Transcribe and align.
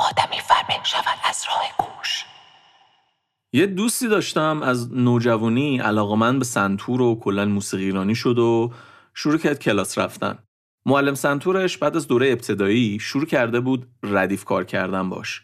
آدمی 0.00 0.40
فرمین 0.40 0.84
شود 0.84 1.18
از 1.24 1.44
راه 1.48 1.70
گوش 1.78 2.24
یه 3.52 3.66
دوستی 3.66 4.08
داشتم 4.08 4.62
از 4.62 4.92
نوجوانی 4.92 5.78
علاقمند 5.78 6.38
به 6.38 6.44
سنتور 6.44 7.00
و 7.00 7.20
کلا 7.20 7.44
موسیقی 7.44 7.84
ایرانی 7.84 8.14
شد 8.14 8.38
و 8.38 8.72
شروع 9.14 9.38
کرد 9.38 9.58
کلاس 9.58 9.98
رفتن. 9.98 10.38
معلم 10.86 11.14
سنتورش 11.14 11.78
بعد 11.78 11.96
از 11.96 12.08
دوره 12.08 12.30
ابتدایی 12.30 12.98
شروع 13.00 13.26
کرده 13.26 13.60
بود 13.60 13.86
ردیف 14.02 14.44
کار 14.44 14.64
کردن 14.64 15.08
باش. 15.08 15.42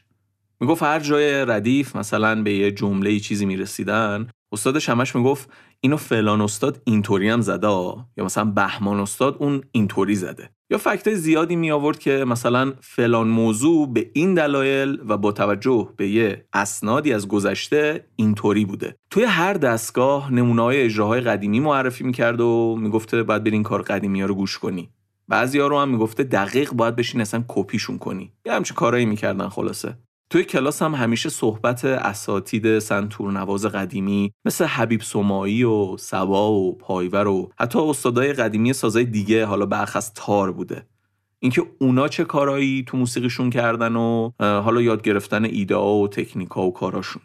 می‌گفت 0.61 0.83
هر 0.83 1.01
جای 1.01 1.45
ردیف 1.45 1.97
مثلا 1.97 2.43
به 2.43 2.53
یه 2.53 2.73
جمله 2.73 3.21
چیزی 3.21 3.47
می‌رسیدن 3.47 4.29
استادش 4.53 4.89
همش 4.89 5.17
می‌گفت 5.17 5.51
اینو 5.81 5.97
فلان 5.97 6.41
استاد 6.41 6.83
اینطوری 6.85 7.29
هم 7.29 7.41
زده 7.41 7.69
یا 8.17 8.25
مثلا 8.25 8.45
بهمان 8.45 9.01
استاد 9.01 9.37
اون 9.39 9.63
اینطوری 9.73 10.15
زده 10.15 10.51
یا 10.71 10.79
فکت 10.79 11.15
زیادی 11.15 11.57
می 11.57 11.71
آورد 11.71 11.99
که 11.99 12.25
مثلا 12.25 12.73
فلان 12.81 13.29
موضوع 13.29 13.93
به 13.93 14.11
این 14.15 14.35
دلایل 14.35 14.99
و 15.09 15.17
با 15.17 15.33
توجه 15.33 15.89
به 15.97 16.09
یه 16.09 16.47
اسنادی 16.53 17.13
از 17.13 17.29
گذشته 17.29 18.07
اینطوری 18.17 18.65
بوده. 18.65 18.97
توی 19.11 19.25
هر 19.25 19.53
دستگاه 19.55 20.33
نمونه 20.33 20.63
های 20.63 20.83
اجراهای 20.83 21.21
قدیمی 21.21 21.61
معرفی 21.61 22.05
می‌کرد 22.05 22.41
و 22.41 22.77
می‌گفته 22.81 23.23
باید 23.23 23.45
برین 23.45 23.63
کار 23.63 23.83
قدیمی 23.83 24.21
ها 24.21 24.27
رو 24.27 24.35
گوش 24.35 24.59
کنی. 24.59 24.91
بعضی 25.29 25.59
ها 25.59 25.67
رو 25.67 25.79
هم 25.79 25.89
می‌گفته 25.89 26.23
دقیق 26.23 26.73
باید 26.73 26.97
بشین 26.97 27.21
اصلا 27.21 27.45
کپیشون 27.49 27.99
کنی. 27.99 28.33
یه 28.47 28.53
همچه 28.53 28.75
کارایی 28.75 29.07
می‌کردن 29.07 29.49
خلاصه. 29.49 29.99
توی 30.31 30.45
کلاس 30.45 30.83
هم 30.83 30.95
همیشه 30.95 31.29
صحبت 31.29 31.85
اساتید 31.85 32.79
سنتور 32.79 33.33
نواز 33.33 33.67
قدیمی 33.67 34.33
مثل 34.45 34.65
حبیب 34.65 35.03
سمایی 35.03 35.65
و 35.65 35.97
سبا 35.97 36.53
و 36.53 36.79
پایور 36.79 37.27
و 37.27 37.51
حتی 37.61 37.79
استادای 37.79 38.33
قدیمی 38.33 38.73
سازای 38.73 39.05
دیگه 39.05 39.47
حالا 39.47 39.67
برخص 39.67 40.13
تار 40.15 40.53
بوده. 40.53 40.87
اینکه 41.39 41.63
اونا 41.81 42.09
چه 42.09 42.25
کارایی 42.25 42.85
تو 42.87 42.97
موسیقیشون 42.97 43.51
کردن 43.51 43.97
و 43.97 44.31
حالا 44.41 44.83
یاد 44.83 45.03
گرفتن 45.03 45.45
ایده 45.45 45.77
و 45.77 46.09
تکنیکا 46.13 46.67
و 46.67 46.73
کاراشون. 46.73 47.23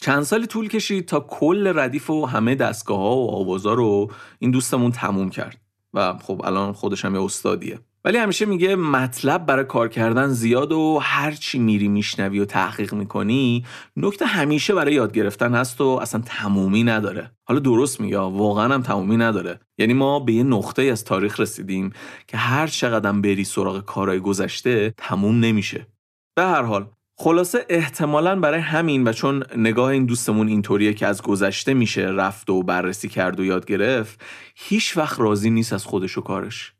چند 0.00 0.22
سالی 0.22 0.46
طول 0.46 0.68
کشید 0.68 1.06
تا 1.06 1.20
کل 1.20 1.78
ردیف 1.78 2.10
و 2.10 2.26
همه 2.26 2.54
دستگاه 2.54 2.98
ها 2.98 3.16
و 3.16 3.30
آوازا 3.30 3.74
رو 3.74 4.10
این 4.38 4.50
دوستمون 4.50 4.92
تموم 4.92 5.30
کرد. 5.30 5.60
و 5.94 6.14
خب 6.22 6.42
الان 6.44 6.72
خودش 6.72 7.04
هم 7.04 7.14
یه 7.14 7.22
استادیه. 7.22 7.78
ولی 8.04 8.18
همیشه 8.18 8.46
میگه 8.46 8.76
مطلب 8.76 9.46
برای 9.46 9.64
کار 9.64 9.88
کردن 9.88 10.28
زیاد 10.28 10.72
و 10.72 10.98
هر 11.02 11.30
چی 11.30 11.58
میری 11.58 11.88
میشنوی 11.88 12.40
و 12.40 12.44
تحقیق 12.44 12.94
می‌کنی 12.94 13.64
نکته 13.96 14.26
همیشه 14.26 14.74
برای 14.74 14.94
یاد 14.94 15.12
گرفتن 15.12 15.54
هست 15.54 15.80
و 15.80 15.84
اصلا 16.02 16.22
تمومی 16.26 16.84
نداره. 16.84 17.30
حالا 17.44 17.60
درست 17.60 18.00
میگه 18.00 18.18
واقعا 18.18 18.74
هم 18.74 18.82
تمومی 18.82 19.16
نداره. 19.16 19.60
یعنی 19.78 19.92
ما 19.92 20.20
به 20.20 20.32
یه 20.32 20.42
نقطه 20.42 20.82
از 20.82 21.04
تاریخ 21.04 21.40
رسیدیم 21.40 21.92
که 22.26 22.36
هر 22.36 22.66
چقدر 22.66 23.12
بری 23.12 23.44
سراغ 23.44 23.84
کارهای 23.84 24.20
گذشته 24.20 24.94
تموم 24.96 25.40
نمیشه. 25.40 25.86
به 26.34 26.42
هر 26.42 26.62
حال 26.62 26.86
خلاصه 27.20 27.66
احتمالا 27.68 28.40
برای 28.40 28.60
همین 28.60 29.08
و 29.08 29.12
چون 29.12 29.44
نگاه 29.56 29.88
این 29.90 30.06
دوستمون 30.06 30.48
اینطوریه 30.48 30.94
که 30.94 31.06
از 31.06 31.22
گذشته 31.22 31.74
میشه 31.74 32.02
رفت 32.02 32.50
و 32.50 32.62
بررسی 32.62 33.08
کرد 33.08 33.40
و 33.40 33.44
یاد 33.44 33.66
گرفت 33.66 34.20
هیچ 34.56 34.96
وقت 34.96 35.20
راضی 35.20 35.50
نیست 35.50 35.72
از 35.72 35.84
خودش 35.84 36.18
و 36.18 36.20
کارش. 36.20 36.77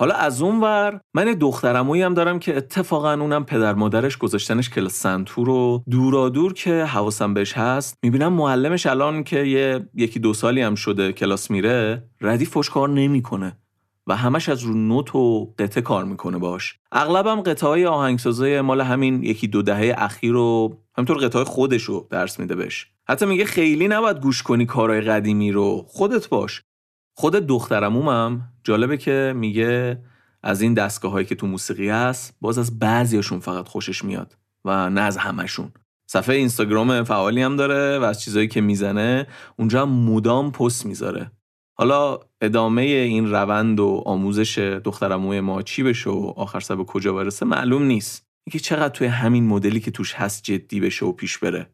حالا 0.00 0.14
از 0.14 0.42
اون 0.42 0.60
ور 0.60 1.00
من 1.14 1.24
دخترمویی 1.24 2.02
هم 2.02 2.14
دارم 2.14 2.38
که 2.38 2.56
اتفاقا 2.56 3.12
اونم 3.12 3.44
پدر 3.44 3.74
مادرش 3.74 4.16
گذاشتنش 4.16 4.70
کلاس 4.70 4.92
سنتور 4.92 5.48
و 5.48 5.82
دورا 5.90 6.28
دور 6.28 6.52
که 6.52 6.84
حواسم 6.84 7.34
بهش 7.34 7.52
هست. 7.52 7.98
می‌بینم 8.02 8.32
معلمش 8.32 8.86
الان 8.86 9.24
که 9.24 9.38
یه 9.38 9.88
یکی 9.94 10.20
دو 10.20 10.34
سالی 10.34 10.60
هم 10.60 10.74
شده 10.74 11.12
کلاس 11.12 11.50
میره 11.50 12.04
ردی 12.20 12.44
فش 12.46 12.70
کار 12.70 12.88
نمی‌کنه 12.88 13.56
و 14.06 14.16
همش 14.16 14.48
از 14.48 14.62
رو 14.62 14.74
نوت 14.74 15.14
و 15.14 15.54
قطعه 15.58 15.82
کار 15.82 16.04
می‌کنه 16.04 16.38
باش 16.38 16.74
اغلبم 16.92 17.40
قطعه 17.40 17.68
های 17.68 17.86
آهنگسازای 17.86 18.60
مال 18.60 18.80
همین 18.80 19.22
یکی 19.22 19.48
دو 19.48 19.62
دهه 19.62 19.94
اخیر 19.98 20.32
رو 20.32 20.76
همینطور 20.96 21.16
قطعه 21.16 21.44
خودش 21.44 21.82
رو 21.82 22.08
درس 22.10 22.40
میده 22.40 22.54
بهش. 22.54 22.86
حتی 23.08 23.26
میگه 23.26 23.44
خیلی 23.44 23.88
نباید 23.88 24.20
گوش 24.20 24.42
کنی 24.42 24.66
کارهای 24.66 25.00
قدیمی 25.00 25.52
رو 25.52 25.84
خودت 25.88 26.28
باش. 26.28 26.62
خود 27.20 27.34
دخترمومم 27.34 28.52
جالبه 28.64 28.96
که 28.96 29.32
میگه 29.36 30.02
از 30.42 30.60
این 30.60 30.74
دستگاه 30.74 31.12
هایی 31.12 31.26
که 31.26 31.34
تو 31.34 31.46
موسیقی 31.46 31.88
هست 31.88 32.36
باز 32.40 32.58
از 32.58 32.78
بعضیاشون 32.78 33.40
فقط 33.40 33.68
خوشش 33.68 34.04
میاد 34.04 34.38
و 34.64 34.90
نه 34.90 35.00
از 35.00 35.16
همشون 35.16 35.72
صفحه 36.06 36.36
اینستاگرام 36.36 37.04
فعالی 37.04 37.42
هم 37.42 37.56
داره 37.56 37.98
و 37.98 38.02
از 38.02 38.22
چیزایی 38.22 38.48
که 38.48 38.60
می‌زنه 38.60 39.26
اونجا 39.56 39.82
هم 39.82 39.88
مدام 39.88 40.52
پست 40.52 40.86
می‌ذاره. 40.86 41.30
حالا 41.78 42.18
ادامه 42.40 42.82
این 42.82 43.30
روند 43.30 43.80
و 43.80 44.02
آموزش 44.06 44.58
دخترموی 44.58 45.40
ما 45.40 45.62
چی 45.62 45.82
بشه 45.82 46.10
و 46.10 46.32
آخر 46.36 46.60
سر 46.60 46.76
به 46.76 46.84
کجا 46.84 47.12
برسه 47.12 47.46
معلوم 47.46 47.82
نیست. 47.82 48.26
اینکه 48.46 48.58
چقدر 48.58 48.88
توی 48.88 49.06
همین 49.06 49.46
مدلی 49.46 49.80
که 49.80 49.90
توش 49.90 50.14
هست 50.14 50.42
جدی 50.42 50.80
بشه 50.80 51.06
و 51.06 51.12
پیش 51.12 51.38
بره. 51.38 51.66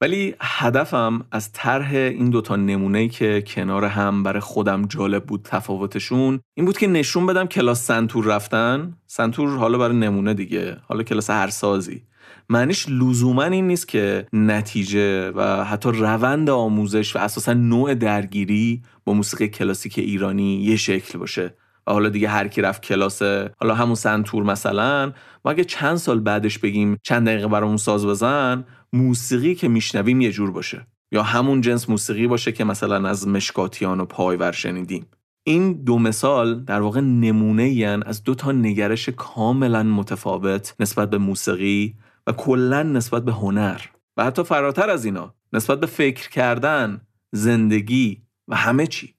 ولی 0.00 0.34
هدفم 0.40 1.24
از 1.32 1.52
طرح 1.52 1.94
این 1.94 2.30
دوتا 2.30 2.56
نمونه 2.56 3.08
که 3.08 3.44
کنار 3.46 3.84
هم 3.84 4.22
برای 4.22 4.40
خودم 4.40 4.86
جالب 4.86 5.24
بود 5.24 5.40
تفاوتشون 5.44 6.40
این 6.54 6.66
بود 6.66 6.78
که 6.78 6.86
نشون 6.86 7.26
بدم 7.26 7.46
کلاس 7.46 7.86
سنتور 7.86 8.24
رفتن. 8.24 8.96
سنتور 9.06 9.56
حالا 9.56 9.78
برای 9.78 9.96
نمونه 9.96 10.34
دیگه 10.34 10.76
حالا 10.88 11.02
کلاس 11.02 11.30
هر 11.30 11.48
سازی. 11.48 12.02
معنیش 12.48 12.86
لزوما 12.88 13.44
این 13.44 13.66
نیست 13.66 13.88
که 13.88 14.26
نتیجه 14.32 15.30
و 15.30 15.64
حتی 15.64 15.90
روند 15.92 16.50
آموزش 16.50 17.16
و 17.16 17.18
اساسا 17.18 17.52
نوع 17.52 17.94
درگیری 17.94 18.82
با 19.04 19.12
موسیقی 19.12 19.48
کلاسیک 19.48 19.98
ایرانی 19.98 20.62
یه 20.62 20.76
شکل 20.76 21.18
باشه. 21.18 21.54
و 21.86 21.92
حالا 21.92 22.08
دیگه 22.08 22.28
هر 22.28 22.48
کی 22.48 22.62
رفت 22.62 22.82
کلاس 22.82 23.22
حالا 23.60 23.74
همون 23.74 23.94
سنتور 23.94 24.42
مثلا 24.42 25.12
ما 25.44 25.50
اگه 25.50 25.64
چند 25.64 25.96
سال 25.96 26.20
بعدش 26.20 26.58
بگیم 26.58 26.96
چند 27.02 27.26
دقیقه 27.26 27.48
برامون 27.48 27.76
ساز 27.76 28.06
بزن 28.06 28.64
موسیقی 28.94 29.54
که 29.54 29.68
میشنویم 29.68 30.20
یه 30.20 30.32
جور 30.32 30.50
باشه. 30.50 30.86
یا 31.12 31.22
همون 31.22 31.60
جنس 31.60 31.90
موسیقی 31.90 32.26
باشه 32.26 32.52
که 32.52 32.64
مثلا 32.64 33.08
از 33.08 33.28
مشکاتیان 33.28 34.00
و 34.00 34.04
پایور 34.04 34.52
شنیدیم. 34.52 35.06
این 35.46 35.72
دو 35.72 35.98
مثال 35.98 36.64
در 36.64 36.80
واقع 36.80 37.00
نمونه 37.00 38.02
از 38.06 38.22
دو 38.22 38.34
تا 38.34 38.52
نگرش 38.52 39.08
کاملا 39.08 39.82
متفاوت 39.82 40.74
نسبت 40.80 41.10
به 41.10 41.18
موسیقی 41.18 41.94
و 42.26 42.32
کلا 42.32 42.82
نسبت 42.82 43.24
به 43.24 43.32
هنر. 43.32 43.80
و 44.16 44.24
حتی 44.24 44.44
فراتر 44.44 44.90
از 44.90 45.04
اینا 45.04 45.34
نسبت 45.52 45.80
به 45.80 45.86
فکر 45.86 46.30
کردن 46.30 47.00
زندگی 47.32 48.22
و 48.48 48.56
همه 48.56 48.86
چی. 48.86 49.14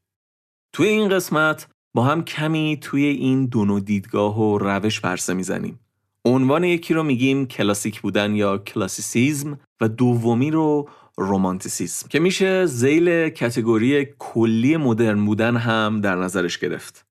توی 0.74 0.88
این 0.88 1.09
قسمت 1.09 1.68
با 1.96 2.03
هم 2.03 2.24
کمی 2.24 2.78
توی 2.81 3.06
این 3.06 3.46
دو 3.46 3.66
نوع 3.66 3.80
دیدگاه 3.80 4.40
و 4.40 4.57
روش 4.57 5.00
برسه 5.00 5.34
می‌زنیم. 5.34 5.80
عنوان 6.25 6.63
یکی 6.63 6.94
رو 6.94 7.03
میگیم 7.03 7.46
کلاسیک 7.46 8.02
بودن 8.02 8.36
یا 8.36 8.58
کلاسیسیزم 8.58 9.59
و 9.81 9.88
دومی 9.88 10.52
رو 10.52 10.90
رومانتیسیزم 11.18 12.08
که 12.09 12.19
میشه 12.19 12.66
زیل 12.66 13.30
کتگوری 13.30 14.08
کلی 14.19 14.78
مدرن 14.78 15.25
بودن 15.25 15.58
هم 15.58 16.02
در 16.02 16.16
نظرش 16.16 16.58
گرفت. 16.58 17.06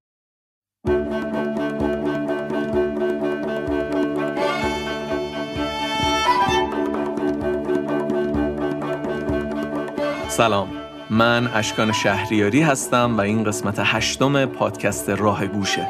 سلام 10.29 10.69
من 11.11 11.47
اشکان 11.55 11.93
شهریاری 11.93 12.61
هستم 12.61 13.17
و 13.19 13.21
این 13.21 13.45
قسمت 13.45 13.77
هشتم 13.79 14.47
پادکست 14.47 15.09
راه 15.09 15.47
گوشه 15.47 15.89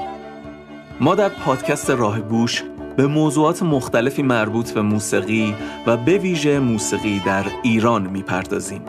ما 1.00 1.14
در 1.14 1.28
پادکست 1.28 1.90
راه 1.90 2.20
گوش 2.20 2.62
به 2.96 3.06
موضوعات 3.06 3.62
مختلفی 3.62 4.22
مربوط 4.22 4.72
به 4.72 4.82
موسیقی 4.82 5.54
و 5.86 5.96
به 5.96 6.18
ویژه 6.18 6.58
موسیقی 6.58 7.22
در 7.26 7.44
ایران 7.62 8.10
می‌پردازیم. 8.10 8.82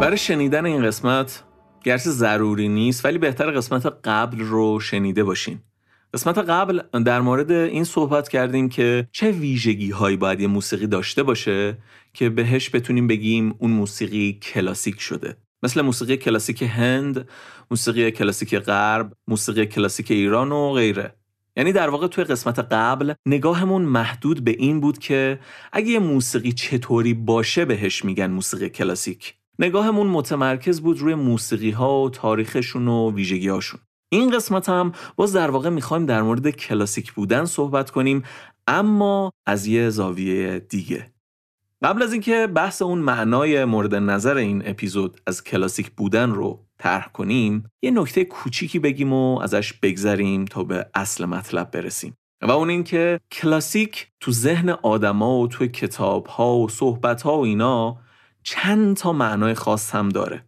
برای 0.00 0.16
شنیدن 0.16 0.66
این 0.66 0.86
قسمت 0.86 1.42
گرچه 1.84 2.10
ضروری 2.10 2.68
نیست 2.68 3.04
ولی 3.04 3.18
بهتر 3.18 3.50
قسمت 3.50 3.86
قبل 4.04 4.38
رو 4.38 4.80
شنیده 4.80 5.24
باشین 5.24 5.58
قسمت 6.16 6.38
قبل 6.38 6.80
در 7.04 7.20
مورد 7.20 7.52
این 7.52 7.84
صحبت 7.84 8.28
کردیم 8.28 8.68
که 8.68 9.08
چه 9.12 9.30
ویژگی 9.30 9.90
هایی 9.90 10.16
باید 10.16 10.40
یه 10.40 10.46
موسیقی 10.46 10.86
داشته 10.86 11.22
باشه 11.22 11.78
که 12.14 12.30
بهش 12.30 12.70
بتونیم 12.74 13.06
بگیم 13.06 13.54
اون 13.58 13.70
موسیقی 13.70 14.32
کلاسیک 14.32 15.00
شده. 15.00 15.36
مثل 15.62 15.82
موسیقی 15.82 16.16
کلاسیک 16.16 16.62
هند، 16.62 17.28
موسیقی 17.70 18.10
کلاسیک 18.10 18.54
غرب، 18.54 19.12
موسیقی 19.28 19.66
کلاسیک 19.66 20.10
ایران 20.10 20.52
و 20.52 20.72
غیره. 20.72 21.14
یعنی 21.56 21.72
در 21.72 21.88
واقع 21.88 22.06
توی 22.06 22.24
قسمت 22.24 22.58
قبل 22.58 23.12
نگاهمون 23.26 23.82
محدود 23.82 24.44
به 24.44 24.50
این 24.50 24.80
بود 24.80 24.98
که 24.98 25.40
اگه 25.72 25.88
یه 25.88 25.98
موسیقی 25.98 26.52
چطوری 26.52 27.14
باشه 27.14 27.64
بهش 27.64 28.04
میگن 28.04 28.30
موسیقی 28.30 28.68
کلاسیک. 28.68 29.34
نگاهمون 29.58 30.06
متمرکز 30.06 30.80
بود 30.80 30.98
روی 30.98 31.14
موسیقی 31.14 31.70
ها 31.70 32.02
و 32.02 32.10
تاریخشون 32.10 32.88
و 32.88 33.12
ویژگی 33.14 33.48
هاشون 33.48 33.80
این 34.08 34.30
قسمت 34.30 34.68
هم 34.68 34.92
باز 35.16 35.32
در 35.32 35.50
واقع 35.50 35.70
می‌خوایم 35.70 36.06
در 36.06 36.22
مورد 36.22 36.50
کلاسیک 36.50 37.12
بودن 37.12 37.44
صحبت 37.44 37.90
کنیم 37.90 38.22
اما 38.66 39.32
از 39.46 39.66
یه 39.66 39.90
زاویه 39.90 40.58
دیگه. 40.58 41.12
قبل 41.82 42.02
از 42.02 42.12
اینکه 42.12 42.46
بحث 42.46 42.82
اون 42.82 42.98
معنای 42.98 43.64
مورد 43.64 43.94
نظر 43.94 44.36
این 44.36 44.62
اپیزود 44.68 45.20
از 45.26 45.44
کلاسیک 45.44 45.90
بودن 45.90 46.30
رو 46.30 46.66
طرح 46.78 47.08
کنیم 47.12 47.70
یه 47.82 47.90
نکته 47.90 48.24
کوچیکی 48.24 48.78
بگیم 48.78 49.12
و 49.12 49.38
ازش 49.38 49.72
بگذریم 49.72 50.44
تا 50.44 50.64
به 50.64 50.86
اصل 50.94 51.24
مطلب 51.24 51.70
برسیم. 51.70 52.14
و 52.42 52.50
اون 52.50 52.70
اینکه 52.70 53.20
کلاسیک 53.32 54.08
تو 54.20 54.32
ذهن 54.32 54.70
آدما 54.70 55.38
و 55.38 55.48
تو 55.48 55.66
کتاب 55.66 56.26
ها 56.26 56.56
و 56.56 56.68
صحبت 56.68 57.22
ها 57.22 57.38
و 57.38 57.44
اینا 57.44 57.96
چند 58.42 58.96
تا 58.96 59.12
معنای 59.12 59.54
خاص 59.54 59.94
هم 59.94 60.08
داره. 60.08 60.44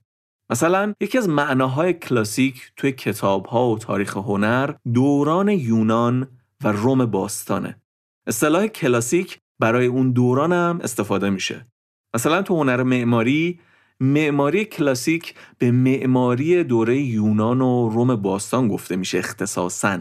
مثلا 0.51 0.95
یکی 1.01 1.19
از 1.19 1.29
معناهای 1.29 1.93
کلاسیک 1.93 2.73
توی 2.77 2.93
کتاب 2.93 3.47
ها 3.47 3.71
و 3.71 3.79
تاریخ 3.79 4.17
هنر 4.17 4.75
دوران 4.95 5.49
یونان 5.49 6.29
و 6.65 6.73
روم 6.73 7.07
باستانه. 7.07 7.81
اصطلاح 8.27 8.67
کلاسیک 8.67 9.41
برای 9.59 9.87
اون 9.87 10.13
دوران 10.13 10.53
هم 10.53 10.81
استفاده 10.83 11.31
میشه. 11.31 11.67
مثلا 12.15 12.43
تو 12.43 12.57
هنر 12.57 12.83
معماری 12.83 13.61
معماری 14.01 14.65
کلاسیک 14.65 15.35
به 15.59 15.71
معماری 15.71 16.65
دوره 16.65 17.01
یونان 17.01 17.61
و 17.61 17.89
روم 17.89 18.17
باستان 18.17 18.69
گفته 18.69 18.97
میشه 18.97 19.19
اختصاصا. 19.19 19.99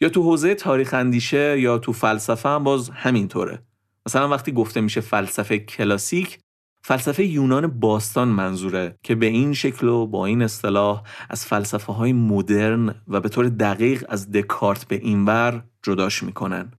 یا 0.00 0.08
تو 0.08 0.22
حوزه 0.22 0.54
تاریخ 0.54 0.94
اندیشه 0.94 1.60
یا 1.60 1.78
تو 1.78 1.92
فلسفه 1.92 2.48
هم 2.48 2.64
باز 2.64 2.90
همینطوره. 2.90 3.62
مثلا 4.06 4.28
وقتی 4.28 4.52
گفته 4.52 4.80
میشه 4.80 5.00
فلسفه 5.00 5.58
کلاسیک 5.58 6.38
فلسفه 6.82 7.24
یونان 7.24 7.66
باستان 7.66 8.28
منظوره 8.28 8.98
که 9.02 9.14
به 9.14 9.26
این 9.26 9.54
شکل 9.54 9.88
و 9.88 10.06
با 10.06 10.26
این 10.26 10.42
اصطلاح 10.42 11.02
از 11.30 11.46
فلسفه 11.46 11.92
های 11.92 12.12
مدرن 12.12 12.94
و 13.08 13.20
به 13.20 13.28
طور 13.28 13.48
دقیق 13.48 14.04
از 14.08 14.30
دکارت 14.30 14.84
به 14.84 14.96
اینور 14.96 15.64
جداش 15.82 16.22
می‌کنن. 16.22 16.72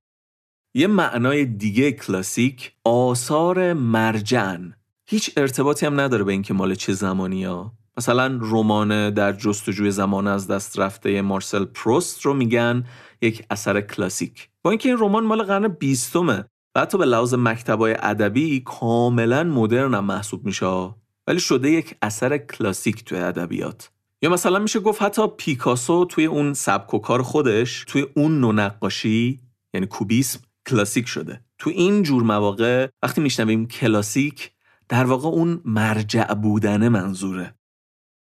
یه 0.73 0.87
معنای 0.87 1.45
دیگه 1.45 1.91
کلاسیک 1.91 2.71
آثار 2.85 3.73
مرجعن. 3.73 4.73
هیچ 5.05 5.31
ارتباطی 5.37 5.85
هم 5.85 5.99
نداره 5.99 6.23
به 6.23 6.31
اینکه 6.31 6.53
مال 6.53 6.75
چه 6.75 6.93
زمانی 6.93 7.43
ها 7.43 7.73
مثلا 7.97 8.39
رمان 8.41 9.09
در 9.09 9.31
جستجوی 9.31 9.91
زمان 9.91 10.27
از 10.27 10.47
دست 10.47 10.79
رفته 10.79 11.21
مارسل 11.21 11.65
پروست 11.65 12.21
رو 12.21 12.33
میگن 12.33 12.83
یک 13.21 13.45
اثر 13.49 13.81
کلاسیک. 13.81 14.49
با 14.63 14.71
اینکه 14.71 14.89
این 14.89 14.97
رمان 14.97 15.25
مال 15.25 15.43
قرن 15.43 15.67
بیستمه 15.67 16.45
و 16.75 16.81
حتی 16.81 16.97
به 16.97 17.05
لحاظ 17.05 17.33
مکتبای 17.33 17.95
ادبی 17.99 18.59
کاملا 18.59 19.43
مدرن 19.43 19.93
هم 19.93 20.05
محسوب 20.05 20.45
میشه. 20.45 20.95
ولی 21.27 21.39
شده 21.39 21.71
یک 21.71 21.95
اثر 22.01 22.37
کلاسیک 22.37 23.05
توی 23.05 23.17
ادبیات. 23.17 23.91
یا 24.21 24.29
مثلا 24.29 24.59
میشه 24.59 24.79
گفت 24.79 25.01
حتی 25.01 25.27
پیکاسو 25.37 26.05
توی 26.05 26.25
اون 26.25 26.53
سبک 26.53 26.93
و 26.93 26.99
کار 26.99 27.21
خودش 27.21 27.83
توی 27.87 28.05
اون 28.15 28.39
نو 28.39 28.51
نقاشی 28.51 29.39
یعنی 29.73 29.87
کوبیسم 29.87 30.39
کلاسیک 30.67 31.07
شده. 31.07 31.41
تو 31.57 31.69
این 31.69 32.03
جور 32.03 32.23
مواقع 32.23 32.87
وقتی 33.03 33.21
میشنویم 33.21 33.67
کلاسیک 33.67 34.51
در 34.89 35.05
واقع 35.05 35.29
اون 35.29 35.61
مرجع 35.65 36.33
بودنه 36.33 36.89
منظوره. 36.89 37.55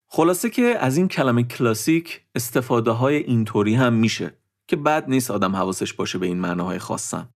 خلاصه 0.07 0.49
که 0.49 0.63
از 0.79 0.97
این 0.97 1.07
کلمه 1.07 1.44
کلاسیک 1.44 2.21
استفاده 2.35 2.91
های 2.91 3.15
اینطوری 3.15 3.75
هم 3.75 3.94
میشه 3.94 4.38
که 4.67 4.75
بد 4.75 5.09
نیست 5.09 5.31
آدم 5.31 5.55
حواسش 5.55 5.94
باشه 5.94 6.17
به 6.17 6.25
این 6.25 6.38
معناهای 6.38 6.79
خاصم 6.79 7.29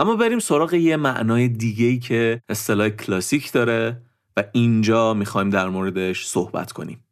اما 0.00 0.16
بریم 0.16 0.38
سراغ 0.38 0.74
یه 0.74 0.96
معنای 0.96 1.48
دیگه 1.48 1.86
ای 1.86 1.98
که 1.98 2.42
اصطلاح 2.48 2.88
کلاسیک 2.88 3.52
داره 3.52 4.02
و 4.36 4.44
اینجا 4.52 5.14
می‌خوایم 5.14 5.50
در 5.50 5.68
موردش 5.68 6.26
صحبت 6.26 6.72
کنیم. 6.72 7.04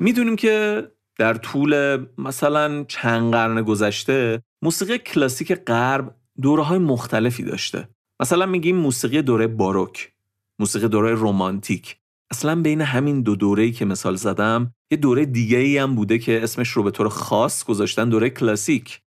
می‌دونیم 0.00 0.36
که 0.36 0.86
در 1.18 1.34
طول 1.34 2.04
مثلا 2.18 2.84
چند 2.84 3.32
قرن 3.32 3.62
گذشته 3.62 4.42
موسیقی 4.62 4.98
کلاسیک 4.98 5.52
غرب 5.52 6.14
دوره 6.42 6.62
های 6.62 6.78
مختلفی 6.78 7.42
داشته. 7.42 7.88
مثلا 8.20 8.46
میگیم 8.46 8.76
موسیقی 8.76 9.22
دوره 9.22 9.46
باروک 9.46 10.12
موسیقی 10.58 10.88
دوره 10.88 11.14
رومانتیک 11.14 11.99
اصلا 12.30 12.62
بین 12.62 12.80
همین 12.80 13.22
دو 13.22 13.36
دوره‌ای 13.36 13.72
که 13.72 13.84
مثال 13.84 14.16
زدم 14.16 14.74
یه 14.90 14.98
دوره 14.98 15.24
دیگه 15.24 15.58
ای 15.58 15.78
هم 15.78 15.94
بوده 15.94 16.18
که 16.18 16.42
اسمش 16.42 16.68
رو 16.68 16.82
به 16.82 16.90
طور 16.90 17.08
خاص 17.08 17.64
گذاشتن 17.64 18.08
دوره 18.08 18.30
کلاسیک. 18.30 19.00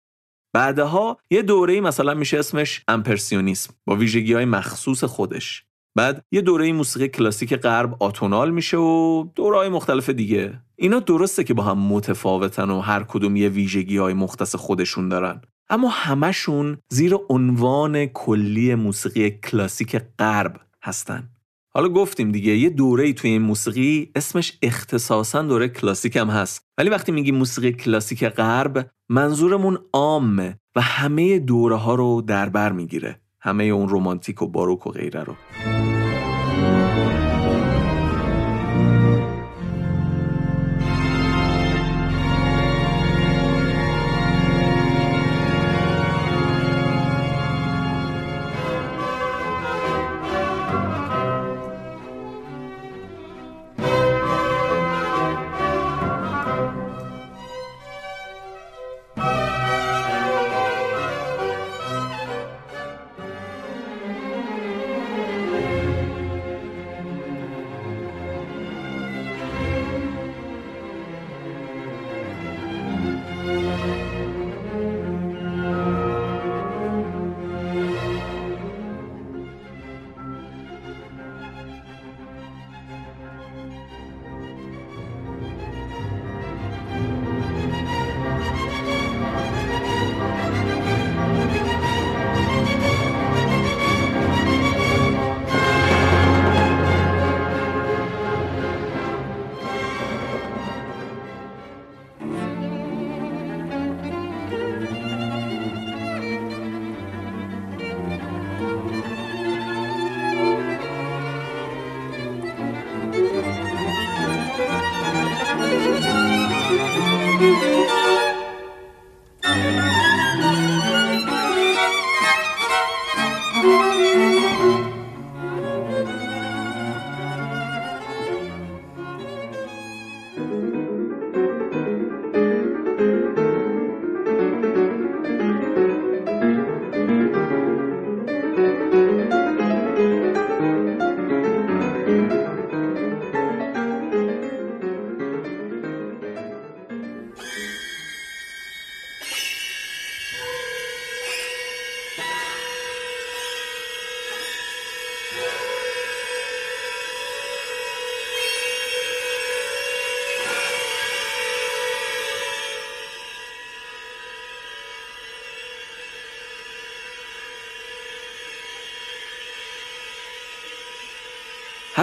بعدها 0.54 1.18
یه 1.30 1.42
دوره 1.42 1.80
مثلا 1.80 2.14
میشه 2.14 2.38
اسمش 2.38 2.82
امپرسیونیسم 2.88 3.74
با 3.86 3.96
ویژگی 3.96 4.32
های 4.32 4.44
مخصوص 4.44 5.04
خودش. 5.04 5.64
بعد 5.96 6.24
یه 6.32 6.40
دوره 6.40 6.72
موسیقی 6.72 7.08
کلاسیک 7.08 7.54
غرب 7.54 7.96
آتونال 8.00 8.50
میشه 8.50 8.76
و 8.76 9.24
دورهای 9.34 9.68
مختلف 9.68 10.10
دیگه. 10.10 10.60
اینا 10.76 10.98
درسته 10.98 11.44
که 11.44 11.54
با 11.54 11.62
هم 11.62 11.78
متفاوتن 11.78 12.70
و 12.70 12.80
هر 12.80 13.02
کدوم 13.02 13.36
یه 13.36 13.48
ویژگی 13.48 13.96
های 13.96 14.14
مختص 14.14 14.54
خودشون 14.56 15.08
دارن. 15.08 15.40
اما 15.70 15.88
همشون 15.88 16.78
زیر 16.88 17.16
عنوان 17.28 18.06
کلی 18.06 18.74
موسیقی 18.74 19.30
کلاسیک 19.30 19.96
غرب 20.18 20.60
هستن. 20.82 21.33
حالا 21.76 21.88
گفتیم 21.88 22.32
دیگه 22.32 22.56
یه 22.56 22.70
دوره 22.70 23.12
توی 23.12 23.30
این 23.30 23.42
موسیقی 23.42 24.10
اسمش 24.14 24.58
اختصاصا 24.62 25.42
دوره 25.42 25.68
کلاسیک 25.68 26.16
هم 26.16 26.30
هست. 26.30 26.66
ولی 26.78 26.90
وقتی 26.90 27.12
میگیم 27.12 27.34
موسیقی 27.36 27.72
کلاسیک 27.72 28.24
غرب 28.24 28.90
منظورمون 29.08 29.78
عامه 29.92 30.58
و 30.76 30.80
همه 30.80 31.38
دوره 31.38 31.76
ها 31.76 31.94
رو 31.94 32.22
در 32.22 32.48
بر 32.48 32.72
می‌گیره. 32.72 33.20
همه 33.40 33.64
اون 33.64 33.88
رومانتیک 33.88 34.42
و 34.42 34.46
باروک 34.46 34.86
و 34.86 34.90
غیره 34.90 35.24
رو. 35.24 35.34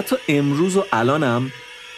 حتی 0.02 0.16
امروز 0.28 0.78
و 0.78 0.84
الانم 0.92 1.52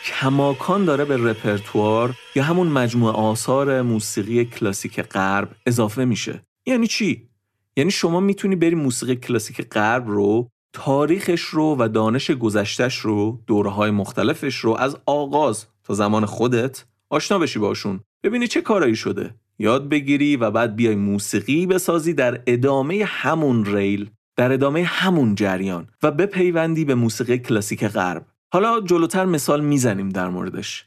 کماکان 0.06 0.86
داره 0.86 1.06
به 1.06 1.18
رپرتوار 1.18 2.16
یا 2.36 2.44
همون 2.44 2.68
مجموعه 2.68 3.14
آثار 3.14 3.82
موسیقی 3.82 4.46
کلاسیک 4.46 5.02
غرب 5.02 5.56
اضافه 5.66 6.06
میشه. 6.06 6.46
یعنی 6.66 6.88
چی؟ 6.88 7.30
یعنی 7.78 7.92
شما 7.92 8.20
می‌تونی 8.20 8.56
بری 8.56 8.76
موسیقی 8.76 9.16
کلاسیک 9.16 9.62
غرب 9.62 10.08
رو 10.08 10.50
تاریخش 10.74 11.42
رو 11.42 11.76
و 11.80 11.90
دانش 11.90 12.32
گذشتش 12.32 12.98
رو 12.98 13.40
دوره 13.48 13.92
مختلفش 13.92 14.56
رو 14.56 14.72
از 14.72 14.98
آغاز 15.06 15.66
تا 15.84 15.94
زمان 15.94 16.26
خودت 16.26 16.86
آشنا 17.10 17.40
بشی 17.40 17.60
باشون. 17.60 18.00
ببینی 18.24 18.48
چه 18.48 18.62
کارایی 18.62 18.96
شده. 18.96 19.36
یاد 19.60 19.90
بگیری 19.90 20.36
و 20.36 20.52
بعد 20.52 20.76
بیای 20.76 20.96
موسیقی 20.96 21.66
بسازی 21.66 22.14
در 22.14 22.42
ادامه 22.48 23.04
همون 23.08 23.66
ریل. 23.66 24.10
در 24.36 24.52
ادامه 24.52 24.84
همون 24.84 25.36
جریان 25.36 25.88
و 26.04 26.12
بپیوندی 26.12 26.86
به 26.86 26.96
موسیقی 26.96 27.38
کلاسیک 27.38 27.88
غرب. 27.88 28.26
حالا 28.54 28.82
جلوتر 28.82 29.26
مثال 29.26 29.62
می‌زنیم 29.64 30.10
در 30.10 30.30
موردش. 30.30 30.86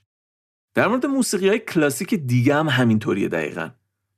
در 0.74 0.88
مورد 0.88 1.06
موسیقی 1.06 1.48
های 1.48 1.58
کلاسیک 1.58 2.14
دیگه 2.14 2.54
هم 2.54 2.68
همینطوریه 2.68 3.28
دقیقا. 3.28 3.70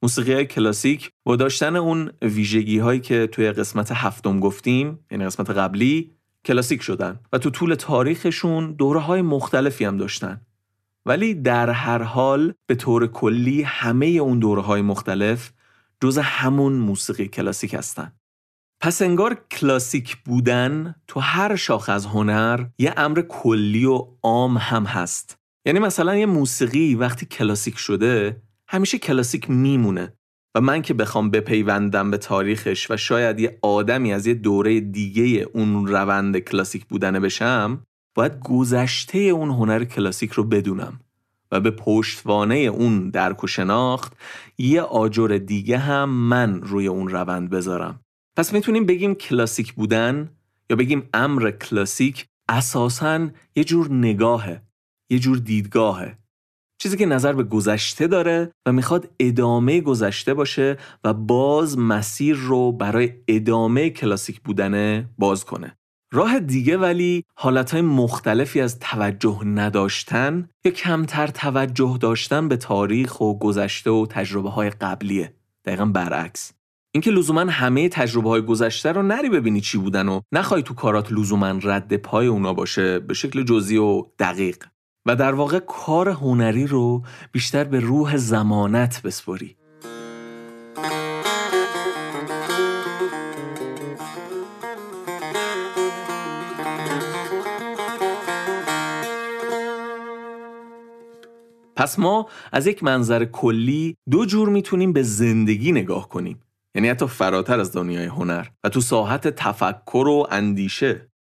موسیقی 0.02 0.32
های 0.32 0.47
کلاسیک 0.47 1.11
با 1.25 1.37
داشتن 1.37 1.76
اون 1.76 2.11
ویژگی 2.23 2.78
هایی 2.78 3.00
که 3.00 3.26
توی 3.26 3.52
قسمت 3.52 3.92
هفتم 3.92 4.40
گفتیم 4.40 4.99
یعنی 5.11 5.25
قسمت 5.25 5.50
قبلی 5.50 6.11
کلاسیک 6.44 6.82
شدن 6.82 7.20
و 7.32 7.38
تو 7.38 7.50
طول 7.50 7.75
تاریخشون 7.75 8.73
دوره 8.73 9.00
های 9.00 9.23
مختلفی 9.23 9.85
هم 9.85 9.97
داشتن. 9.97 10.40
ولی 11.06 11.35
در 11.35 11.70
هر 11.70 12.02
حال 12.02 12.54
به 12.66 12.75
طور 12.75 13.06
کلی 13.06 13.62
همه 13.62 14.06
اون 14.06 14.38
دوره 14.38 14.62
های 14.62 14.82
مختلف 14.82 15.52
جز 16.02 16.18
همون 16.18 16.73
موسیقی 16.73 17.28
کلاسیک 17.28 17.75
هستن. 17.75 18.12
پس 18.80 19.02
انگار 19.02 19.35
کلاسیک 19.50 20.16
بودن 20.16 20.94
تو 21.06 21.20
هر 21.20 21.56
شاخ 21.56 21.88
از 21.88 22.06
هنر 22.06 22.64
یه 22.78 22.94
امر 22.97 23.20
کلی 23.20 23.85
و 23.85 24.06
عام 24.23 24.56
هم 24.56 24.85
هست. 24.85 25.38
یعنی 25.66 25.78
مثلا 25.78 26.16
یه 26.16 26.26
موسیقی 26.26 26.94
وقتی 26.94 27.26
کلاسیک 27.26 27.78
شده 27.78 28.42
همیشه 28.68 28.99
کلاسیک 28.99 29.50
میمونه. 29.50 30.12
و 30.54 30.61
من 30.61 30.82
که 30.82 30.94
بخوام 30.94 31.30
بپیوندم 31.30 32.11
به 32.11 32.18
تاریخش 32.18 32.90
و 32.90 32.97
شاید 32.97 33.40
یه 33.40 33.58
آدمی 33.62 34.12
از 34.12 34.26
یه 34.26 34.35
دوره 34.35 34.80
دیگه 34.80 35.47
اون 35.52 35.87
روند 35.87 36.38
کلاسیک 36.38 36.85
بودنه 36.85 37.20
بشم 37.20 37.82
باید 38.14 38.40
گذشته 38.40 39.18
اون 39.18 39.50
هنر 39.50 39.85
کلاسیک 39.85 40.32
رو 40.32 40.44
بدونم. 40.44 41.00
و 41.52 41.61
به 41.61 41.70
پشتوانه 41.70 42.54
اون 42.54 43.11
درک 43.11 43.44
و 43.44 43.47
شناخت 43.47 44.12
یه 44.58 44.82
آجر 44.82 45.40
دیگه 45.47 45.78
هم 45.78 46.08
من 46.08 46.61
روی 46.61 46.87
اون 46.87 47.08
روند 47.08 47.50
بذارم. 47.50 48.00
پس 48.38 48.52
می‌تونیم 48.52 48.87
بگیم 48.87 49.14
کلاسیک 49.14 49.73
بودن 49.73 50.30
یا 50.71 50.76
بگیم 50.76 51.09
امر 51.14 51.50
کلاسیک 51.50 52.26
اساساً 52.49 53.28
یه 53.57 53.64
جور 53.64 53.92
نگاهه 53.92 54.62
یه 55.11 55.18
جور 55.18 55.38
دیدگاهه. 55.38 56.18
چیزی 56.83 56.97
که 56.97 57.07
نظر 57.07 57.33
به 57.33 57.42
گذشته 57.42 58.07
داره 58.07 58.52
و 58.66 58.73
می‌خواد 58.73 59.11
ادامه 59.21 59.80
گذشته 59.80 60.35
باشه 60.35 60.76
و 61.04 61.14
باز 61.14 61.78
مسیر 61.78 62.37
رو 62.37 62.73
برای 62.73 63.12
ادامه 63.28 63.90
کلاسیک 63.90 64.40
بودنه 64.40 65.09
باز 65.18 65.45
کنه. 65.45 65.76
راه 66.12 66.40
دیگه 66.40 66.76
ولی 66.76 67.25
حالتهای 67.35 67.83
مختلفی 67.83 68.61
از 68.61 68.78
توجه 68.78 69.45
نداشتن 69.45 70.49
یا 70.64 70.73
کمتر 70.73 71.26
توجه 71.26 71.99
داشتن 72.00 72.49
به 72.49 72.57
تاریخ 72.57 73.21
و 73.21 73.38
گذشته 73.38 73.90
و 73.90 74.07
تجربه 74.11 74.50
های 74.50 74.71
قبلیه. 74.71 75.35
دقیقا 75.64 75.85
برعکس. 75.85 76.57
اینکه 76.99 77.11
لزوما 77.11 77.40
همه 77.40 77.88
تجربه 77.88 78.28
های 78.28 78.43
گذشته 78.43 78.93
رو 78.93 79.02
نری 79.02 79.28
ببینی 79.28 79.61
چی 79.61 79.78
بودن 79.78 80.09
و 80.09 80.21
نخوای 80.33 80.62
تو 80.62 80.75
کارات 80.75 81.12
لزوما 81.12 81.59
رد 81.62 81.97
پای 81.97 82.26
اونا 82.26 82.55
باشه 82.55 82.99
به 82.99 83.14
شکل 83.14 83.43
جزئی 83.43 83.76
و 83.76 84.05
دقیق. 84.19 84.64
و 85.07 85.17
در 85.17 85.35
واقع 85.35 85.59
کار 85.59 86.09
هنری 86.09 86.67
رو 86.67 87.02
بیشتر 87.33 87.64
به 87.64 87.81
روح 87.81 88.17
زمانت 88.17 89.02
بسپری 89.02 89.57
پس 101.76 101.99
ما 101.99 102.26
از 102.52 102.67
یک 102.67 102.85
منظر 102.85 103.25
کلی 103.25 103.97
دو 104.11 104.26
جور 104.26 104.49
می‌تونیم 104.49 104.93
به 104.93 105.02
زندگی 105.02 105.73
نگاه 105.73 106.09
کنیم. 106.09 106.48
یعنی 106.78 106.88
حتی 106.88 107.06
فراتر 107.06 107.61
از 107.61 107.73
دنیای 107.73 108.04
هنر 108.04 108.47
و 108.64 108.68
تو 108.68 108.80
ساحت 108.80 109.28
تفکر 109.28 110.08
و 110.08 110.26
اندیشه. 110.30 111.12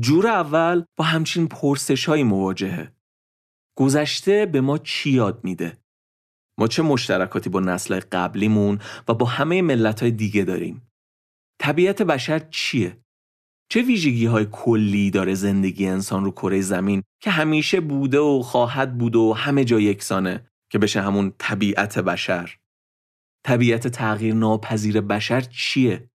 جور 0.00 0.26
اول 0.26 0.84
با 0.96 1.04
همچین 1.04 1.48
پرسش 1.48 2.04
های 2.04 2.22
مواجهه. 2.22 2.92
گذشته 3.78 4.46
به 4.46 4.60
ما 4.60 4.78
چی 4.78 5.10
یاد 5.10 5.44
میده؟ 5.44 5.78
ما 6.58 6.66
چه 6.66 6.82
مشترکاتی 6.82 7.50
با 7.50 7.60
نسل 7.60 8.00
قبلیمون 8.12 8.78
و 9.08 9.14
با 9.14 9.26
همه 9.26 9.62
ملت 9.62 10.00
های 10.00 10.10
دیگه 10.10 10.44
داریم؟ 10.44 10.90
طبیعت 11.60 12.02
بشر 12.02 12.38
چیه؟ 12.38 12.96
چه 13.70 13.82
ویژگی 13.82 14.26
های 14.26 14.46
کلی 14.52 15.10
داره 15.10 15.34
زندگی 15.34 15.86
انسان 15.86 16.24
رو 16.24 16.30
کره 16.30 16.60
زمین 16.60 17.02
که 17.22 17.30
همیشه 17.30 17.80
بوده 17.80 18.18
و 18.18 18.42
خواهد 18.42 18.98
بود 18.98 19.16
و 19.16 19.32
همه 19.32 19.64
جا 19.64 19.80
یکسانه 19.80 20.50
که 20.72 20.78
بشه 20.78 21.00
همون 21.00 21.32
طبیعت 21.38 21.98
بشر؟ 21.98 22.59
طبیعت 23.44 23.88
تغییر 23.88 24.34
ناپذیر 24.34 25.00
بشر 25.00 25.40
چیه؟ 25.40 26.10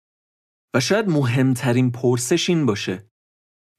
و 0.74 0.80
شاید 0.80 1.08
مهمترین 1.08 1.92
پرسش 1.92 2.50
این 2.50 2.66
باشه 2.66 3.10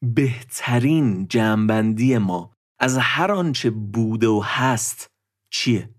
بهترین 0.03 1.27
جمعبندی 1.27 2.17
ما 2.17 2.55
از 2.79 2.97
هر 2.97 3.31
آنچه 3.31 3.69
بوده 3.69 4.27
و 4.27 4.41
هست 4.45 5.11
چیه؟ 5.53 5.89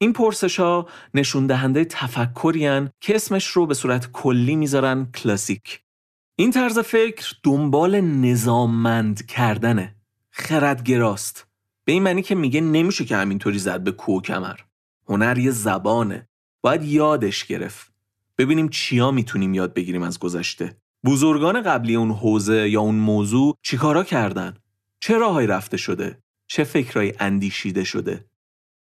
این 0.00 0.12
پرسش 0.12 0.60
ها 0.60 0.88
نشون 1.14 1.46
دهنده 1.46 1.84
تفکرین 1.84 2.90
که 3.00 3.14
اسمش 3.14 3.46
رو 3.46 3.66
به 3.66 3.74
صورت 3.74 4.12
کلی 4.12 4.56
می‌ذارن 4.56 5.10
کلاسیک. 5.12 5.82
این 6.38 6.50
طرز 6.50 6.78
فکر 6.78 7.34
دنبال 7.42 8.00
نظاممند 8.00 9.26
کردنه. 9.26 9.96
خردگراست. 10.30 11.46
به 11.84 11.92
این 11.92 12.02
معنی 12.02 12.22
که 12.22 12.34
میگه 12.34 12.60
نمیشه 12.60 13.04
که 13.04 13.16
همینطوری 13.16 13.58
زد 13.58 13.80
به 13.80 13.92
کو 13.92 14.20
کمر. 14.20 14.60
هنر 15.08 15.38
یه 15.38 15.50
زبانه. 15.50 16.28
باید 16.62 16.84
یادش 16.84 17.44
گرفت. 17.44 17.92
ببینیم 18.38 18.68
چیا 18.68 19.10
می‌تونیم 19.10 19.54
یاد 19.54 19.74
بگیریم 19.74 20.02
از 20.02 20.18
گذشته. 20.18 20.76
بزرگان 21.04 21.62
قبلی 21.62 21.94
اون 21.94 22.10
حوزه 22.10 22.68
یا 22.68 22.80
اون 22.80 22.94
موضوع 22.94 23.56
چیکارا 23.62 24.04
کردن؟ 24.04 24.54
چه 25.00 25.18
راههایی 25.18 25.46
رفته 25.46 25.76
شده؟ 25.76 26.22
چه 26.46 26.64
فکرهایی 26.64 27.12
اندیشیده 27.20 27.84
شده؟ 27.84 28.24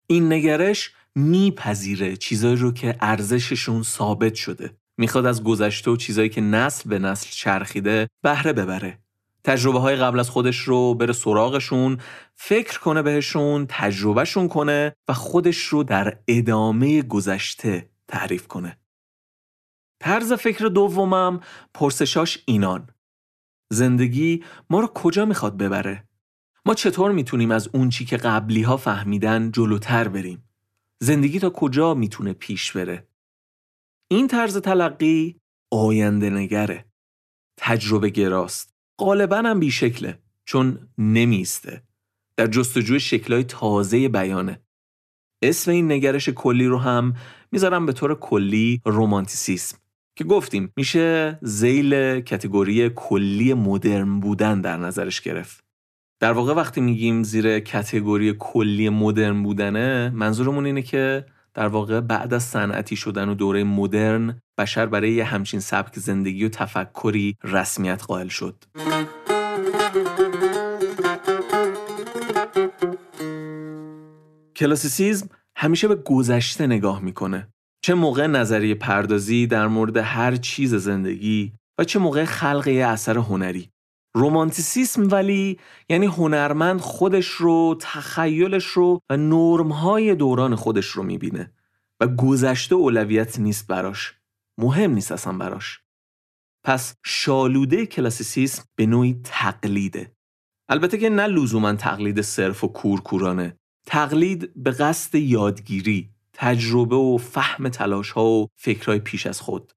این 0.07 0.33
نگرش 0.33 0.91
میپذیره 1.15 2.17
چیزایی 2.17 2.55
رو 2.55 2.71
که 2.71 2.95
ارزششون 3.01 3.83
ثابت 3.83 4.35
شده. 4.35 4.77
می‌خواد 4.97 5.25
از 5.25 5.43
گذشته 5.43 5.91
و 5.91 5.95
چیزایی 5.95 6.29
که 6.29 6.41
نسل 6.41 6.89
به 6.89 6.99
نسل 6.99 7.29
چرخیده 7.29 8.07
بهره 8.21 8.53
ببره. 8.53 9.04
تجربه 9.45 9.79
های 9.79 9.95
قبل 9.95 10.19
از 10.19 10.29
خودش 10.29 10.59
رو 10.59 10.93
بره 10.93 11.13
سراغشون 11.13 11.97
فکر 12.35 12.79
کنه 12.79 13.01
بهشون 13.01 13.65
تجربهشون 13.69 14.47
کنه 14.47 14.95
و 15.07 15.13
خودش 15.13 15.57
رو 15.57 15.83
در 15.83 16.17
ادامه 16.27 17.01
گذشته 17.01 17.89
تعریف 18.07 18.47
کنه 18.47 18.77
طرز 19.99 20.33
فکر 20.33 20.65
دومم 20.65 21.39
پرسشاش 21.73 22.43
اینان 22.45 22.89
زندگی 23.71 24.43
ما 24.69 24.79
رو 24.79 24.87
کجا 24.87 25.25
می‌خواد 25.25 25.57
ببره؟ 25.57 26.07
ما 26.65 26.73
چطور 26.73 27.11
می‌تونیم 27.11 27.51
از 27.51 27.69
اون 27.73 27.89
چی 27.89 28.05
که 28.05 28.17
قبلی 28.17 28.61
ها 28.61 28.77
فهمیدن 28.77 29.51
جلوتر 29.51 30.07
بریم؟ 30.07 30.49
زندگی 30.99 31.39
تا 31.39 31.49
کجا 31.49 31.93
می‌تونه 31.93 32.33
پیش 32.33 32.71
بره؟ 32.71 33.07
این 34.07 34.27
طرز 34.27 34.57
تلقی 34.57 35.39
آینده 35.71 36.29
نگره 36.29 36.85
تجربه 37.57 38.09
گراست 38.09 38.74
غالبا 38.99 39.37
هم 39.37 39.59
بیشکله 39.59 40.19
چون 40.45 40.89
نمیسته 40.97 41.83
در 42.37 42.47
جستجوی 42.47 42.99
شکلهای 42.99 43.43
تازه 43.43 44.09
بیانه. 44.09 44.61
اسم 45.41 45.71
این 45.71 45.91
نگرش 45.91 46.29
کلی 46.29 46.65
رو 46.65 46.77
هم 46.77 47.13
می‌ذارم 47.51 47.85
به 47.85 47.93
طور 47.93 48.15
کلی 48.15 48.81
رومانتیسیسم 48.85 49.77
که 50.15 50.23
گفتیم 50.23 50.73
میشه 50.77 51.39
زیل 51.41 52.19
کتگوری 52.19 52.89
کلی 52.95 53.53
مدرن 53.53 54.19
بودن 54.19 54.61
در 54.61 54.77
نظرش 54.77 55.21
گرفت. 55.21 55.65
در 56.19 56.31
واقع 56.31 56.53
وقتی 56.53 56.81
میگیم 56.81 57.23
زیر 57.23 57.59
کتگوری 57.59 58.35
کلی 58.39 58.89
مدرن 58.89 59.43
بودنه 59.43 60.09
منظورمون 60.09 60.65
اینه 60.65 60.81
که 60.81 61.25
در 61.53 61.67
واقع 61.67 61.99
بعد 61.99 62.33
از 62.33 62.43
صنعتی 62.43 62.95
شدن 62.95 63.29
و 63.29 63.33
دوره 63.33 63.63
مدرن 63.63 64.41
بشر 64.57 64.85
برای 64.85 65.11
یه 65.11 65.23
همچین 65.23 65.59
سبک 65.59 65.99
زندگی 65.99 66.45
و 66.45 66.49
تفکری 66.49 67.37
رسمیت 67.43 68.03
قائل 68.03 68.27
شد. 68.27 68.63
کلاسیسیزم 74.55 75.29
همیشه 75.55 75.87
به 75.87 75.95
گذشته 75.95 76.67
نگاه 76.67 77.01
می‌کنه. 77.01 77.47
چه 77.81 77.93
موقع 77.93 78.27
نظریه 78.27 78.75
پردازی 78.75 79.47
در 79.47 79.67
مورد 79.67 79.97
هر 79.97 80.35
چیز 80.35 80.75
زندگی 80.75 81.53
و 81.77 81.83
چه 81.83 81.99
موقع 81.99 82.25
خلق 82.25 82.67
یه 82.67 82.87
اثر 82.87 83.17
هنری. 83.17 83.69
رومانتیسیسم 84.15 85.07
ولی 85.11 85.59
یعنی 85.89 86.05
هنرمند 86.05 86.79
خودش 86.81 87.27
رو، 87.27 87.77
تخیلش 87.79 88.65
رو 88.65 88.99
و 89.09 89.17
نرمهای 89.17 90.15
دوران 90.15 90.55
خودش 90.55 90.85
رو 90.85 91.03
می‌بینه 91.03 91.51
و 91.99 92.07
گذشته 92.07 92.75
اولویت 92.75 93.39
نیست 93.39 93.67
براش. 93.67 94.13
مهم 94.57 94.91
نیست 94.91 95.11
اصلا 95.11 95.37
براش. 95.37 95.81
پس 96.63 96.95
شالوده 97.05 97.85
کلاسیسیسم 97.85 98.63
به 98.75 98.85
نوعی 98.85 99.21
تقلیده. 99.23 100.15
البته 100.69 100.97
که 100.97 101.09
نه 101.09 101.27
لزوما 101.27 101.73
تقلید 101.73 102.21
صرف 102.21 102.63
و 102.63 102.67
کورکورانه. 102.67 103.57
تقلید 103.87 104.63
به 104.63 104.71
قصد 104.71 105.15
یادگیری، 105.15 106.09
تجربه 106.33 106.95
و 106.95 107.17
فهم 107.17 107.69
تلاش 107.69 108.11
ها 108.11 108.25
و 108.25 108.47
فکرهای 108.55 108.99
پیش 108.99 109.27
از 109.27 109.41
خود. 109.41 109.71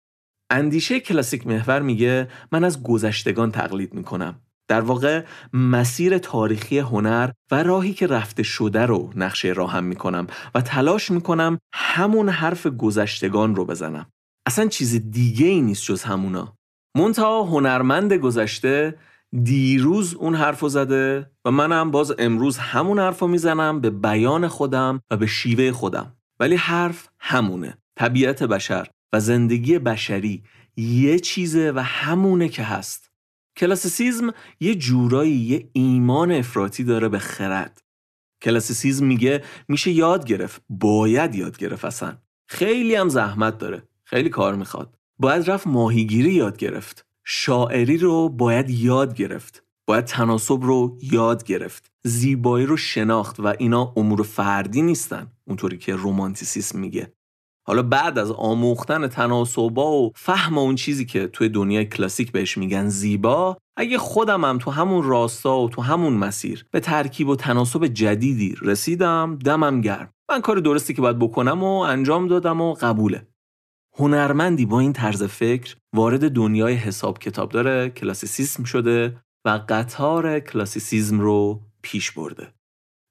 اندیشه 0.51 1.01
کلاسیک 1.01 1.47
محور 1.47 1.83
میگه 1.83 2.29
من 2.53 2.65
از 2.65 2.83
گذشتگان 2.83 3.53
تقلید 3.53 3.95
می‌کنم. 3.95 4.41
در 4.69 4.81
واقع 4.81 5.25
مسیر 5.53 6.19
تاریخی 6.19 6.79
هنر 6.79 7.31
و 7.51 7.63
راهی 7.63 7.93
که 7.93 8.07
رفته 8.07 8.43
شده 8.43 8.87
رو 8.87 9.13
نقشه 9.17 9.49
راهم 9.49 9.85
می‌کنم 9.85 10.27
و 10.55 10.61
تلاش 10.61 11.11
می‌کنم 11.11 11.59
همون 11.75 12.29
حرف 12.29 12.67
گذشتگان 12.67 13.55
رو 13.57 13.65
بزنم. 13.65 14.11
اصلا 14.49 14.67
چیز 14.67 15.11
دیگه 15.11 15.47
ای 15.47 15.61
نیست 15.61 15.85
جز 15.85 16.03
همونا. 16.03 16.57
منتها 16.97 17.43
هنرمند 17.43 18.13
گذشته 18.13 18.99
دیروز 19.43 20.15
اون 20.15 20.35
حرفو 20.35 20.69
زده 20.69 21.31
و 21.45 21.51
منم 21.51 21.91
باز 21.91 22.15
امروز 22.19 22.59
همون 22.59 22.99
حرفو 22.99 23.27
می‌زنم 23.27 23.81
به 23.81 23.91
بیان 23.91 24.49
خودم 24.49 25.01
و 25.11 25.17
به 25.17 25.27
شیوه 25.27 25.73
خودم. 25.73 26.17
ولی 26.41 26.57
حرف 26.57 27.09
همونه. 27.21 27.79
طبیعت 27.97 28.43
بشر 28.43 28.89
و 29.13 29.21
زندگی 29.21 29.79
بشری 29.79 30.43
یه 30.77 31.19
چیزه 31.19 31.73
و 31.75 31.79
همونه 31.79 32.49
که 32.49 32.63
هست. 32.63 33.11
کلاسیسیزم 33.57 34.33
یه 34.61 34.75
جورایی 34.75 35.37
یه 35.37 35.71
ایمان 35.73 36.33
افراطی 36.33 36.85
داره 36.85 37.09
به 37.09 37.19
خرد. 37.19 37.81
کلاسیسیزم 38.43 39.07
میگه 39.07 39.45
میشه 39.69 39.91
یاد 39.91 40.27
گرفت، 40.27 40.63
باید 40.69 41.35
یاد 41.35 41.59
گرفت 41.59 41.85
اصلا. 41.85 42.19
خیلی 42.51 42.95
هم 42.95 43.09
زحمت 43.09 43.59
داره. 43.59 43.88
خیلی 44.11 44.29
کار 44.29 44.55
می‌خواد. 44.55 44.95
باید 45.19 45.51
رفت 45.51 45.67
ماهیگیری 45.67 46.33
یاد 46.35 46.57
گرفت. 46.57 47.07
شاعری 47.25 47.97
رو 47.97 48.29
باید 48.29 48.71
یاد 48.71 49.15
گرفت. 49.15 49.65
باید 49.87 50.05
تناسب 50.05 50.59
رو 50.63 50.99
یاد 51.03 51.45
گرفت. 51.45 51.91
زیبایی 52.05 52.67
رو 52.67 52.77
شناخت 52.77 53.41
و 53.41 53.55
اینا 53.59 53.93
امور 53.97 54.23
فردی 54.23 54.83
نیستن. 54.83 55.33
اونطوری 55.47 55.79
که 55.79 55.97
رومانتیسیسم 55.97 56.79
میگه. 56.79 57.13
حالا 57.67 57.83
بعد 57.83 58.19
از 58.19 58.31
آموختن 58.31 59.09
تناسبا 59.09 59.93
و 59.93 60.13
فهم 60.17 60.59
اون 60.59 60.75
چیزی 60.75 61.05
که 61.05 61.27
توی 61.27 61.49
دنیای 61.49 61.85
کلاسیک 61.85 62.33
بهش 62.33 62.59
میگن 62.59 62.89
زیبا 62.89 63.57
اگه 63.77 63.99
خودم 63.99 64.45
هم 64.45 64.59
تو 64.59 64.71
همون 64.71 65.03
راستا 65.03 65.61
و 65.61 65.69
تو 65.69 65.83
همون 65.83 66.13
مسیر 66.13 66.67
به 66.71 66.81
ترکیب 66.81 67.29
و 67.29 67.37
تناسب 67.37 67.87
جدیدی 67.87 68.55
رسیدم 68.63 69.39
دمم 69.45 69.81
گرم 69.81 70.13
من 70.31 70.41
کار 70.41 70.57
درستی 70.57 70.95
که 70.95 71.03
باید 71.03 71.19
بکنم 71.19 71.63
و 71.63 71.79
انجام 71.79 72.29
دادم 72.29 72.61
و 72.61 72.75
قبوله 72.75 73.28
هنرمندی 73.99 74.67
با 74.67 74.81
این 74.81 74.93
طرز 74.93 75.23
فکر 75.23 75.77
وارد 75.95 76.31
دنیای 76.31 76.75
حساب 76.75 77.19
کتابدار 77.19 77.89
کلاسیسیسم 77.89 78.65
شده 78.65 79.17
و 79.45 79.61
قطار 79.69 80.41
کلاسیسیزم 80.41 81.21
رو 81.21 81.61
پیش 81.83 82.11
برده. 82.11 82.53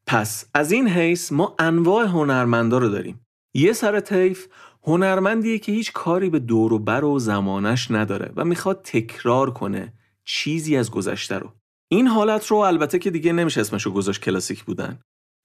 پس 0.07 0.49
از 0.53 0.71
این 0.71 0.87
حیث 0.87 1.31
ما 1.31 1.55
انواع 1.59 2.05
هنرمندا 2.05 2.77
رو 2.77 2.89
داریم. 2.89 3.21
یه 3.55 3.73
سر 3.73 3.99
طیف 3.99 4.47
هنرمندیه 4.83 5.59
که 5.59 5.71
هیچ 5.71 5.93
کاری 5.93 6.29
به 6.29 6.39
دور 6.39 6.73
و 6.73 6.79
بر 6.79 7.03
و 7.03 7.19
زمانش 7.19 7.91
نداره 7.91 8.31
و 8.35 8.45
می‌خواد 8.45 8.81
تکرار 8.83 9.51
کنه 9.51 9.93
چیزی 10.25 10.77
از 10.77 10.91
گذشته 10.91 11.39
رو. 11.39 11.53
این 11.91 12.07
حالت 12.07 12.47
رو 12.47 12.57
البته 12.57 12.99
که 12.99 13.11
دیگه 13.11 13.33
نمیشه 13.33 13.61
اسمش 13.61 13.83
رو 13.85 13.91
گذاشت 13.91 14.21
کلاسیک 14.21 14.63
بودن. 14.63 14.99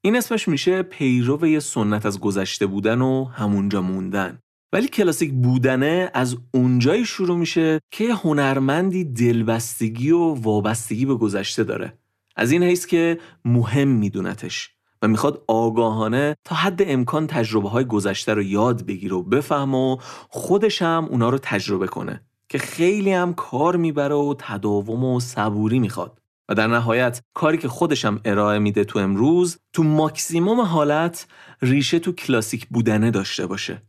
این 0.05 0.16
اسمش 0.16 0.48
میشه 0.48 0.83
پیرو 0.83 1.46
یه 1.46 1.61
سنت 1.61 2.07
از 2.07 2.20
گذشته 2.20 2.66
بودن 2.66 3.00
و 3.00 3.24
همونجا 3.24 3.83
موندن. 3.83 4.38
ولی 4.72 4.88
کلاسیک 4.88 5.32
بودنه 5.32 6.11
از 6.14 6.37
اونجایی 6.54 7.04
شروع 7.04 7.37
میشه 7.37 7.80
که 7.90 8.14
هنرمندی 8.14 9.04
دلبستگی 9.04 10.11
و 10.11 10.35
وابستگی 10.35 11.06
به 11.06 11.14
گذشته 11.14 11.64
داره. 11.64 11.98
از 12.37 12.52
این 12.52 12.62
حیث 12.62 12.87
که 12.87 13.18
مهم 13.44 13.88
میدونتش 13.88 14.70
و 15.02 15.08
می‌خواد 15.08 15.44
آگاهانه 15.48 16.37
تا 16.44 16.54
حد 16.54 16.82
امکان 16.87 17.26
تجربه 17.26 17.68
های 17.68 17.85
گذشته 17.85 18.35
رو 18.35 18.42
یاد 18.42 18.87
بگیره 18.87 19.14
و 19.16 19.22
بفهم 19.22 19.74
و 19.74 19.96
خودش 20.28 20.82
هم 20.82 21.06
اونا 21.11 21.28
رو 21.28 21.38
تجربه 21.38 21.87
کنه 21.87 22.22
که 22.48 22.58
خیلی 22.58 23.12
هم 23.12 23.35
کار 23.35 23.76
می‌بره 23.76 24.14
و 24.14 24.35
تداوم 24.38 25.04
و 25.04 25.20
صبوری 25.20 25.78
می‌خواد. 25.78 26.18
و 26.48 26.54
در 26.54 26.66
نهایت 26.66 27.22
کاری 27.35 27.58
که 27.58 27.68
خودشم 27.68 28.20
ارائه 28.24 28.58
میده 28.58 28.85
تو 28.85 28.98
امروز 28.98 29.58
تو 29.72 29.82
ماکسیموم 29.82 30.61
حالت 30.61 31.26
ریشه 31.62 31.98
تو 31.98 32.12
کلاسیک 32.12 32.66
بودنه 32.68 33.11
داشته 33.11 33.46
باشه. 33.46 33.82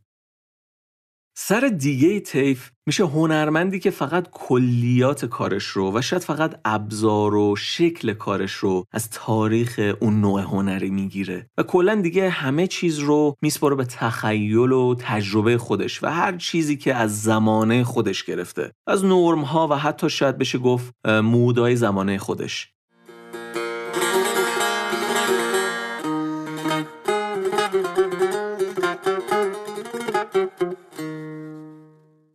سر 1.36 1.60
دیگه 1.78 2.19
تیف 2.19 2.72
میشه 2.88 3.06
هنرمندی 3.06 3.80
که 3.80 3.89
فقط 3.89 4.28
کلیات 4.32 5.26
کارش 5.26 5.63
رو 5.63 5.98
و 5.98 6.02
شاید 6.02 6.22
فقط 6.22 6.60
ابزار 6.65 7.36
و 7.36 7.56
شکل 7.56 8.13
کارش 8.13 8.52
رو 8.52 8.86
از 8.91 9.10
تاریخ 9.10 9.96
اون 10.00 10.22
نوع 10.22 10.41
هنری 10.41 10.89
می‌گیره 10.89 11.50
و 11.58 11.63
کلا 11.63 11.96
دیگه 11.96 12.30
همه 12.30 12.67
چیز 12.67 13.00
رو 13.00 13.36
میسپاره 13.41 13.76
به 13.76 13.86
تخیل 13.86 14.72
و 14.72 14.96
تجربه 15.00 15.58
خودش 15.58 16.04
و 16.04 16.08
هر 16.08 16.38
چیزی 16.38 16.78
که 16.78 16.96
از 16.96 17.22
زمانه 17.22 17.84
خودش 17.84 18.24
گرفته. 18.24 18.72
از 18.88 19.06
نرم 19.06 19.41
ها 19.41 19.67
و 19.67 19.74
حتی 19.74 20.10
شاید 20.10 20.38
بشه 20.38 20.58
گفت 20.58 20.93
مودای 21.08 21.76
زمانه 21.76 22.17
خودش. 22.17 22.74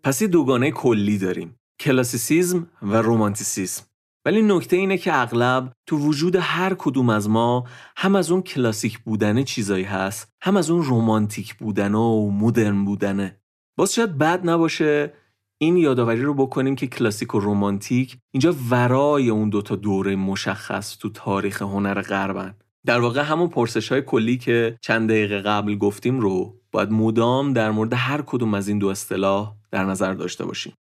پس 0.08 0.22
یه 0.22 0.28
دوگانه 0.28 0.70
کلی 0.70 1.18
داریم. 1.18 1.56
کلاسیسیزم 1.80 2.70
و 2.82 2.96
رومانتیسیزم 2.96 3.82
ولی 4.26 4.42
نکته 4.42 4.76
اینه 4.76 4.98
که 4.98 5.20
اغلب 5.20 5.72
تو 5.86 5.96
وجود 5.98 6.36
هر 6.36 6.74
کدوم 6.74 7.10
از 7.10 7.28
ما 7.28 7.64
هم 7.96 8.16
از 8.16 8.30
اون 8.30 8.42
کلاسیک 8.42 8.98
بودنه 8.98 9.44
چیزایی 9.44 9.84
هست 9.84 10.28
هم 10.42 10.56
از 10.56 10.70
اون 10.70 10.82
رومانتیک 10.82 11.54
بودنه 11.54 11.98
و 11.98 12.30
مدرن 12.30 12.84
بودنه. 12.84 13.40
باز 13.78 13.94
شاید 13.94 14.18
بد 14.18 14.48
نباشه 14.48 15.12
این 15.60 15.76
یادآوری 15.76 16.22
رو 16.22 16.34
بکنیم 16.34 16.76
که 16.76 16.86
کلاسیک 16.86 17.34
و 17.34 17.40
رومانتیک 17.40 18.16
اینجا 18.32 18.54
ورای 18.70 19.30
اون 19.30 19.48
دوتا 19.48 19.76
دوره 19.76 20.16
مشخص 20.16 20.98
تو 20.98 21.10
تاریخ 21.10 21.62
هنر 21.62 22.02
غربن. 22.02 22.54
در 22.86 23.00
واقع 23.00 23.22
همون 23.22 23.48
پرسش 23.48 23.92
های 23.92 24.02
کلی 24.02 24.36
که 24.36 24.78
چند 24.80 25.08
دقیقه 25.08 25.40
قبل 25.40 25.74
گفتیم 25.74 26.20
رو 26.20 26.60
باید 26.72 26.90
مدام 26.90 27.52
در 27.52 27.70
مورد 27.70 27.92
هر 27.92 28.22
کدوم 28.22 28.54
از 28.54 28.68
این 28.68 28.78
دو 28.78 28.86
اصطلاح 28.88 29.57
در 29.70 29.84
نظر 29.84 30.14
داشته 30.14 30.44
باشیم. 30.44 30.74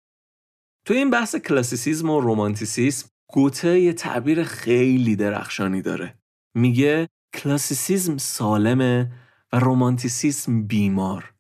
تو 0.85 0.95
این 0.95 1.11
بحث 1.11 1.37
کلاسیسیزم 1.37 2.11
و 2.11 2.21
رومانتیسیسم 2.21 3.09
گوته 3.33 3.81
یه 3.81 3.93
تعبیر 3.93 4.45
خیلی 4.45 5.17
درخشانی 5.17 5.83
داره. 5.83 6.19
میگه 6.55 7.09
کلاسیسیزم 7.35 8.17
سالمه 8.17 9.13
و 9.53 9.59
رومانتیسیسم 9.59 10.67
بیمار. 10.67 11.35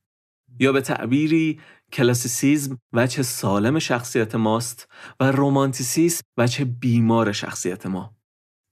یا 0.60 0.72
به 0.72 0.80
تعبیری 0.80 1.60
کلاسیسیزم 1.92 2.78
وچه 2.92 3.22
سالم 3.22 3.78
شخصیت 3.78 4.34
ماست 4.34 4.88
و 5.20 5.32
رومانتیسیسم 5.32 6.22
وچه 6.36 6.64
بیمار 6.64 7.32
شخصیت 7.32 7.86
ما. 7.86 8.16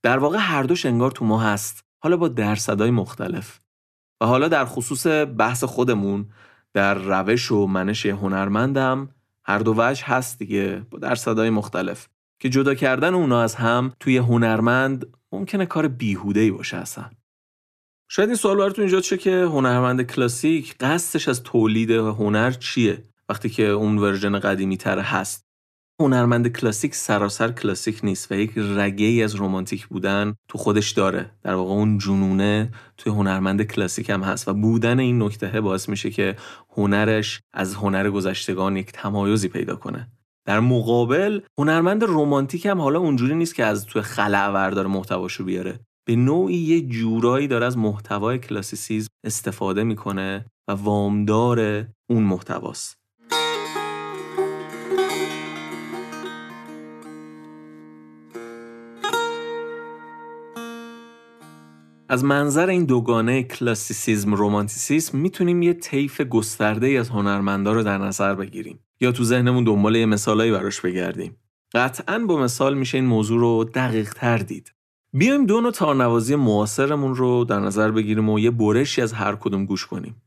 در 0.02 0.18
واقع 0.18 0.38
هر 0.40 0.62
دوش 0.62 0.86
انگار 0.86 1.10
تو 1.10 1.24
ما 1.24 1.40
هست 1.40 1.84
حالا 2.02 2.16
با 2.16 2.28
درصدهای 2.28 2.90
مختلف. 2.90 3.60
و 4.20 4.26
حالا 4.26 4.48
در 4.48 4.64
خصوص 4.64 5.06
بحث 5.36 5.64
خودمون 5.64 6.32
در 6.74 6.94
روش 6.94 7.52
و 7.52 7.66
منش 7.66 8.06
هنرمندم. 8.06 9.08
هر 9.44 9.58
دو 9.58 9.74
وجه 9.76 10.04
هست 10.04 10.38
دیگه 10.38 10.86
با 10.90 10.98
درصدهای 10.98 11.50
مختلف. 11.50 12.08
که 12.40 12.48
جدا 12.48 12.74
کردن 12.74 13.14
اونا 13.14 13.42
از 13.42 13.54
هم 13.54 13.92
توی 14.00 14.16
هنرمند 14.16 15.06
ممکنه 15.32 15.66
کار 15.66 15.88
بیهوده‌ای 15.88 16.50
باشه 16.50 16.76
اصلا. 16.76 17.10
شاید 18.08 18.28
این 18.28 18.36
سوال 18.36 18.56
براتون 18.56 18.84
ایجاد 18.84 19.02
شه 19.02 19.16
که 19.16 19.42
هنرمند 19.42 20.02
کلاسیک 20.02 20.76
قصدش 20.80 21.28
از 21.28 21.42
تولید 21.42 21.90
هنر 21.90 22.50
چیه؟ 22.50 23.02
وقتی 23.28 23.48
که 23.48 23.66
اون 23.66 23.98
ورژن 23.98 24.38
قدیمی 24.38 24.76
تر 24.76 24.98
هست. 24.98 25.51
هنرمند 26.02 26.48
کلاسیک 26.48 26.94
سراسر 26.94 27.52
کلاسیک 27.52 28.00
نیست 28.02 28.32
و 28.32 28.34
یک 28.34 28.52
رگه 28.56 29.06
ای 29.06 29.22
از 29.22 29.34
رومانتیک 29.34 29.86
بودن 29.86 30.34
تو 30.48 30.58
خودش 30.58 30.90
داره. 30.90 31.30
در 31.42 31.54
واقع 31.54 31.70
اون 31.70 31.98
جنونه 31.98 32.70
توی 32.96 33.12
هنرمند 33.12 33.62
کلاسیک 33.62 34.10
هم 34.10 34.22
هست 34.22 34.48
و 34.48 34.54
بودن 34.54 34.98
این 34.98 35.22
نکته 35.22 35.60
باعث 35.60 35.88
میشه 35.88 36.10
که 36.10 36.36
هنرش 36.76 37.40
از 37.52 37.74
هنر 37.74 38.10
گذشتگان 38.10 38.76
یک 38.76 38.92
تمایزی 38.92 39.48
پیدا 39.48 39.76
کنه. 39.76 40.08
در 40.46 40.60
مقابل 40.60 41.40
هنرمند 41.58 42.04
رومانتیک 42.04 42.66
هم 42.66 42.80
حالا 42.80 42.98
اونجوری 42.98 43.34
نیست 43.34 43.54
که 43.54 43.64
از 43.64 43.86
توی 43.86 44.02
خلع 44.02 44.70
داره 44.70 44.88
محتواشو 44.88 45.44
بیاره. 45.44 45.80
به 46.06 46.16
نوعی 46.16 46.56
یه 46.56 46.80
جورایی 46.80 47.48
داره 47.48 47.66
از 47.66 47.78
محتوای 47.78 48.38
کلاسیسیزم 48.38 49.08
استفاده 49.24 49.84
می‌کنه 49.84 50.44
و 50.68 50.72
وامدار 50.72 51.86
اون 52.10 52.22
محتواست. 52.22 53.01
از 62.12 62.24
منظر 62.24 62.68
این 62.68 62.84
دوگانه 62.84 63.42
کلاسیسیزم 63.42 64.34
رومانتیسیسم 64.34 65.18
می‌تونیم 65.18 65.62
یه 65.62 65.74
طیف 65.74 66.20
گسترده 66.20 66.88
از 66.88 67.08
هنرمندا 67.08 67.72
رو 67.72 67.82
در 67.82 67.98
نظر 67.98 68.34
بگیریم. 68.34 68.78
یا 69.00 69.12
تو 69.12 69.24
ذهنمون 69.24 69.64
دنبال 69.64 69.96
یه 69.96 70.06
مثالایی 70.06 70.52
براش 70.52 70.80
بگردیم. 70.80 71.36
قطعا 71.74 72.18
با 72.18 72.36
مثال 72.36 72.74
میشه 72.74 72.98
این 72.98 73.06
موضوع 73.06 73.40
رو 73.40 73.64
دقیق 73.64 74.12
تر 74.12 74.38
دید. 74.38 74.72
بیایم 75.12 75.46
دو 75.46 75.60
نوع 75.60 75.72
تارنوازی 75.72 76.36
معاصرمون 76.36 77.14
رو 77.14 77.44
در 77.44 77.60
نظر 77.60 77.90
بگیریم 77.90 78.28
و 78.28 78.38
یه 78.38 78.50
برشی 78.50 79.02
از 79.02 79.12
هر 79.12 79.36
کدوم 79.36 79.66
گوش 79.66 79.86
کنیم. 79.86 80.22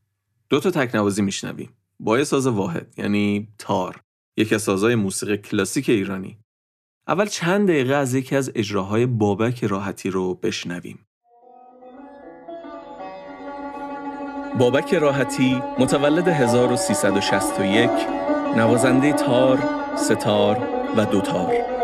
دو 0.50 0.60
تا 0.60 0.71
تکنوازی 0.71 1.21
میشنویم. 1.21 1.69
با 2.00 2.17
یه 2.17 2.24
ساز 2.24 2.48
واحد 2.48 2.93
یعنی 2.98 3.48
تار. 3.58 4.02
یکی 4.38 4.56
از 4.56 4.62
سازهای 4.62 4.95
موسیقی 4.95 5.38
کلاسیک 5.38 5.89
ایرانی. 5.89 6.38
اول 7.08 7.26
چند 7.26 7.67
دقیقه 7.67 7.95
از 7.95 8.13
یکی 8.13 8.36
از 8.36 8.52
اجراهای 8.56 9.06
بابک 9.06 9.63
راحتی 9.63 10.10
رو 10.10 10.34
بشنویم. 10.34 11.04
بابک 14.57 14.93
راحتی 14.93 15.61
متولد 15.79 16.27
1361 16.27 17.89
نوازنده 18.57 19.13
تار، 19.13 19.59
ستار 19.95 20.57
و 20.97 21.05
دوتار. 21.05 21.74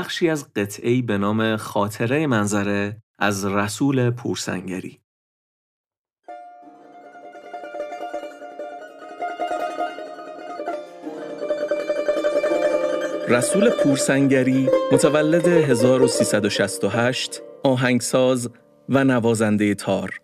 بخشی 0.00 0.28
از 0.28 0.52
قطعی 0.54 1.02
به 1.02 1.18
نام 1.18 1.56
خاطره 1.56 2.26
منظره 2.26 2.96
از 3.18 3.44
رسول 3.44 4.10
پورسنگری. 4.10 5.00
رسول 13.28 13.70
پورسنگری 13.70 14.68
متولد 14.92 15.48
1368 15.48 17.42
آهنگساز 17.64 18.50
و 18.88 19.04
نوازنده 19.04 19.74
تار. 19.74 20.19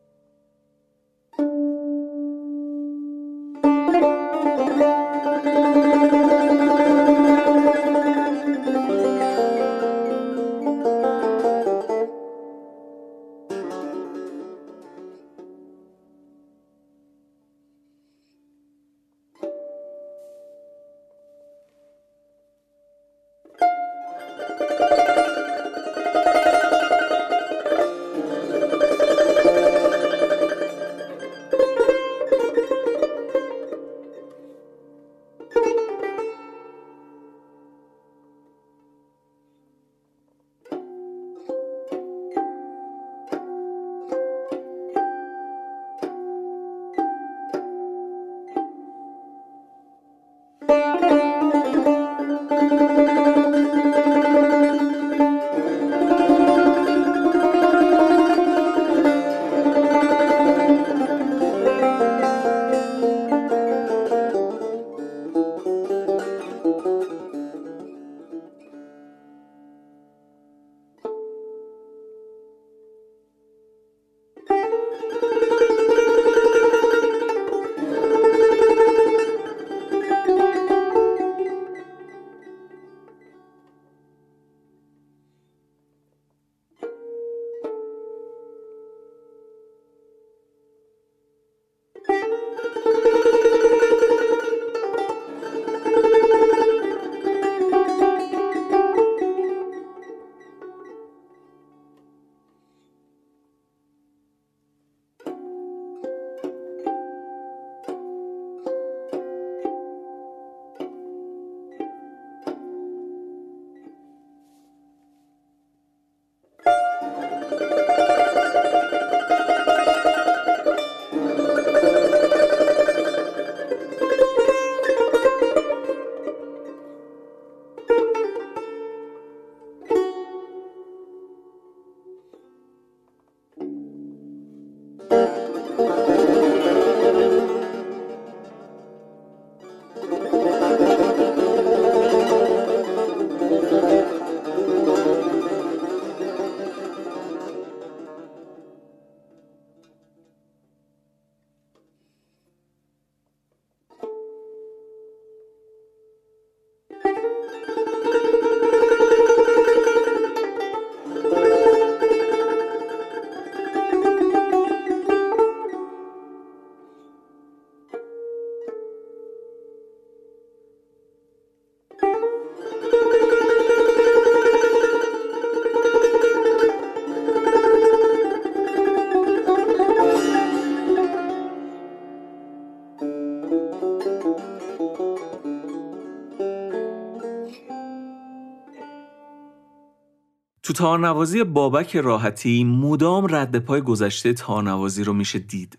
تارنوازی 190.77 191.45
بابک 191.45 191.97
راحتی 191.97 192.65
مدام 192.65 193.35
رد 193.35 193.59
پای 193.59 193.81
گذشته 193.81 194.33
تارنوازی 194.33 195.05
رو 195.05 195.13
میشه 195.13 195.39
دید. 195.39 195.79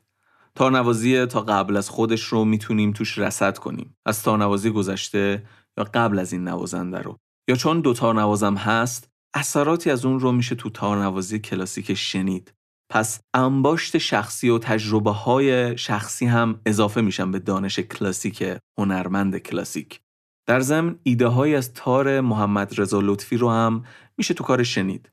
تارنوازی 0.55 1.25
تا 1.25 1.41
قبل 1.41 1.77
از 1.77 1.89
خودش 1.89 2.23
رو 2.23 2.45
می‌تونیم 2.45 2.91
توش 2.91 3.17
رسد 3.17 3.57
کنیم. 3.57 3.95
از 4.05 4.23
تارنوازی 4.23 4.69
گذشته 4.69 5.43
یا 5.77 5.83
قبل 5.83 6.19
از 6.19 6.33
این 6.33 6.47
نوازنده 6.47 6.99
رو. 6.99 7.17
یا 7.49 7.55
چون 7.55 7.81
دو 7.81 7.93
تارنوازم 7.93 8.55
هست 8.55 9.09
اثراتی 9.33 9.91
از 9.91 10.05
اون 10.05 10.19
رو 10.19 10.31
میشه 10.31 10.55
تو 10.55 10.69
تارنوازی 10.69 11.39
کلاسیک 11.39 11.93
شنید. 11.93 12.53
پس 12.89 13.19
انباشت 13.33 13.97
شخصی 13.97 14.49
و 14.49 14.57
تجربه 14.57 15.11
های 15.11 15.77
شخصی 15.77 16.25
هم 16.25 16.61
اضافه 16.65 17.01
میشن 17.01 17.31
به 17.31 17.39
دانش 17.39 17.79
کلاسیک 17.79 18.43
هنرمند 18.77 19.37
کلاسیک. 19.37 20.01
در 20.47 20.59
ضمن 20.59 20.99
ایده 21.03 21.27
های 21.27 21.55
از 21.55 21.73
تار 21.73 22.21
محمد 22.21 22.79
رضا 22.79 22.99
لطفی 23.03 23.37
رو 23.37 23.49
هم 23.49 23.83
میشه 24.17 24.33
تو 24.33 24.43
کار 24.43 24.63
شنید. 24.63 25.11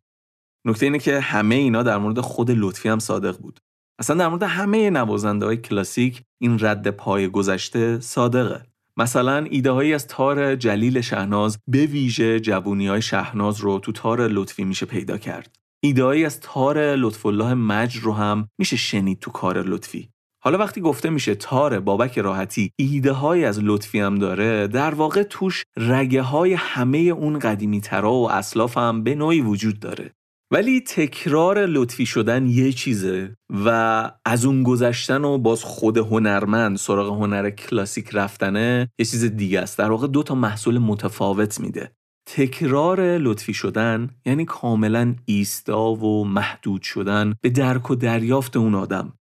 نکته 0.66 0.86
اینه 0.86 0.98
که 0.98 1.20
همه 1.20 1.54
اینا 1.54 1.82
در 1.82 1.98
مورد 1.98 2.20
خود 2.20 2.50
لطفی 2.50 2.88
هم 2.88 2.98
صادق 2.98 3.38
بود. 3.38 3.60
اصلا 3.98 4.16
در 4.16 4.28
مورد 4.28 4.42
همه 4.42 4.90
نوازنده 4.90 5.46
های 5.46 5.56
کلاسیک 5.56 6.22
این 6.40 6.58
رد 6.60 6.90
پای 6.90 7.28
گذشته 7.28 8.00
صادقه. 8.00 8.66
مثلا 8.96 9.46
ایده 9.50 9.70
هایی 9.70 9.94
از 9.94 10.06
تار 10.06 10.56
جلیل 10.56 11.00
شهناز 11.00 11.58
به 11.68 11.86
ویژه 11.86 12.40
جوونی 12.40 12.86
های 12.86 13.02
شهناز 13.02 13.60
رو 13.60 13.78
تو 13.78 13.92
تار 13.92 14.28
لطفی 14.28 14.64
میشه 14.64 14.86
پیدا 14.86 15.18
کرد. 15.18 15.56
ایده 15.84 16.26
از 16.26 16.40
تار 16.40 16.96
لطف 16.96 17.26
الله 17.26 17.54
مجر 17.54 18.00
رو 18.00 18.12
هم 18.12 18.48
میشه 18.58 18.76
شنید 18.76 19.18
تو 19.18 19.30
کار 19.30 19.62
لطفی. 19.62 20.13
حالا 20.44 20.58
وقتی 20.58 20.80
گفته 20.80 21.10
میشه 21.10 21.34
تار 21.34 21.80
بابک 21.80 22.18
راحتی 22.18 22.70
ایده 22.76 23.12
های 23.12 23.44
از 23.44 23.60
لطفی 23.62 24.00
هم 24.00 24.14
داره 24.14 24.66
در 24.66 24.94
واقع 24.94 25.22
توش 25.22 25.64
رگه 25.76 26.22
های 26.22 26.52
همه 26.54 26.98
اون 26.98 27.38
قدیمی 27.38 27.80
ترا 27.80 28.12
و 28.12 28.30
اصلاف 28.30 28.78
هم 28.78 29.02
به 29.02 29.14
نوعی 29.14 29.40
وجود 29.40 29.80
داره. 29.80 30.10
ولی 30.52 30.80
تکرار 30.80 31.66
لطفی 31.66 32.06
شدن 32.06 32.46
یه 32.46 32.72
چیزه 32.72 33.36
و 33.64 34.10
از 34.24 34.44
اون 34.44 34.62
گذشتن 34.62 35.24
و 35.24 35.38
باز 35.38 35.64
خود 35.64 35.98
هنرمند 35.98 36.76
سراغ 36.76 37.08
هنر 37.08 37.50
کلاسیک 37.50 38.08
رفتنه 38.12 38.88
یه 38.98 39.04
چیز 39.04 39.24
دیگه 39.24 39.60
است. 39.60 39.78
در 39.78 39.90
واقع 39.90 40.06
دو 40.06 40.22
تا 40.22 40.34
محصول 40.34 40.78
متفاوت 40.78 41.60
میده. 41.60 41.92
تکرار 42.26 43.18
لطفی 43.18 43.54
شدن 43.54 44.10
یعنی 44.26 44.44
کاملا 44.44 45.14
ایستا 45.24 45.90
و 45.90 46.24
محدود 46.24 46.82
شدن 46.82 47.34
به 47.40 47.50
درک 47.50 47.90
و 47.90 47.94
دریافت 47.94 48.56
اون 48.56 48.74
آدم. 48.74 49.12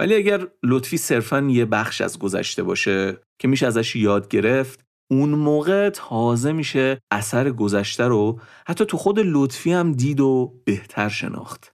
ولی 0.00 0.14
اگر 0.14 0.48
لطفی 0.62 0.96
صرفا 0.96 1.40
یه 1.40 1.64
بخش 1.64 2.00
از 2.00 2.18
گذشته 2.18 2.62
باشه 2.62 3.20
که 3.38 3.48
میشه 3.48 3.66
ازش 3.66 3.96
یاد 3.96 4.28
گرفت 4.28 4.84
اون 5.10 5.30
موقع 5.30 5.90
تازه 5.90 6.52
میشه 6.52 7.00
اثر 7.10 7.50
گذشته 7.50 8.04
رو 8.04 8.40
حتی 8.66 8.84
تو 8.84 8.96
خود 8.96 9.18
لطفی 9.18 9.72
هم 9.72 9.92
دید 9.92 10.20
و 10.20 10.60
بهتر 10.64 11.08
شناخت. 11.08 11.72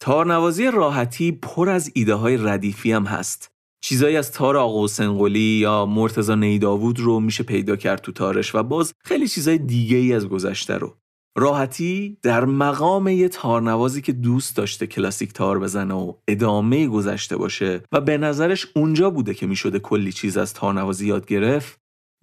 تارنوازی 0.00 0.70
راحتی 0.70 1.32
پر 1.32 1.68
از 1.68 1.90
ایده 1.94 2.14
های 2.14 2.36
ردیفی 2.36 2.92
هم 2.92 3.04
هست. 3.04 3.50
چیزایی 3.84 4.16
از 4.16 4.32
تار 4.32 4.56
آقا 4.56 4.86
یا 5.34 5.86
مرتزا 5.86 6.34
نیداوود 6.34 7.00
رو 7.00 7.20
میشه 7.20 7.44
پیدا 7.44 7.76
کرد 7.76 8.00
تو 8.00 8.12
تارش 8.12 8.54
و 8.54 8.62
باز 8.62 8.94
خیلی 9.04 9.28
چیزای 9.28 9.58
دیگه 9.58 9.96
ای 9.96 10.12
از 10.12 10.28
گذشته 10.28 10.74
رو. 10.74 10.96
راحتی 11.36 12.18
در 12.22 12.44
مقام 12.44 13.08
یه 13.08 13.28
تارنوازی 13.28 14.02
که 14.02 14.12
دوست 14.12 14.56
داشته 14.56 14.86
کلاسیک 14.86 15.32
تار 15.32 15.58
بزنه 15.58 15.94
و 15.94 16.12
ادامه 16.28 16.86
گذشته 16.86 17.36
باشه 17.36 17.82
و 17.92 18.00
به 18.00 18.18
نظرش 18.18 18.66
اونجا 18.76 19.10
بوده 19.10 19.34
که 19.34 19.46
می‌شده 19.46 19.78
کلی 19.78 20.12
چیز 20.12 20.36
از 20.36 20.54
تارنوازی 20.54 21.06
یاد 21.06 21.26
گرفت 21.26 21.78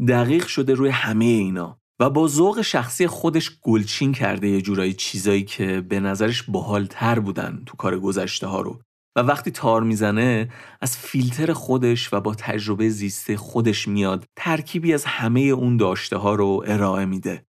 دقیق 0.07 0.47
شده 0.47 0.73
روی 0.73 0.89
همه 0.89 1.25
اینا 1.25 1.77
و 1.99 2.09
با 2.09 2.27
ذوق 2.27 2.61
شخصی 2.61 3.07
خودش 3.07 3.59
گلچین 3.61 4.13
کرده 4.13 4.47
یه 4.47 4.61
جورایی 4.61 4.93
چیزایی 4.93 5.43
که 5.43 5.81
به 5.81 5.99
نظرش 5.99 6.45
تر 6.89 7.19
بودن 7.19 7.63
تو 7.65 7.77
کار 7.77 7.99
گذشته 7.99 8.47
ها 8.47 8.61
رو. 8.61 8.79
و 9.17 9.19
وقتی 9.19 9.51
تار 9.51 9.83
می‌زنه 9.83 10.49
از 10.81 10.97
فیلتر 10.97 11.53
خودش 11.53 12.13
و 12.13 12.21
با 12.21 12.35
تجربه 12.35 12.89
زیسته 12.89 13.37
خودش 13.37 13.87
میاد 13.87 14.25
ترکیبی 14.35 14.93
از 14.93 15.05
همه 15.05 15.39
اون 15.39 15.77
داشته 15.77 16.17
ها 16.17 16.35
رو 16.35 16.63
ارائه 16.67 17.05
میده. 17.05 17.45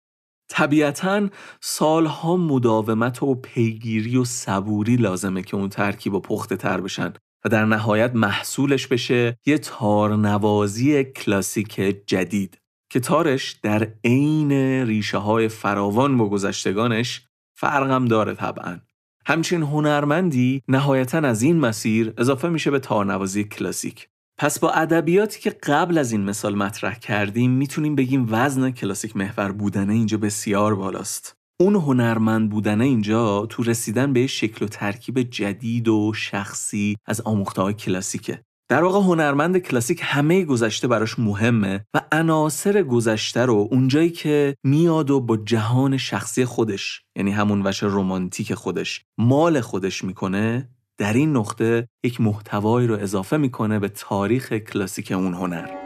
طبیعتا 0.51 1.29
سالها 1.61 2.37
مداومت 2.37 3.23
و 3.23 3.35
پیگیری 3.35 4.17
و 4.17 4.25
صبوری 4.25 4.95
لازمه 4.95 5.41
که 5.41 5.55
اون 5.55 5.69
ترکیب 5.69 6.13
و 6.13 6.19
پخته 6.19 6.55
تر 6.55 6.81
بشن 6.81 7.13
و 7.45 7.49
در 7.49 7.65
نهایت 7.65 8.11
محصولش 8.15 8.87
بشه 8.87 9.37
یه 9.45 9.57
تارنوازی 9.57 11.03
کلاسیک 11.03 11.75
جدید 12.07 12.57
که 12.89 12.99
تارش 12.99 13.51
در 13.51 13.87
عین 14.03 14.51
ریشه 14.87 15.17
های 15.17 15.47
فراوان 15.47 16.17
با 16.17 16.29
گذشتگانش 16.29 17.21
فرقم 17.57 18.05
داره 18.05 18.33
طبعا. 18.33 18.79
همچنین 19.25 19.63
هنرمندی 19.63 20.61
نهایتا 20.67 21.17
از 21.17 21.41
این 21.41 21.59
مسیر 21.59 22.13
اضافه 22.17 22.49
میشه 22.49 22.71
به 22.71 22.79
تارنوازی 22.79 23.43
کلاسیک. 23.43 24.07
پس 24.41 24.59
با 24.59 24.71
ادبیاتی 24.71 25.39
که 25.39 25.49
قبل 25.49 25.97
از 25.97 26.11
این 26.11 26.23
مثال 26.23 26.55
مطرح 26.55 26.95
کردیم 26.95 27.51
می‌تونیم 27.51 27.95
بگیم 27.95 28.27
وزن 28.29 28.71
کلاسیک 28.71 29.17
محور 29.17 29.51
بودنه 29.51 29.93
اینجا 29.93 30.17
بسیار 30.17 30.75
بالاست. 30.75 31.35
اون 31.59 31.75
هنرمند 31.75 32.49
بودنه 32.49 32.85
اینجا 32.85 33.45
تو 33.45 33.63
رسیدن 33.63 34.13
به 34.13 34.27
شکل 34.27 34.65
و 34.65 34.67
ترکیب 34.67 35.21
جدید 35.21 35.87
و 35.87 36.13
شخصی 36.13 36.97
از 37.05 37.21
آموخته 37.21 37.61
های 37.61 37.73
کلاسیکه. 37.73 38.43
در 38.69 38.83
واقع 38.83 38.99
هنرمند 38.99 39.57
کلاسیک 39.57 39.99
همه 40.03 40.45
گذشته 40.45 40.87
براش 40.87 41.19
مهمه 41.19 41.85
و 41.93 42.01
عناصر 42.11 42.83
گذشته 42.83 43.45
رو 43.45 43.67
اونجایی 43.71 44.09
که 44.09 44.55
میاد 44.63 45.09
و 45.09 45.19
با 45.19 45.37
جهان 45.37 45.97
شخصی 45.97 46.45
خودش 46.45 47.01
یعنی 47.15 47.31
همون 47.31 47.67
وش 47.67 47.83
رمانتیک 47.83 48.53
خودش 48.53 49.05
مال 49.17 49.61
خودش 49.61 50.03
می‌کنه 50.03 50.69
در 50.97 51.13
این 51.13 51.37
نقطه 51.37 51.87
یک 52.03 52.21
محتوایی 52.21 52.87
رو 52.87 52.99
اضافه 52.99 53.37
می‌کنه 53.37 53.79
به 53.79 53.89
تاریخ 53.89 54.53
کلاسیک 54.53 55.11
اون 55.11 55.33
هنر. 55.33 55.80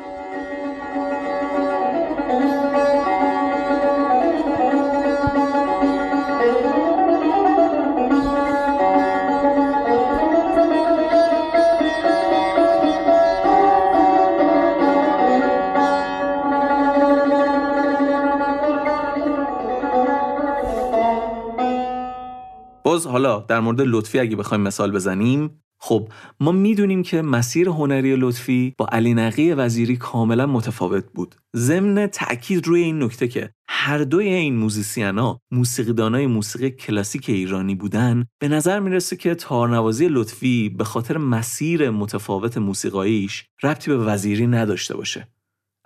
باز 22.96 23.08
حالا 23.08 23.40
در 23.40 23.60
مورد 23.60 23.82
لطفی 23.82 24.20
اگه 24.20 24.36
بخوایم 24.36 24.64
مثال 24.64 24.92
بزنیم 24.92 25.62
خب 25.80 26.10
ما 26.40 26.52
می‌دونیم 26.52 27.04
که 27.04 27.22
مسیر 27.22 27.70
هنری 27.70 28.16
لطفی 28.16 28.74
با 28.78 28.88
علی 28.92 29.14
نقی 29.14 29.54
وزیری 29.54 29.98
کاملا 29.98 30.46
متفاوت 30.46 31.06
بود. 31.14 31.36
ضمن 31.56 32.08
تاکید 32.08 32.68
روی 32.68 32.84
این 32.84 33.04
نکته 33.04 33.28
که 33.28 33.50
هر 33.70 33.98
دوی 33.98 34.28
این 34.28 34.56
موزیسینا 34.56 35.40
موسیقیدانای 35.52 36.28
موسیقی 36.28 36.72
کلاسیک 36.72 37.30
ایرانی 37.30 37.76
بودن 37.76 38.26
به 38.40 38.48
نظر 38.48 38.80
می‌رسه 38.80 39.16
که 39.16 39.36
تارنوازی 39.36 40.08
لطفی 40.08 40.70
به 40.70 40.84
خاطر 40.84 41.18
مسیر 41.18 41.90
متفاوت 41.90 42.58
موسیقاییش 42.58 43.46
ربطی 43.64 43.92
به 43.92 43.98
وزیری 43.98 44.48
نداشته 44.48 44.98
باشه. 44.98 45.28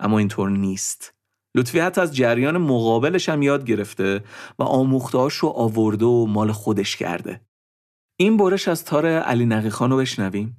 اما 0.00 0.18
اینطور 0.18 0.50
نیست. 0.50 1.19
لطفی 1.54 1.78
حتی 1.78 2.00
از 2.00 2.16
جریان 2.16 2.58
مقابلش 2.58 3.28
هم 3.28 3.42
یاد 3.42 3.64
گرفته 3.64 4.24
و 4.58 4.62
آموختهاش 4.62 5.34
رو 5.34 5.48
آورده 5.48 6.04
و 6.04 6.26
مال 6.26 6.52
خودش 6.52 6.96
کرده. 6.96 7.40
این 8.20 8.36
برش 8.36 8.68
از 8.68 8.84
تار 8.84 9.06
علی 9.06 9.46
نقی 9.46 9.70
خان 9.70 9.90
رو 9.90 9.96
بشنویم. 9.96 10.56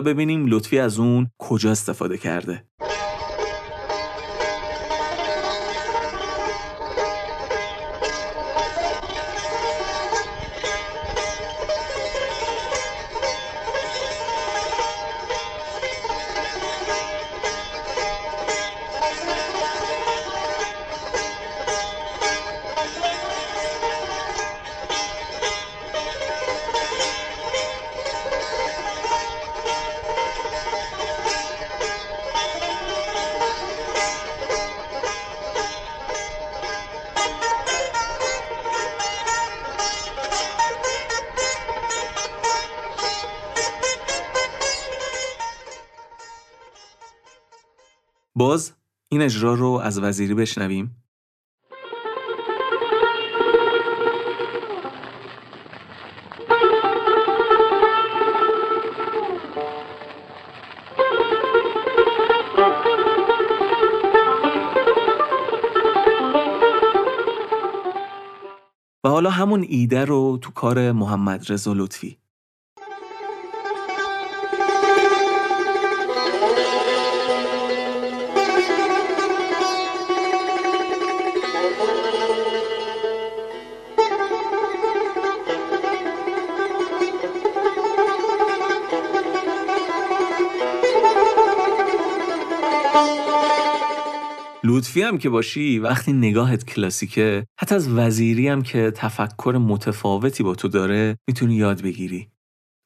ببینیم 0.00 0.46
لطفی 0.46 0.78
از 0.78 0.98
اون 0.98 1.30
کجا 1.38 1.70
استفاده 1.70 2.18
کرده. 2.18 2.69
این 49.20 49.24
اجرا 49.26 49.54
رو 49.54 49.68
از 49.68 49.98
وزیری 49.98 50.34
بشنویم. 50.34 50.96
و 69.04 69.08
حالا 69.08 69.30
همون 69.30 69.66
ایده 69.68 70.04
رو 70.04 70.38
تو 70.42 70.50
کار 70.50 70.92
محمد 70.92 71.52
رضا 71.52 71.72
لطفی. 71.72 72.19
لطفی 94.90 95.02
هم 95.02 95.18
که 95.18 95.28
باشی 95.28 95.78
وقتی 95.78 96.12
نگاهت 96.12 96.64
کلاسیکه 96.64 97.46
حتی 97.58 97.74
از 97.74 97.88
وزیری 97.88 98.48
هم 98.48 98.62
که 98.62 98.90
تفکر 98.90 99.58
متفاوتی 99.60 100.42
با 100.42 100.54
تو 100.54 100.68
داره 100.68 101.16
می‌تونی 101.28 101.54
یاد 101.54 101.82
بگیری 101.82 102.28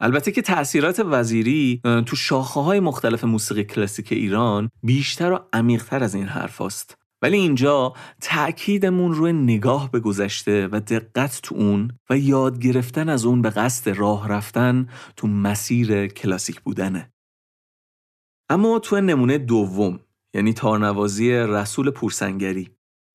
البته 0.00 0.32
که 0.32 0.42
تاثیرات 0.42 1.02
وزیری 1.06 1.80
تو 2.06 2.16
شاخه 2.16 2.60
های 2.60 2.80
مختلف 2.80 3.24
موسیقی 3.24 3.64
کلاسیک 3.64 4.12
ایران 4.12 4.70
بیشتر 4.82 5.32
و 5.32 5.38
عمیقتر 5.52 6.04
از 6.04 6.14
این 6.14 6.26
حرف 6.26 6.60
هست. 6.60 6.98
ولی 7.22 7.36
اینجا 7.36 7.92
تأکیدمون 8.20 9.14
روی 9.14 9.32
نگاه 9.32 9.90
به 9.90 10.00
گذشته 10.00 10.68
و 10.72 10.80
دقت 10.80 11.40
تو 11.42 11.54
اون 11.54 11.90
و 12.10 12.18
یاد 12.18 12.58
گرفتن 12.58 13.08
از 13.08 13.24
اون 13.24 13.42
به 13.42 13.50
قصد 13.50 13.90
راه 13.90 14.28
رفتن 14.28 14.88
تو 15.16 15.26
مسیر 15.26 16.06
کلاسیک 16.06 16.60
بودنه. 16.60 17.12
اما 18.50 18.78
تو 18.78 19.00
نمونه 19.00 19.38
دوم 19.38 20.00
یعنی 20.34 20.52
تارنوازی 20.52 21.32
رسول 21.32 21.90
پورسنگری 21.90 22.70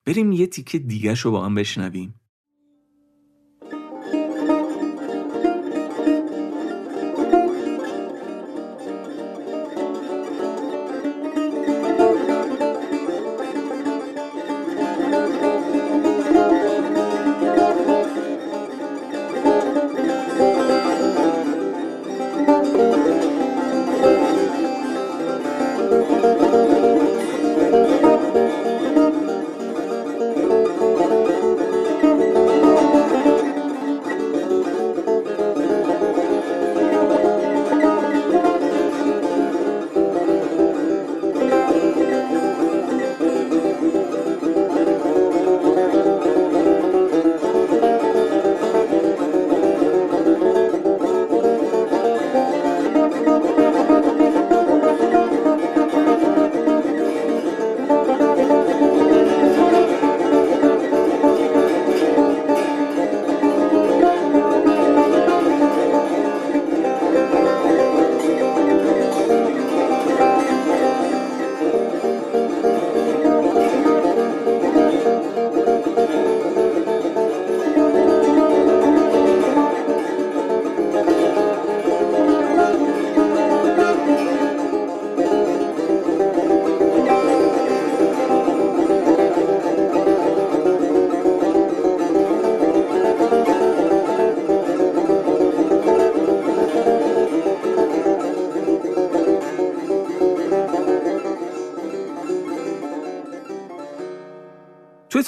بریم 0.06 0.32
یه 0.32 0.48
تیکه 0.48 0.80
دیگه 0.80 1.14
رو 1.14 1.32
با 1.32 1.46
هم 1.46 1.56
بشنویم. 1.56 2.19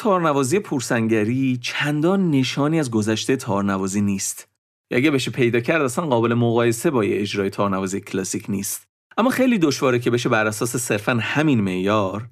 تارنوازی 0.02 0.60
پورسنگری 0.60 1.58
چندان 1.58 2.32
نشانی 2.32 2.80
از 2.80 2.92
گذشته 2.92 3.36
تارنوازی 3.36 4.02
نیست. 4.02 4.48
اگه 4.92 5.12
بشه 5.12 5.32
پیدا 5.32 5.60
کرد 5.60 5.82
اصلا 5.82 6.06
قابل 6.06 6.34
مقایسه 6.34 6.92
با 6.92 7.06
یه 7.06 7.22
اجرای 7.22 7.50
تارنوازی 7.50 8.02
کلاسیک 8.02 8.46
نیست. 8.50 8.88
اما 9.18 9.30
خیلی 9.30 9.58
دشواره 9.58 10.00
که 10.00 10.12
بشه 10.12 10.30
بر 10.30 10.48
اساس 10.48 10.76
صرفا 10.76 11.20
همین 11.22 11.62
معیار 11.62 12.30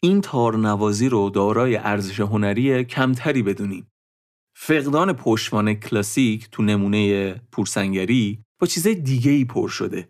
این 0.00 0.20
تارنوازی 0.20 1.08
رو 1.08 1.30
دارای 1.30 1.76
ارزش 1.76 2.20
هنری 2.20 2.84
کمتری 2.84 3.42
بدونیم. 3.42 3.90
فقدان 4.54 5.12
پشتوانه 5.12 5.74
کلاسیک 5.74 6.48
تو 6.52 6.62
نمونه 6.62 7.32
پورسنگری 7.52 8.44
با 8.58 8.66
چیزای 8.66 8.94
دیگه 8.94 9.30
ای 9.30 9.44
پر 9.44 9.68
شده. 9.68 10.08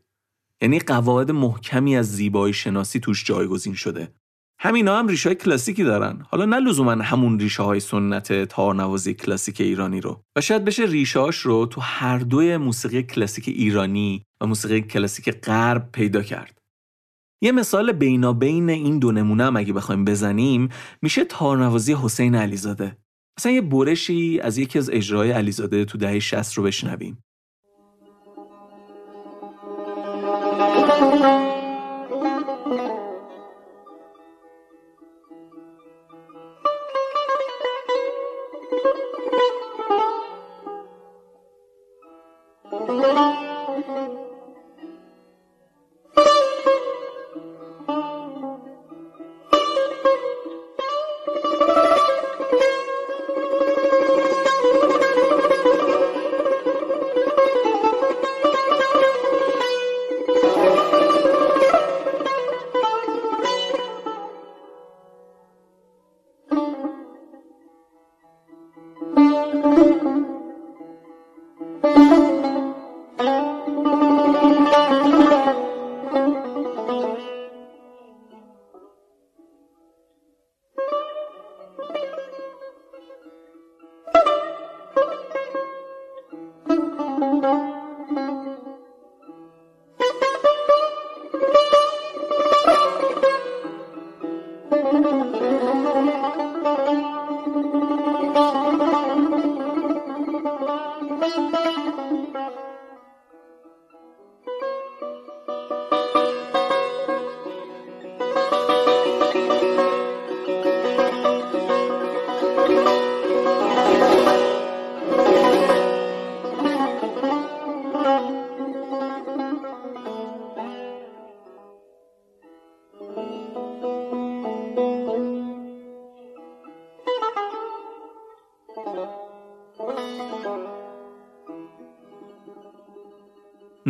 یعنی 0.63 0.79
قواعد 0.79 1.31
محکمی 1.31 1.97
از 1.97 2.17
زیبایی 2.17 2.55
شناسی 2.55 3.01
توش 3.01 3.25
جایگزین 3.25 3.75
شده. 3.75 4.13
همینا 4.61 4.99
هم 4.99 5.09
ریشه 5.09 5.29
های 5.29 5.37
کلاسیکی 5.37 5.85
دارن. 5.85 6.27
حالا 6.31 6.45
نه 6.45 6.61
لزوما 6.61 6.93
همون 6.93 7.41
ریشه 7.41 7.63
های 7.63 7.81
سنت 7.81 8.45
تارنوازی 8.45 9.15
کلاسیک 9.15 9.61
ایرانی 9.61 10.01
رو. 10.01 10.23
و 10.37 10.41
شاید 10.41 10.65
بشه 10.65 10.85
ریشهاش 10.85 11.39
رو 11.39 11.67
تو 11.67 11.81
هر 11.81 12.19
دوی 12.19 12.57
موسیقی 12.57 13.03
کلاسیک 13.03 13.49
ایرانی 13.49 14.25
و 14.41 14.47
موسیقی 14.47 14.81
کلاسیک 14.81 15.31
غرب 15.31 15.93
پیدا 15.93 16.23
کرد. 16.23 16.59
یه 17.43 17.53
مثال 17.53 17.93
بینابین 17.93 18.71
این 18.71 18.99
دو 18.99 19.13
نمونه 19.13 19.45
هم 19.45 19.57
اگه 19.57 19.73
بخوایم 19.73 20.05
بزنیم 20.05 20.69
میشه 21.03 21.25
تارنوازی 21.25 21.95
حسین 22.03 22.35
علیزاده. 22.35 22.97
مثلا 23.39 23.53
یه 23.53 23.61
برشی 23.61 24.41
از 24.41 24.59
یکی 24.59 24.79
از 24.79 24.91
اجرای 24.91 25.31
علیزاده 25.31 25.85
تو 25.85 25.99
دهه 25.99 26.19
60 26.19 26.55
رو 26.55 26.63
بشنویم. 26.63 27.19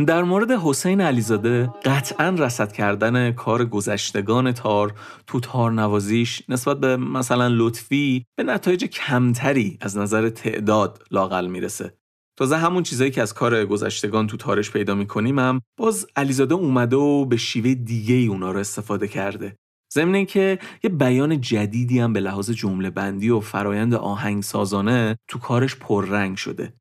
در 0.04 0.22
مورد 0.22 0.50
حسین 0.50 1.00
علیزاده 1.00 1.70
قطعا 1.84 2.28
رسد 2.28 2.72
کردن 2.72 3.32
کار 3.32 3.64
گذشتگان 3.64 4.52
تار 4.52 4.94
تو 5.26 5.40
تار 5.40 5.72
نوازیش 5.72 6.42
نسبت 6.48 6.80
به 6.80 6.96
مثلا 6.96 7.48
لطفی 7.48 8.24
به 8.36 8.42
نتایج 8.42 8.84
کمتری 8.84 9.78
از 9.80 9.96
نظر 9.96 10.28
تعداد 10.28 11.02
لاقل 11.10 11.46
می‌رسه. 11.46 11.94
تازه 12.38 12.56
همون 12.56 12.82
چیزایی 12.82 13.10
که 13.10 13.22
از 13.22 13.34
کار 13.34 13.64
گذشتگان 13.64 14.26
تو 14.26 14.36
تارش 14.36 14.70
پیدا 14.70 14.94
می‌کنیم 14.94 15.38
هم 15.38 15.60
باز 15.78 16.06
علیزاده 16.16 16.54
اومده 16.54 16.96
و 16.96 17.24
به 17.24 17.36
شیوه 17.36 17.74
دیگه 17.74 18.14
ای 18.14 18.26
اونا 18.26 18.50
رو 18.50 18.60
استفاده 18.60 19.08
کرده. 19.08 19.56
ضمن 19.94 20.24
که 20.24 20.58
یه 20.84 20.90
بیان 20.90 21.40
جدیدی 21.40 21.98
هم 21.98 22.12
به 22.12 22.20
لحاظ 22.20 22.50
جمله 22.50 22.90
بندی 22.90 23.30
و 23.30 23.40
فرایند 23.40 23.94
آهنگسازانه 23.94 25.16
تو 25.28 25.38
کارش 25.38 25.76
پررنگ 25.76 26.36
شده. 26.36 26.72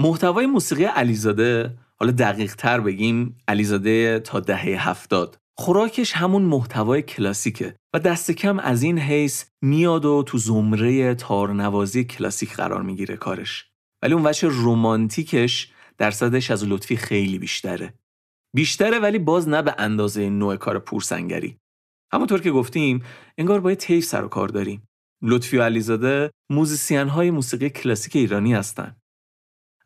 محتوای 0.00 0.46
موسیقی 0.46 0.84
علیزاده 0.84 1.78
حالا 2.00 2.12
دقیق 2.12 2.54
تر 2.54 2.80
بگیم 2.80 3.38
علیزاده 3.48 4.20
تا 4.20 4.40
دهه 4.40 4.88
هفتاد. 4.88 5.38
خوراکش 5.58 6.12
همون 6.12 6.42
محتوای 6.42 7.02
کلاسیکه 7.02 7.76
و 7.94 7.98
دست 7.98 8.30
کم 8.30 8.58
از 8.58 8.82
این 8.82 8.98
حیث 8.98 9.44
میاد 9.62 10.04
و 10.04 10.22
تو 10.26 10.38
زمره 10.38 11.14
تارنوازی 11.14 12.04
کلاسیک 12.04 12.54
قرار 12.56 12.82
می‌گیره 12.82 13.16
کارش. 13.16 13.70
ولی 14.02 14.14
اون 14.14 14.26
وجه 14.26 14.48
رومانتیکش 14.48 15.72
درصدش 15.98 16.50
از 16.50 16.64
لطفی 16.64 16.96
خیلی 16.96 17.38
بیشتره. 17.38 17.94
بیشتره 18.56 18.98
ولی 18.98 19.18
باز 19.18 19.48
نه 19.48 19.62
به 19.62 19.74
اندازه 19.78 20.30
نوع 20.30 20.56
کار 20.56 20.78
پورسنگری. 20.78 21.58
همونطور 22.12 22.40
که 22.40 22.50
گفتیم 22.50 23.04
انگار 23.38 23.60
باید 23.60 23.78
تیف 23.78 24.04
سر 24.04 24.24
و 24.24 24.28
کار 24.28 24.48
داریم. 24.48 24.88
لطفی 25.22 25.56
و 25.56 25.62
علیزاده 25.62 26.30
موزیسین 26.50 27.08
های 27.08 27.30
موسیقی 27.30 27.70
کلاسیک 27.70 28.16
ایرانی 28.16 28.54
هستند 28.54 29.03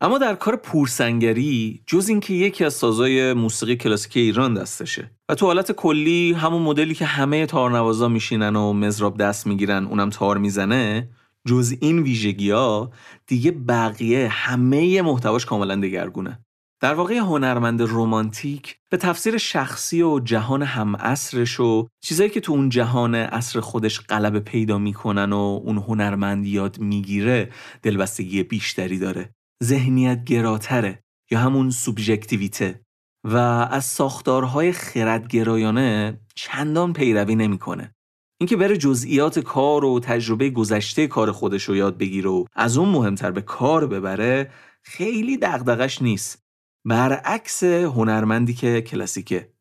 اما 0.01 0.19
در 0.19 0.35
کار 0.35 0.57
پورسنگری 0.57 1.83
جز 1.87 2.09
اینکه 2.09 2.35
یکی 2.35 2.65
از 2.65 2.75
سازای 2.75 3.33
موسیقی 3.33 3.77
کلاسیک 3.77 4.17
ایران 4.17 4.55
دستشه. 4.55 5.11
و 5.29 5.35
تو 5.35 5.47
حالت 5.47 5.73
کلی 5.73 6.33
همون 6.33 6.63
مدلی 6.63 6.95
که 6.95 7.05
همه 7.05 7.47
تارنوازا 7.47 8.09
میشینن 8.09 8.57
و 8.57 8.73
مزراب 8.73 9.17
دست 9.17 9.47
می‌گیرن 9.47 9.85
اونم 9.85 10.11
تار 10.11 10.39
می‌زنه 10.39 11.09
جز 11.49 11.75
این 11.81 11.99
ویژگی 11.99 12.51
ها 12.51 12.91
دیگه 13.27 13.51
بقیه 13.51 14.29
همه 14.29 15.03
محتواش 15.03 15.47
کاملا 15.47 15.77
دگرگونه. 15.77 16.39
در 16.81 16.95
واقع 16.95 17.15
هنرمند 17.15 17.83
رومانتیک 17.83 18.77
به 18.91 18.97
تفسیر 18.97 19.39
شخصی 19.39 20.03
و 20.03 20.21
جهان 20.21 20.63
هم 20.63 20.95
اصرش 20.95 21.61
و 21.61 21.89
چیزایی 22.01 22.31
که 22.31 22.41
تو 22.41 22.53
اون 22.53 22.69
جهان 22.69 23.15
اصر 23.15 23.61
خودش 23.61 24.01
غلبه 24.01 24.41
پیدا 24.41 24.79
می‌کنن 24.79 25.33
و 25.33 25.61
اون 25.65 25.77
هنرمند 25.77 26.47
یاد 26.47 26.79
می‌گیره 26.79 27.51
دلبستگی 27.83 28.43
بیشتری 28.43 28.99
داره. 28.99 29.35
ذهنیت 29.65 30.25
گراتره 30.25 31.03
یا 31.31 31.39
همون 31.39 31.71
سوبژکتیویته 31.71 32.81
و 33.25 33.37
از 33.71 33.85
ساختارهای 33.85 34.73
خردگرایانه 34.73 36.21
چندان 36.35 36.93
پیروی 36.93 37.35
نمی‌کنه. 37.35 37.95
اینکه 38.41 38.57
بره 38.57 38.77
جزئیات 38.77 39.39
کار 39.39 39.85
و 39.85 40.01
تجربه 40.01 40.51
گذشته 40.51 41.07
کار 41.07 41.33
خودش 41.33 41.65
رو 41.65 41.77
یاد 41.77 41.99
بگیره 41.99 42.31
و 42.31 42.45
از 42.55 42.79
اون 42.79 42.89
مهمتر 42.89 43.31
به 43.31 43.43
کار 43.43 43.87
ببره 43.87 44.51
خیلی 44.83 45.37
دغدغش 45.37 46.03
نیست. 46.03 46.43
برعکس 46.85 47.63
هنرمندی 47.65 48.55
که 48.55 48.81
کلاسیکه. 48.81 49.53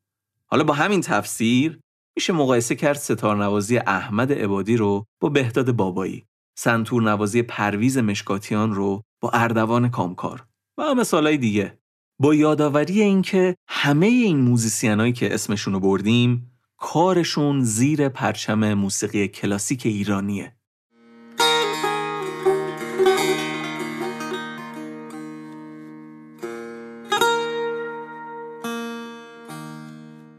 حالا 0.52 0.64
با 0.64 0.74
همین 0.74 1.02
تفسیر 1.02 1.80
میشه 2.18 2.34
مقایسه 2.34 2.76
کرد 2.76 2.98
ستارنوازی 2.98 3.78
احمد 3.78 4.32
عبادی 4.34 4.78
رو 4.78 5.06
با 5.22 5.30
بهداد 5.30 5.72
بابایی. 5.72 6.26
سنتور 6.60 7.04
نوازی 7.04 7.42
پرویز 7.42 7.98
مشکاتیان 7.98 8.74
رو 8.74 9.04
با 9.22 9.30
اردوان 9.30 9.90
کامکار 9.90 10.48
و 10.78 10.96
مثالای 10.96 11.38
دیگه. 11.38 11.80
با 12.20 12.36
یادآوری 12.36 13.02
اینکه 13.02 13.56
همه 13.68 14.06
این 14.06 14.38
موزیسینایی 14.38 15.14
که 15.14 15.34
اسمشون 15.34 15.74
رو 15.74 15.80
بردیم 15.80 16.52
کارشون 16.78 17.62
زیر 17.64 18.10
پرچم 18.10 18.74
موسیقی 18.74 19.28
کلاسیک 19.28 19.86
ایرانیه. 19.86 20.58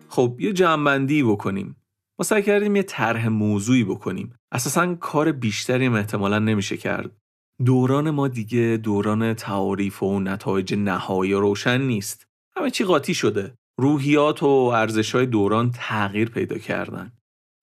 خب 0.08 0.36
یه 0.38 0.52
جمعبندی 0.52 1.22
بکنیم. 1.22 1.76
ما 2.20 2.24
سعی 2.24 2.42
کردیم 2.42 2.76
یه 2.76 2.82
طرح 2.82 3.28
موضوعی 3.28 3.84
بکنیم. 3.84 4.34
اساسا 4.52 4.94
کار 4.94 5.32
بیشتری 5.32 5.88
احتمالا 5.88 6.38
نمیشه 6.38 6.76
کرد. 6.76 7.16
دوران 7.64 8.10
ما 8.10 8.28
دیگه 8.28 8.80
دوران 8.82 9.34
تعاریف 9.34 10.02
و 10.02 10.20
نتایج 10.20 10.74
نهایی 10.74 11.32
روشن 11.32 11.80
نیست. 11.80 12.26
همه 12.56 12.70
چی 12.70 12.84
قاطی 12.84 13.14
شده. 13.14 13.54
روحیات 13.80 14.42
و 14.42 14.46
ارزش 14.46 15.14
های 15.14 15.26
دوران 15.26 15.70
تغییر 15.70 16.30
پیدا 16.30 16.58
کردن. 16.58 17.12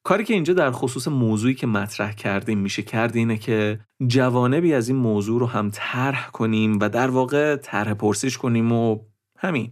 کاری 0.06 0.24
که 0.24 0.34
اینجا 0.34 0.54
در 0.54 0.72
خصوص 0.72 1.08
موضوعی 1.08 1.54
که 1.54 1.68
مطرح 1.68 2.12
کردیم 2.12 2.60
میشه 2.60 2.82
کرد 2.82 3.16
اینه 3.16 3.38
که 3.38 3.80
جوانبی 4.08 4.74
از 4.74 4.90
این 4.90 4.98
موضوع 4.98 5.40
رو 5.40 5.46
هم 5.46 5.70
طرح 5.74 6.30
کنیم 6.30 6.80
و 6.80 6.90
در 6.90 7.10
واقع 7.10 7.56
طرح 7.56 7.94
پرسش 7.94 8.38
کنیم 8.38 8.72
و 8.72 9.00
همین. 9.40 9.72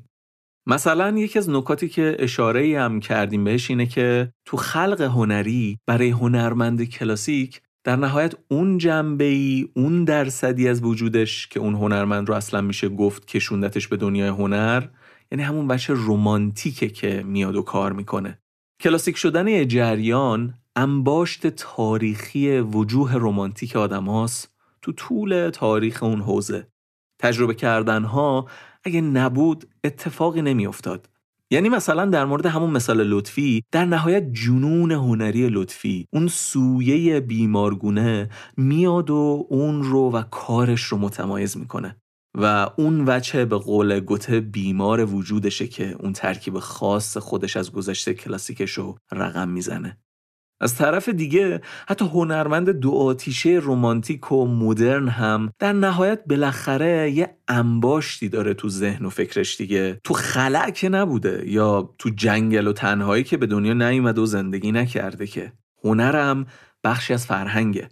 مثلا 0.68 1.18
یکی 1.18 1.40
از 1.40 1.50
نکاتی 1.50 1.90
که 1.90 2.16
اشاره 2.20 2.62
ای 2.62 2.76
هم 2.76 3.00
کردیم 3.00 3.44
بهش 3.44 3.70
اینه 3.70 3.86
که 3.86 4.34
تو 4.46 4.58
خلق 4.58 5.02
هنری 5.02 5.80
برای 5.88 6.10
هنرمند 6.10 6.84
کلاسیک 6.84 7.62
در 7.84 7.96
نهایت 7.96 8.34
اون 8.48 8.78
جنبه 8.78 9.24
ای 9.24 9.70
اون 9.76 10.04
درصدی 10.04 10.68
از 10.68 10.84
وجودش 10.84 11.48
که 11.48 11.60
اون 11.60 11.76
هنرمند 11.76 12.30
رو 12.30 12.36
اصلا 12.36 12.62
میشه 12.62 12.90
گفت 12.90 13.28
کشوندتش 13.28 13.88
به 13.88 13.98
دنیای 13.98 14.30
هنر 14.30 14.84
یعنی 15.32 15.44
همون 15.44 15.68
بچه 15.68 15.94
رومانتیکه 15.94 16.90
که 16.90 17.24
میاد 17.24 17.56
و 17.56 17.62
کار 17.62 17.94
می‌کنه. 17.94 18.40
کلاسیک 18.82 19.18
شدن 19.18 19.48
یه 19.48 19.66
جریان 19.66 20.54
انباشت 20.76 21.48
تاریخی 21.48 22.60
وجوه 22.60 23.16
رومانتیک 23.16 23.76
آدم 23.76 24.26
تو 24.82 24.92
طول 24.92 25.50
تاریخ 25.50 26.04
اون 26.04 26.22
حوزه. 26.22 26.68
تجربه 27.20 27.54
کردنها 27.54 28.48
اگه 28.84 29.02
نبود 29.02 29.66
اتفاقی 29.84 30.42
نمیافتاد. 30.42 31.10
یعنی 31.52 31.70
مثلا 31.70 32.06
در 32.06 32.26
مورد 32.26 32.46
همون 32.46 32.70
مثال 32.70 33.04
لطفی 33.04 33.64
در 33.72 33.86
نهایت 33.86 34.32
جنون 34.32 34.92
هنری 34.92 35.50
لطفی 35.50 36.08
اون 36.14 36.28
سویه 36.28 37.20
بیمارگونه 37.20 38.30
میاد 38.58 39.10
و 39.10 39.48
اون 39.50 39.84
رو 39.84 40.12
و 40.12 40.22
کارش 40.22 40.84
رو 40.84 40.98
متمایز 40.98 41.58
می‌کنه 41.58 41.98
و 42.38 42.70
اون 42.78 43.06
وچه 43.06 43.46
به 43.46 43.58
قول 43.58 44.00
گوته 44.00 44.40
بیمار 44.40 45.06
وجودشه 45.06 45.68
که 45.68 45.96
اون 46.00 46.14
ترکیب 46.14 46.60
خاص 46.60 47.18
خودش 47.18 47.58
از 47.58 47.72
گذشته 47.72 48.14
کلاسیکش 48.14 48.72
رو 48.72 48.98
رقم 49.12 49.50
می‌زنه. 49.50 49.98
از 50.64 50.76
طرف 50.76 51.10
دیگه 51.10 51.62
حتی 51.88 52.06
هنرمند 52.06 52.70
دو 52.70 52.92
آتیشه 52.92 53.50
رومانتیک 53.50 54.32
و 54.32 54.46
مدرن 54.46 55.08
هم 55.08 55.52
در 55.60 55.74
نهایت 55.74 56.24
بالاخره 56.26 57.12
یه 57.12 57.38
انباشتی 57.48 58.30
داره 58.30 58.54
تو 58.54 58.70
ذهن 58.70 59.06
و 59.06 59.10
فکرش 59.10 59.58
دیگه. 59.58 60.00
تو 60.04 60.14
خلع 60.14 60.70
که 60.70 60.90
نبوده 60.90 61.44
یا 61.48 61.96
تو 61.98 62.10
جنگل 62.10 62.68
و 62.68 62.74
تنهایی 62.74 63.24
که 63.24 63.38
به 63.38 63.46
دنیا 63.46 63.74
نیومده 63.74 64.22
و 64.22 64.26
زندگی 64.26 64.72
نکرده 64.72 65.28
که. 65.28 65.54
هنرم 65.84 66.46
بخشی 66.84 67.14
از 67.14 67.26
فرهنگه. 67.26 67.90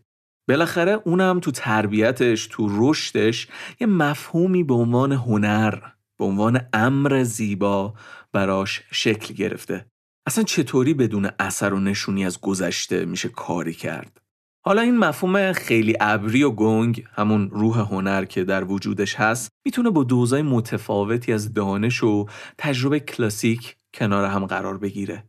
بالاخره 0.50 1.00
اونم 1.06 1.40
تو 1.40 1.52
تربیتش 1.52 2.48
تو 2.48 2.68
رشدش 2.72 3.48
یه 3.80 3.88
مفهومی 3.88 4.64
به 4.64 4.74
عنوان 4.74 5.12
هنر 5.12 5.80
به 6.20 6.26
عنوان 6.26 6.62
امر 6.74 7.24
زیبا 7.24 7.94
براش 8.34 8.84
شکل 8.92 9.34
گرفته. 9.34 9.91
اصلا 10.26 10.44
چطوری 10.44 10.94
بدون 10.94 11.30
اثر 11.40 11.74
و 11.74 11.80
نشونی 11.80 12.26
از 12.26 12.42
گذشته 12.42 13.06
میشه 13.06 13.30
کاری 13.30 13.74
کرد؟ 13.74 14.22
حالا 14.66 14.82
این 14.82 14.98
مفهوم 14.98 15.54
خیلی 15.54 15.96
ابری 16.00 16.44
و 16.44 16.50
گنگ 16.50 17.04
همون 17.12 17.50
روح 17.50 17.80
هنر 17.80 18.26
که 18.26 18.44
در 18.44 18.64
وجودش 18.64 19.16
هست 19.16 19.50
می‌تونه 19.66 19.90
با 19.90 20.04
دوزای 20.04 20.42
متفاوتی 20.42 21.34
از 21.34 21.54
دانش 21.54 22.04
و 22.04 22.26
تجربه 22.58 23.00
کلاسیک 23.00 23.78
کنار 23.94 24.26
هم 24.26 24.46
قرار 24.46 24.78
بگیره. 24.78 25.24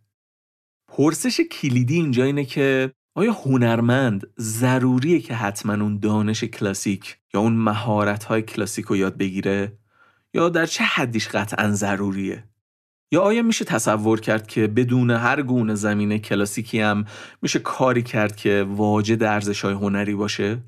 پرسش 0.89 1.41
کلیدی 1.41 1.95
اینجا 1.95 2.25
اینه 2.25 2.45
که 2.45 2.93
آیا 3.15 3.33
هنرمند 3.33 4.27
ضروریه 4.39 5.21
که 5.21 5.35
حتما 5.35 5.73
اون 5.73 5.99
دانش 5.99 6.45
کلاسیک 6.45 7.17
یا 7.35 7.41
اون 7.41 7.53
مهارت 7.53 8.25
های 8.25 8.43
کلاسیک 8.43 8.87
رو 8.87 8.97
یاد 8.97 9.17
بگیره؟ 9.17 9.79
یا 10.35 10.49
در 10.49 10.67
چه 10.67 10.85
حدیش 10.85 11.29
قطعا 11.29 11.71
ضروریه؟ 11.71 12.52
یا 13.13 13.21
آیا 13.23 13.43
میشه 13.43 13.65
تصور 13.65 14.21
کرد 14.21 14.47
که 14.47 14.67
بدون 14.67 15.11
هر 15.11 15.43
گونه 15.43 15.75
زمینه 15.75 16.19
کلاسیکی 16.19 16.81
هم 16.81 17.05
میشه 17.43 17.59
کاری 17.59 18.03
کرد 18.03 18.37
که 18.37 18.67
واجد 18.69 19.23
ارزش 19.23 19.65
های 19.65 19.75
هنری 19.75 20.15
باشه؟ 20.15 20.63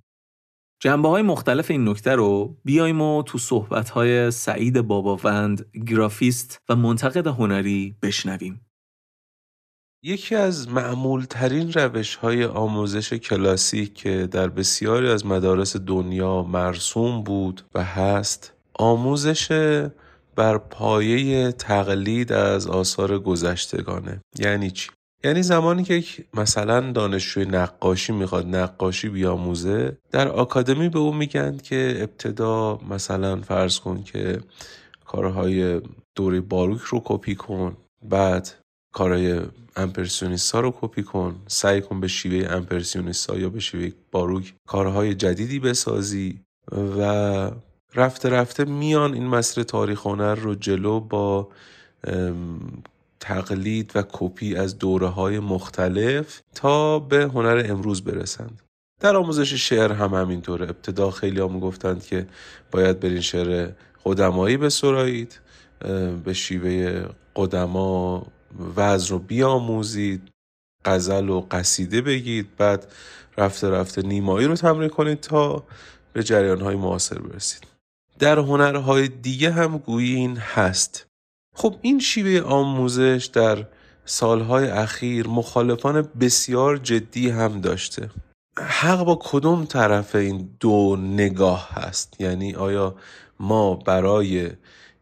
جنبه 0.82 1.09
های 1.09 1.22
مختلف 1.22 1.70
این 1.70 1.88
نکته 1.88 2.14
رو 2.14 2.57
بیایم 2.64 3.01
و 3.01 3.22
تو 3.22 3.38
صحبت 3.38 3.90
های 3.90 4.30
سعید 4.30 4.80
باباوند 4.80 5.66
گرافیست 5.86 6.59
و 6.68 6.76
منتقد 6.76 7.26
هنری 7.26 7.97
بشنویم. 8.03 8.61
یکی 10.03 10.34
از 10.34 10.68
معمول 10.68 11.24
ترین 11.24 11.72
روش 11.72 12.14
های 12.14 12.45
آموزش 12.45 13.12
کلاسیک 13.12 13.95
که 13.95 14.26
در 14.26 14.49
بسیاری 14.49 15.09
از 15.09 15.26
مدارس 15.26 15.76
دنیا 15.76 16.42
مرسوم 16.42 17.22
بود 17.22 17.62
و 17.74 17.84
هست 17.84 18.53
آموزش 18.74 19.49
بر 20.37 20.59
پایه 20.59 21.53
تقلید 21.53 22.32
از 22.32 22.66
آثار 22.66 23.18
گذشتگانه. 23.18 24.20
یعنی 24.39 24.70
چی؟ 24.70 24.91
یعنی 25.24 25.43
زمانی 25.43 25.85
که 25.85 26.05
مثلا 26.35 26.93
دانشجوی 26.93 27.45
نقاشی 27.45 28.12
می‌خواد 28.12 28.47
نقاشی 28.47 29.09
بیاموزه 29.09 29.97
در 30.11 30.28
آکادمی 30.28 30.89
به 30.89 30.99
او 30.99 31.14
میگن 31.14 31.57
که 31.57 31.97
ابتدا 31.99 32.80
مثلا 32.91 33.41
فرض 33.41 33.78
کن 33.78 34.03
که 34.03 34.41
کارهای 35.05 35.80
دوره 36.14 36.41
باروک 36.41 36.80
رو 36.80 37.03
کپی 37.05 37.35
کن 37.35 37.76
بعد 38.03 38.55
کارهای 38.95 39.41
امپرسیونیست 39.76 40.55
رو 40.55 40.74
کپی 40.80 41.03
کن 41.03 41.37
سعی 41.47 41.80
کن 41.80 42.01
به 42.01 42.09
شیوه 42.09 42.53
امپرسیونیست 42.53 43.30
یا 43.30 43.49
به 43.49 43.61
شیوه 43.61 43.91
باروک 44.11 44.55
کارهای 44.68 45.14
جدیدی 45.14 45.59
بسازی 45.59 46.41
و 46.99 47.51
رفته 47.95 48.28
رفته 48.28 48.64
میان 48.64 49.14
این 49.14 49.26
مسیر 49.26 49.64
تاریخ 49.64 50.07
هنر 50.07 50.34
رو 50.34 50.55
جلو 50.55 51.01
با 51.01 51.49
تقلید 53.20 53.92
و 53.95 54.03
کپی 54.12 54.57
از 54.57 54.78
دوره 54.78 55.07
های 55.07 55.38
مختلف 55.38 56.40
تا 56.55 56.99
به 56.99 57.24
هنر 57.24 57.66
امروز 57.68 58.05
برسند. 58.05 58.62
در 59.01 59.16
آموزش 59.16 59.55
شعر 59.55 59.92
هم 59.92 60.14
همینطوره. 60.14 60.68
ابتدا 60.68 61.11
خیلی 61.11 61.40
هم 61.40 61.61
گفتند 61.61 62.05
که 62.05 62.26
باید 62.70 63.01
برین 63.01 63.20
شعر 63.20 63.70
قدمایی 64.05 64.57
بسرایید 64.57 65.40
به 66.24 66.32
شیوه 66.32 67.07
قدما 67.36 68.26
وزن 68.76 69.12
رو 69.12 69.18
بیاموزید 69.18 70.28
غزل 70.84 71.28
و 71.28 71.40
قصیده 71.51 72.01
بگید 72.01 72.57
بعد 72.57 72.92
رفته 73.38 73.70
رفته 73.70 74.03
نیمایی 74.03 74.47
رو 74.47 74.55
تمرین 74.55 74.88
کنید 74.88 75.20
تا 75.20 75.64
به 76.12 76.22
جریان 76.22 76.61
های 76.61 76.76
معاصر 76.76 77.18
برسید. 77.18 77.74
در 78.19 78.39
هنرهای 78.39 79.09
دیگه 79.09 79.51
هم 79.51 79.79
گویی 79.79 80.15
این 80.15 80.37
هست. 80.37 81.07
خب 81.55 81.77
این 81.83 81.99
شیوه 81.99 82.47
آموزش 82.47 83.31
در 83.33 83.67
سالهای 84.05 84.69
اخیر 84.69 85.29
مخالفان 85.29 86.09
بسیار 86.21 86.77
جدی 86.77 87.31
هم 87.31 87.61
داشته. 87.61 88.11
حق 88.59 89.05
با 89.05 89.19
کدوم 89.23 89.65
طرف 89.65 90.15
این 90.15 90.49
دو 90.61 90.97
نگاه 90.97 91.69
هست؟ 91.71 92.21
یعنی 92.21 92.55
آیا 92.55 92.95
ما 93.41 93.75
برای 93.75 94.51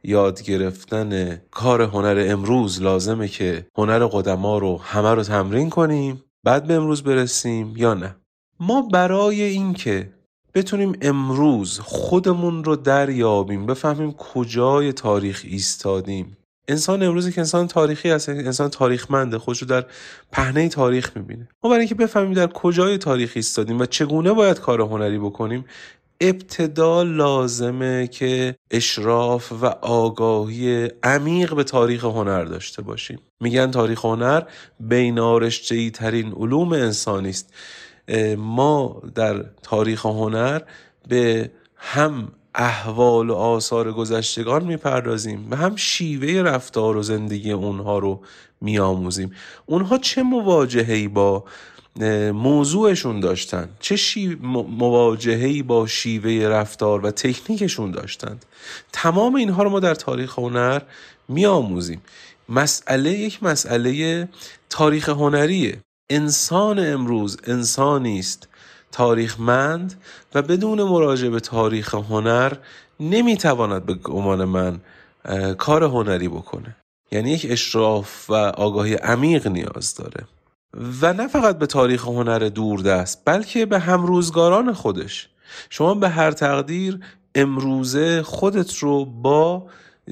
یاد 0.05 0.43
گرفتن 0.43 1.37
کار 1.51 1.83
هنر 1.83 2.27
امروز 2.29 2.83
لازمه 2.83 3.29
که 3.29 3.67
هنر 3.77 4.07
قدما 4.07 4.59
رو 4.59 4.79
همه 4.79 5.15
رو 5.15 5.23
تمرین 5.23 5.71
کنیم 5.71 6.25
بعد 6.45 6.67
به 6.67 6.75
امروز 6.75 7.03
برسیم 7.03 7.77
یا 7.77 7.95
نه؟ 7.95 8.17
ما 8.61 8.83
برای 8.83 9.43
اینکه 9.43 10.13
بتونیم 10.55 10.93
امروز 11.03 11.81
خودمون 11.81 12.65
رو 12.65 12.77
دریابیم. 12.77 13.67
بفهمیم 13.67 14.13
کجای 14.13 14.93
تاریخ 14.93 15.43
ایستادیم. 15.45 16.37
انسان 16.69 17.03
امروزی 17.03 17.33
که 17.33 17.41
انسان 17.41 17.67
تاریخی 17.67 18.11
هست 18.11 18.29
انسان 18.29 18.71
تاریخمنده 18.71 19.39
خودش 19.39 19.63
رو 19.63 19.69
در 19.69 19.85
پهنه 20.33 20.69
تاریخ 20.69 21.17
می‌بینه. 21.17 21.49
ما 21.65 21.71
برای 21.71 21.81
اینکه 21.81 21.95
بفهمیم 21.95 22.33
در 22.33 22.47
کجای 22.47 22.99
تاریخ 22.99 23.33
ایستادیم 23.35 23.81
و 23.81 23.87
چگونه 23.87 24.33
باید 24.33 24.61
کار 24.61 24.81
هنری 24.81 25.19
بکنیم 25.19 25.65
ابتدا 26.21 27.03
لازمه 27.03 28.07
که 28.07 28.57
اشراف 28.71 29.53
و 29.63 29.67
آگاهی 29.83 30.89
عمیق 31.03 31.55
به 31.55 31.65
تاریخ 31.65 32.05
هنر 32.05 32.45
داشته 32.45 32.83
باشیم. 32.83 33.19
میگن 33.41 33.71
تاریخ 33.71 34.05
هنر 34.05 34.43
بینارشتهی 34.81 35.91
ترین 35.91 36.33
علوم 36.33 36.73
انسانی 36.73 37.31
است. 37.31 37.55
ما 38.37 39.03
در 39.15 39.45
تاریخ 39.63 40.07
هنر 40.07 40.61
به 41.09 41.51
هم 41.77 42.29
احوال 42.55 43.31
و 43.31 43.35
آثار 43.35 43.93
گذشتگان 43.93 44.65
می‌پردازیم 44.65 45.47
و 45.51 45.57
هم 45.57 45.77
شیوه 45.77 46.43
رفتار 46.43 46.97
و 46.97 47.03
زندگی 47.03 47.53
اونها 47.53 47.99
رو 47.99 48.21
میآموزیم. 48.61 49.33
اونها 49.67 49.99
چه 49.99 50.23
مواجههی 50.23 51.09
با 51.09 51.45
موضوعشون 52.33 53.21
داشتن؟ 53.21 53.69
چه 53.81 53.97
شی... 53.97 54.39
مواجههی 54.79 55.63
با 55.63 55.87
شیوه 55.87 56.49
رفتار 56.49 57.07
و 57.07 57.11
تکنیکشون 57.11 57.91
داشتند؟ 57.91 58.45
تمام 58.93 59.35
اینها 59.35 59.63
رو 59.63 59.71
ما 59.71 59.81
در 59.81 59.95
تاریخ 59.95 60.39
هنر 60.39 60.83
میآموزیم. 61.29 62.03
مسئله 62.49 63.11
یک 63.11 63.43
مسئله 63.43 64.29
تاریخ 64.71 65.09
هنریه. 65.09 65.79
انسان 66.11 66.93
امروز 66.93 67.37
انسانی 67.45 68.19
است 68.19 68.49
تاریخمند 68.93 69.95
و 70.35 70.43
بدون 70.43 70.83
مراجعه 70.83 71.31
به 71.31 71.41
تاریخ 71.41 71.95
هنر 71.95 72.53
نمی‌تواند 73.01 73.87
به 73.87 73.95
گمان 73.95 74.45
من 74.45 74.81
کار 75.59 75.85
هنری 75.85 76.29
بکنه. 76.29 76.77
یعنی 77.13 77.31
یک 77.31 77.47
اشراف 77.51 78.31
و 78.31 78.35
آگاهی 78.35 78.95
عمیق 78.95 79.47
نیاز 79.47 79.95
داره. 79.95 80.25
و 81.01 81.13
نه 81.13 81.29
فقط 81.29 81.59
به 81.59 81.67
تاریخ 81.67 82.05
هنر 82.05 82.39
دوردست 82.39 83.23
بلکه 83.25 83.67
به 83.67 83.79
همروزگاران 83.79 84.73
خودش. 84.73 85.29
شما 85.71 85.95
به 85.95 86.09
هر 86.09 86.31
تقدیر 86.31 87.01
امروزه 87.35 88.23
خودت 88.23 88.77
رو 88.77 89.05
با 89.05 89.67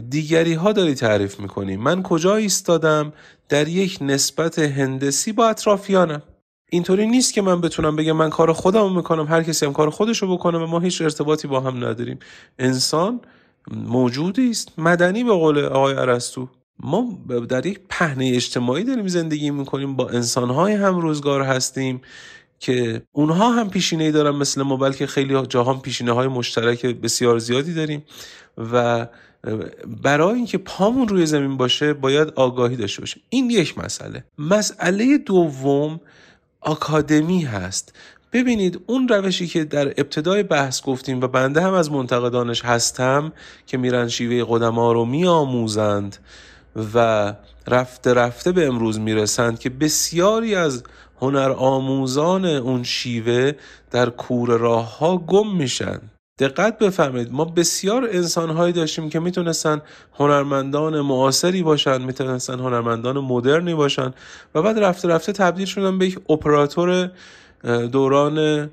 دیگری 0.08 0.54
ها 0.54 0.72
داری 0.72 0.94
تعریف 0.94 1.40
می‌کنی. 1.40 1.76
من 1.76 2.02
کجا 2.02 2.36
ایستادم؟ 2.36 3.12
در 3.48 3.68
یک 3.68 3.98
نسبت 4.00 4.58
هندسی 4.58 5.32
با 5.32 5.48
اطرافیانم. 5.48 6.22
اینطوری 6.70 7.06
نیست 7.06 7.34
که 7.34 7.42
من 7.42 7.60
بتونم 7.60 7.96
بگم 7.96 8.12
من 8.12 8.30
کار 8.30 8.52
خودم 8.52 8.96
می‌کنم 8.96 9.26
هر 9.26 9.42
کسی 9.42 9.66
هم 9.66 9.72
کار 9.72 9.90
خودش 9.90 10.18
رو 10.18 10.36
بکنه 10.36 10.58
و 10.58 10.66
ما 10.66 10.80
هیچ 10.80 11.02
ارتباطی 11.02 11.48
با 11.48 11.60
هم 11.60 11.76
نداریم. 11.76 12.18
انسان 12.58 13.20
موجودی 13.70 14.50
است 14.50 14.78
مدنی 14.78 15.24
به 15.24 15.32
قول 15.32 15.58
آقای 15.58 15.94
ارسطو. 15.94 16.48
ما 16.78 17.18
در 17.48 17.66
یک 17.66 17.80
پهنه 17.88 18.32
اجتماعی 18.34 18.84
داریم 18.84 19.08
زندگی 19.08 19.50
می‌کنیم 19.50 19.96
با 19.96 20.08
انسانهای 20.08 20.72
هم 20.72 20.98
روزگار 20.98 21.42
هستیم 21.42 22.00
که 22.58 23.02
اونها 23.12 23.52
هم 23.52 23.70
پیشینه 23.70 24.10
دارن 24.10 24.36
مثل 24.36 24.62
ما 24.62 24.76
بلکه 24.76 25.06
خیلی 25.06 25.46
جاها 25.46 25.74
پیشینه 25.74 26.12
های 26.12 26.28
مشترک 26.28 26.86
بسیار 26.86 27.38
زیادی 27.38 27.74
داریم 27.74 28.04
و 28.72 29.06
برای 30.02 30.34
اینکه 30.34 30.58
پامون 30.58 31.08
روی 31.08 31.26
زمین 31.26 31.56
باشه 31.56 31.92
باید 31.92 32.28
آگاهی 32.28 32.76
داشته 32.76 33.00
باشیم. 33.00 33.22
این 33.28 33.50
یک 33.50 33.78
مسئله. 33.78 34.24
مسئله 34.38 35.18
دوم 35.18 36.00
آکادمی 36.60 37.42
هست. 37.42 37.94
ببینید 38.32 38.80
اون 38.86 39.08
روشی 39.08 39.46
که 39.46 39.64
در 39.64 39.88
ابتدای 39.88 40.42
بحث 40.42 40.82
گفتیم 40.82 41.20
و 41.20 41.26
بنده 41.28 41.60
هم 41.60 41.72
از 41.72 41.90
منتقدانش 41.90 42.64
هستم 42.64 43.32
که 43.66 43.78
میرن 43.78 44.08
شیوه 44.08 44.46
قدما 44.48 44.92
رو 44.92 45.04
میآموزند 45.04 46.16
و 46.94 47.34
رفته 47.66 48.14
رفته 48.14 48.52
به 48.52 48.66
امروز 48.66 49.00
می‌رسند 49.00 49.58
که 49.58 49.70
بسیاری 49.70 50.54
از 50.54 50.82
هنر 51.20 51.52
آموزان 51.56 52.44
اون 52.44 52.82
شیوه 52.82 53.52
در 53.90 54.10
کور 54.10 54.58
راه 54.58 54.98
ها 54.98 55.16
گم 55.16 55.56
میشن. 55.56 56.00
دقت 56.40 56.78
بفهمید. 56.78 57.32
ما 57.32 57.44
بسیار 57.44 58.08
انسانهایی 58.12 58.72
داشتیم 58.72 59.10
که 59.10 59.20
می‌تونستن 59.20 59.82
هنرمندان 60.18 61.00
معاصری 61.00 61.62
باشن 61.62 62.02
می‌تونستن 62.02 62.58
هنرمندان 62.58 63.18
مدرنی 63.18 63.74
باشن 63.74 64.14
و 64.54 64.62
بعد 64.62 64.78
رفته 64.78 65.08
رفته 65.08 65.32
تبدیل 65.32 65.66
شدن 65.66 65.98
به 65.98 66.06
یک 66.06 66.18
اپراتور 66.30 67.10
دوران 67.92 68.70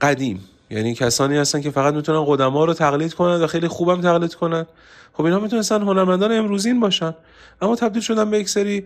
قدیم. 0.00 0.44
یعنی 0.70 0.94
کسانی 0.94 1.36
هستن 1.36 1.60
که 1.60 1.70
فقط 1.70 1.94
می‌تونن 1.94 2.24
قدما 2.28 2.64
رو 2.64 2.74
تقلید 2.74 3.14
کنن 3.14 3.42
و 3.42 3.46
خیلی 3.46 3.68
خوبم 3.68 4.00
تقلید 4.00 4.34
کنن. 4.34 4.66
خب 5.12 5.24
اینا 5.24 5.38
می‌تونستن 5.38 5.82
هنرمندان 5.82 6.32
امروزین 6.32 6.80
باشن. 6.80 7.14
اما 7.62 7.76
تبدیل 7.76 8.02
شدن 8.02 8.30
به 8.30 8.38
یک 8.38 8.48
سری 8.48 8.84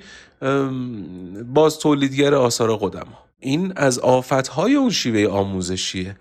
باز 1.55 1.79
تولیدگر 1.79 2.35
آثار 2.35 2.77
قدما. 2.77 3.19
این 3.41 3.73
از 3.77 3.99
آفتهای 3.99 4.75
اون 4.75 4.91
شیوه 4.91 5.33
آموزشیه. 5.33 6.17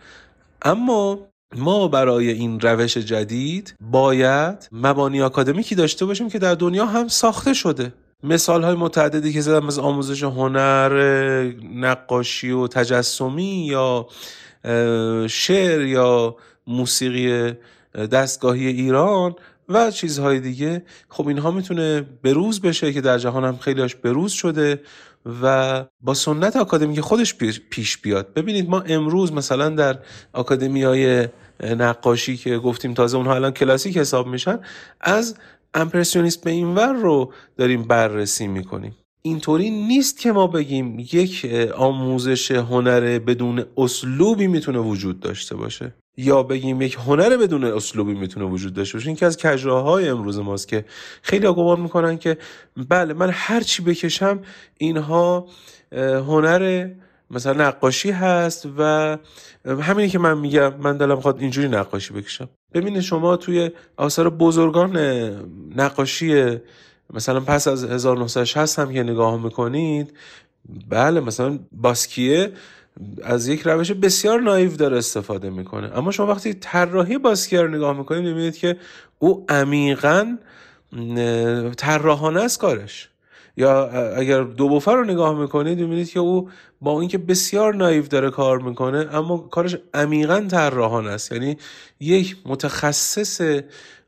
اما 0.61 1.19
ما 1.55 1.87
برای 1.87 2.31
این 2.31 2.59
روش 2.59 2.97
جدید 2.97 3.75
باید 3.81 4.69
مبانی 4.71 5.21
آکادمیکی 5.21 5.75
داشته 5.75 6.05
باشیم 6.05 6.29
که 6.29 6.39
در 6.39 6.55
دنیا 6.55 6.85
هم 6.85 7.07
ساخته 7.07 7.53
شده. 7.53 7.93
مثال 8.23 8.63
های 8.63 8.75
متعددی 8.75 9.33
که 9.33 9.41
زدم 9.41 9.67
از 9.67 9.79
آموزش 9.79 10.23
هنر 10.23 10.93
نقاشی 11.73 12.51
و 12.51 12.67
تجسمی 12.67 13.65
یا 13.65 14.07
شعر 15.27 15.81
یا 15.81 16.35
موسیقی 16.67 17.53
دستگاهی 18.11 18.67
ایران 18.67 19.35
و 19.69 19.91
چیزهای 19.91 20.39
دیگه. 20.39 20.83
خب 21.09 21.27
اینها 21.27 21.51
می‌تونه 21.51 22.01
بروز 22.23 22.61
بشه 22.61 22.93
که 22.93 23.01
در 23.01 23.17
جهان 23.17 23.43
هم 23.43 23.57
خیلیاش 23.57 23.95
بروز 23.95 24.31
شده. 24.31 24.81
و 25.41 25.85
با 26.01 26.13
سنت 26.13 26.55
آکادمی 26.55 27.01
خودش 27.01 27.35
پیش 27.69 27.97
بیاد. 27.97 28.33
ببینید 28.33 28.69
ما 28.69 28.81
امروز 28.81 29.33
مثلا 29.33 29.69
در 29.69 29.99
آکادمی 30.33 30.83
های 30.83 31.27
نقاشی 31.63 32.37
که 32.37 32.57
گفتیم 32.57 32.93
تازه 32.93 33.17
اونها 33.17 33.35
الان 33.35 33.51
کلاسیک 33.51 33.97
حساب 33.97 34.27
میشن 34.27 34.59
از 35.01 35.35
امپرسیونیست 35.73 36.43
به 36.43 36.51
اینور 36.51 36.93
رو 36.93 37.33
داریم 37.57 37.83
بررسی 37.83 38.47
می‌کنیم. 38.47 38.95
اینطوری 39.21 39.69
نیست 39.69 40.19
که 40.19 40.31
ما 40.31 40.47
بگیم 40.47 40.99
یک 40.99 41.51
آموزش 41.75 42.51
هنر 42.51 43.19
بدون 43.19 43.65
اسلوبی 43.77 44.47
می‌تونه 44.47 44.79
وجود 44.79 45.19
داشته 45.19 45.55
باشه. 45.55 45.93
یا 46.19 46.43
بگیم 46.43 46.81
یک 46.81 46.93
هنر 46.95 47.37
بدون 47.37 47.63
اسلوبی 47.63 48.13
می‌تونه 48.13 48.45
وجود 48.45 48.73
داشته 48.73 48.97
باشه. 48.97 49.07
این 49.07 49.15
که 49.15 49.25
از 49.25 49.37
کجراهای 49.37 50.09
امروز 50.09 50.39
ماست 50.39 50.67
که 50.67 50.85
خیلی 51.21 51.47
گمان 51.47 51.79
می‌کنن 51.79 52.17
که 52.17 52.37
بله 52.89 53.13
من 53.13 53.29
هر 53.33 53.61
چی 53.61 53.83
بکشم 53.83 54.39
اینها 54.77 55.47
هنر 56.27 56.89
مثلا 57.31 57.53
نقاشی 57.67 58.11
هست 58.11 58.67
و 58.77 59.17
همینی 59.65 60.09
که 60.09 60.19
من 60.19 60.37
میگم 60.37 60.73
من 60.77 60.97
دلم 60.97 61.19
خواد 61.19 61.39
اینجوری 61.39 61.67
نقاشی 61.67 62.13
بکشم. 62.13 62.49
ببینید 62.73 63.01
شما 63.01 63.37
توی 63.37 63.71
آثار 63.97 64.29
بزرگان 64.29 64.97
نقاشی 65.75 66.57
مثلا 67.13 67.39
پس 67.39 67.67
از 67.67 67.83
1960 67.83 68.79
هم 68.79 68.93
که 68.93 69.03
نگاه 69.03 69.43
می‌کنید 69.43 70.13
بله 70.89 71.19
مثلا 71.19 71.59
باسکیه 71.71 72.51
از 73.23 73.47
یک 73.47 73.61
روش 73.61 73.91
بسیار 73.91 74.39
نایو 74.39 74.75
داره 74.75 74.97
استفاده 74.97 75.49
می‌کنه. 75.49 75.97
اما 75.97 76.11
شما 76.11 76.27
وقتی 76.27 76.53
طراحی 76.53 77.17
باسکیه 77.17 77.61
رو 77.61 77.67
نگاه 77.67 77.97
می‌کنید 77.97 78.23
می‌بینید 78.23 78.57
که 78.57 78.77
او 79.19 79.45
عمیقا 79.49 80.37
طراحانه 81.77 82.41
است 82.41 82.59
کارش. 82.59 83.09
یا 83.57 83.89
اگر 84.15 84.43
دو 84.43 84.69
بوفر 84.69 84.95
رو 84.95 85.03
نگاه 85.03 85.39
می‌کنید 85.39 85.79
می‌بینید 85.79 86.09
که 86.09 86.19
او 86.19 86.49
با 86.81 86.99
اینکه 86.99 87.17
بسیار 87.17 87.75
نایو 87.75 88.03
داره 88.07 88.29
کار 88.29 88.59
می‌کنه 88.59 89.07
اما 89.11 89.37
کارش 89.37 89.77
عمیقا 89.93 90.47
طراحانه 90.51 91.09
است. 91.09 91.31
یعنی 91.31 91.57
یک 91.99 92.37
متخصص 92.45 93.61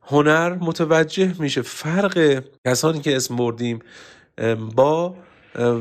هنر 0.04 0.54
متوجه 0.54 1.34
میشه. 1.40 1.62
فرق 1.62 2.44
کسانی 2.68 3.00
که 3.00 3.16
اسم 3.16 3.36
بردیم 3.36 3.80
با 4.76 5.16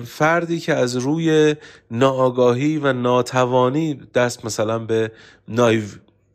فردی 0.04 0.60
که 0.60 0.74
از 0.74 0.96
روی 0.96 1.56
ناآگاهی 1.90 2.78
و 2.78 2.92
ناتوانی 2.92 3.94
دست 4.14 4.44
مثلا 4.44 4.78
به 4.78 5.12
نایو 5.48 5.82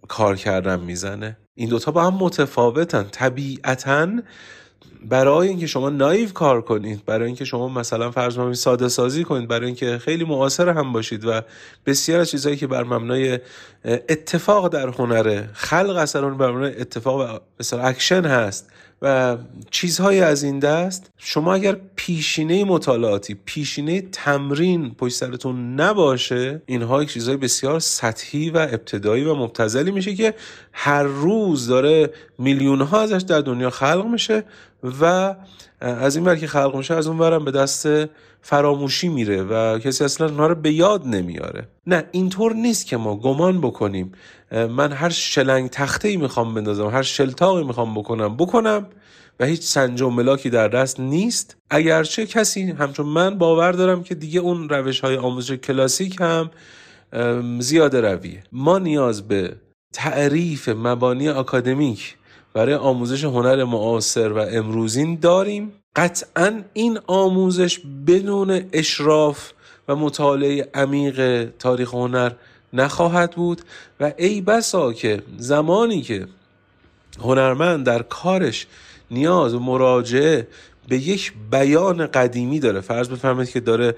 کار 0.07 0.35
کردن 0.35 0.79
می‌زنه. 0.79 1.37
این 1.55 1.69
دوتا 1.69 1.91
با 1.91 2.03
هم 2.03 2.13
متفاوتن. 2.13 3.03
طبیعتا 3.03 4.07
برای 5.09 5.47
اینکه 5.47 5.67
شما 5.67 5.89
نایو 5.89 6.29
کار 6.29 6.61
کنید 6.61 7.05
برای 7.05 7.25
اینکه 7.25 7.45
شما 7.45 7.67
مثلا 7.67 8.11
فرض 8.11 8.35
کنید 8.35 8.53
ساده 8.53 8.87
سازی 8.87 9.23
کنید 9.23 9.47
برای 9.47 9.65
اینکه 9.65 9.97
خیلی 9.97 10.23
معاصر 10.23 10.69
هم 10.69 10.93
باشید 10.93 11.25
و 11.25 11.41
بسیار 11.85 12.19
از 12.19 12.29
چیزهایی 12.29 12.57
که 12.57 12.67
بر 12.67 12.83
مبنای 12.83 13.39
اتفاق 13.85 14.67
در 14.67 14.87
هنره 14.87 15.49
خلق 15.53 15.95
اثر 15.95 16.37
بر 16.37 16.51
مبنای 16.51 16.81
اتفاق 16.81 17.41
مثلا 17.59 17.81
اکشن 17.81 18.25
هست 18.25 18.71
و 19.01 19.37
چیزهای 19.71 20.21
از 20.21 20.43
این 20.43 20.59
دست. 20.59 21.09
شما 21.17 21.53
اگر 21.53 21.77
پیشینه 21.95 22.63
مطالعاتی 22.63 23.37
پیشینه 23.45 24.01
تمرین 24.01 24.95
پشت 24.95 25.15
سرتون 25.15 25.81
نباشه 25.81 26.61
اینها 26.65 27.05
چیزهای 27.05 27.37
بسیار 27.37 27.79
سطحی 27.79 28.49
و 28.49 28.57
ابتدایی 28.57 29.23
و 29.23 29.35
مبتذلی 29.35 29.91
میشه 29.91 30.15
که 30.15 30.33
هر 30.73 31.03
روز 31.03 31.67
داره 31.67 32.13
میلیون 32.39 32.81
ها 32.81 33.01
ازش 33.01 33.21
در 33.21 33.41
دنیا 33.41 33.69
خلق 33.69 34.05
میشه 34.05 34.43
و 35.01 35.35
از 35.85 36.15
این 36.15 36.25
ور 36.25 36.35
که 36.35 36.47
خلق 36.47 36.75
میشه 36.75 36.93
از 36.93 37.07
اون 37.07 37.19
ورم 37.19 37.45
به 37.45 37.51
دست 37.51 37.87
فراموشی 38.41 39.07
میره 39.07 39.43
و 39.43 39.79
کسی 39.79 40.03
اصلا 40.03 40.27
اونها 40.27 40.47
رو 40.47 40.55
به 40.55 40.71
یاد 40.71 41.07
نمیاره. 41.07 41.67
نه 41.87 42.03
اینطور 42.11 42.53
نیست 42.53 42.85
که 42.85 42.97
ما 42.97 43.15
گمان 43.15 43.61
بکنیم 43.61 44.11
من 44.51 44.91
هر 44.91 45.09
شلنگ 45.09 45.69
تخته 45.69 46.07
ای 46.07 46.17
می‌خوام 46.17 46.53
بندازم 46.53 46.87
هر 46.87 47.01
شلتاقی 47.01 47.63
می‌خوام 47.63 47.93
بکنم 47.93 48.37
بکنم 48.37 48.87
و 49.39 49.45
هیچ 49.45 49.61
سنج 49.61 50.01
و 50.01 50.09
ملاکی 50.09 50.49
در 50.49 50.67
دست 50.67 50.99
نیست. 50.99 51.57
اگرچه 51.69 52.25
کسی 52.25 52.63
همچون 52.63 53.05
من 53.05 53.37
باور 53.37 53.71
دارم 53.71 54.03
که 54.03 54.15
دیگه 54.15 54.39
اون 54.39 54.69
روش 54.69 54.99
های 54.99 55.17
آموزش 55.17 55.51
کلاسیک 55.51 56.17
هم 56.19 56.51
زیاده 57.59 58.01
رویه. 58.01 58.43
ما 58.51 58.79
نیاز 58.79 59.27
به 59.27 59.55
تعریف 59.93 60.69
مبانی 60.69 61.29
اکادمیک 61.29 62.15
برای 62.55 62.75
آموزش 62.75 63.23
هنر 63.23 63.63
معاصر 63.63 64.33
و 64.33 64.37
امروزین 64.37 65.19
داریم. 65.19 65.73
قطعا 65.95 66.61
این 66.73 66.99
آموزش 67.07 67.79
بدون 68.07 68.61
اشراف 68.73 69.51
و 69.87 69.95
مطالعه 69.95 70.69
عمیق 70.73 71.49
تاریخ 71.59 71.93
هنر 71.93 72.31
نخواهد 72.73 73.31
بود 73.31 73.61
و 73.99 74.13
ای 74.17 74.41
بسا 74.41 74.93
که 74.93 75.23
زمانی 75.37 76.01
که 76.01 76.27
هنرمند 77.19 77.85
در 77.85 78.01
کارش 78.01 78.67
نیاز 79.11 79.53
و 79.53 79.59
مراجعه 79.59 80.47
به 80.87 80.97
یک 80.97 81.33
بیان 81.51 82.07
قدیمی 82.07 82.59
داره. 82.59 82.81
فرض 82.81 83.09
بفرمایید 83.09 83.51
که 83.51 83.59
داره 83.59 83.95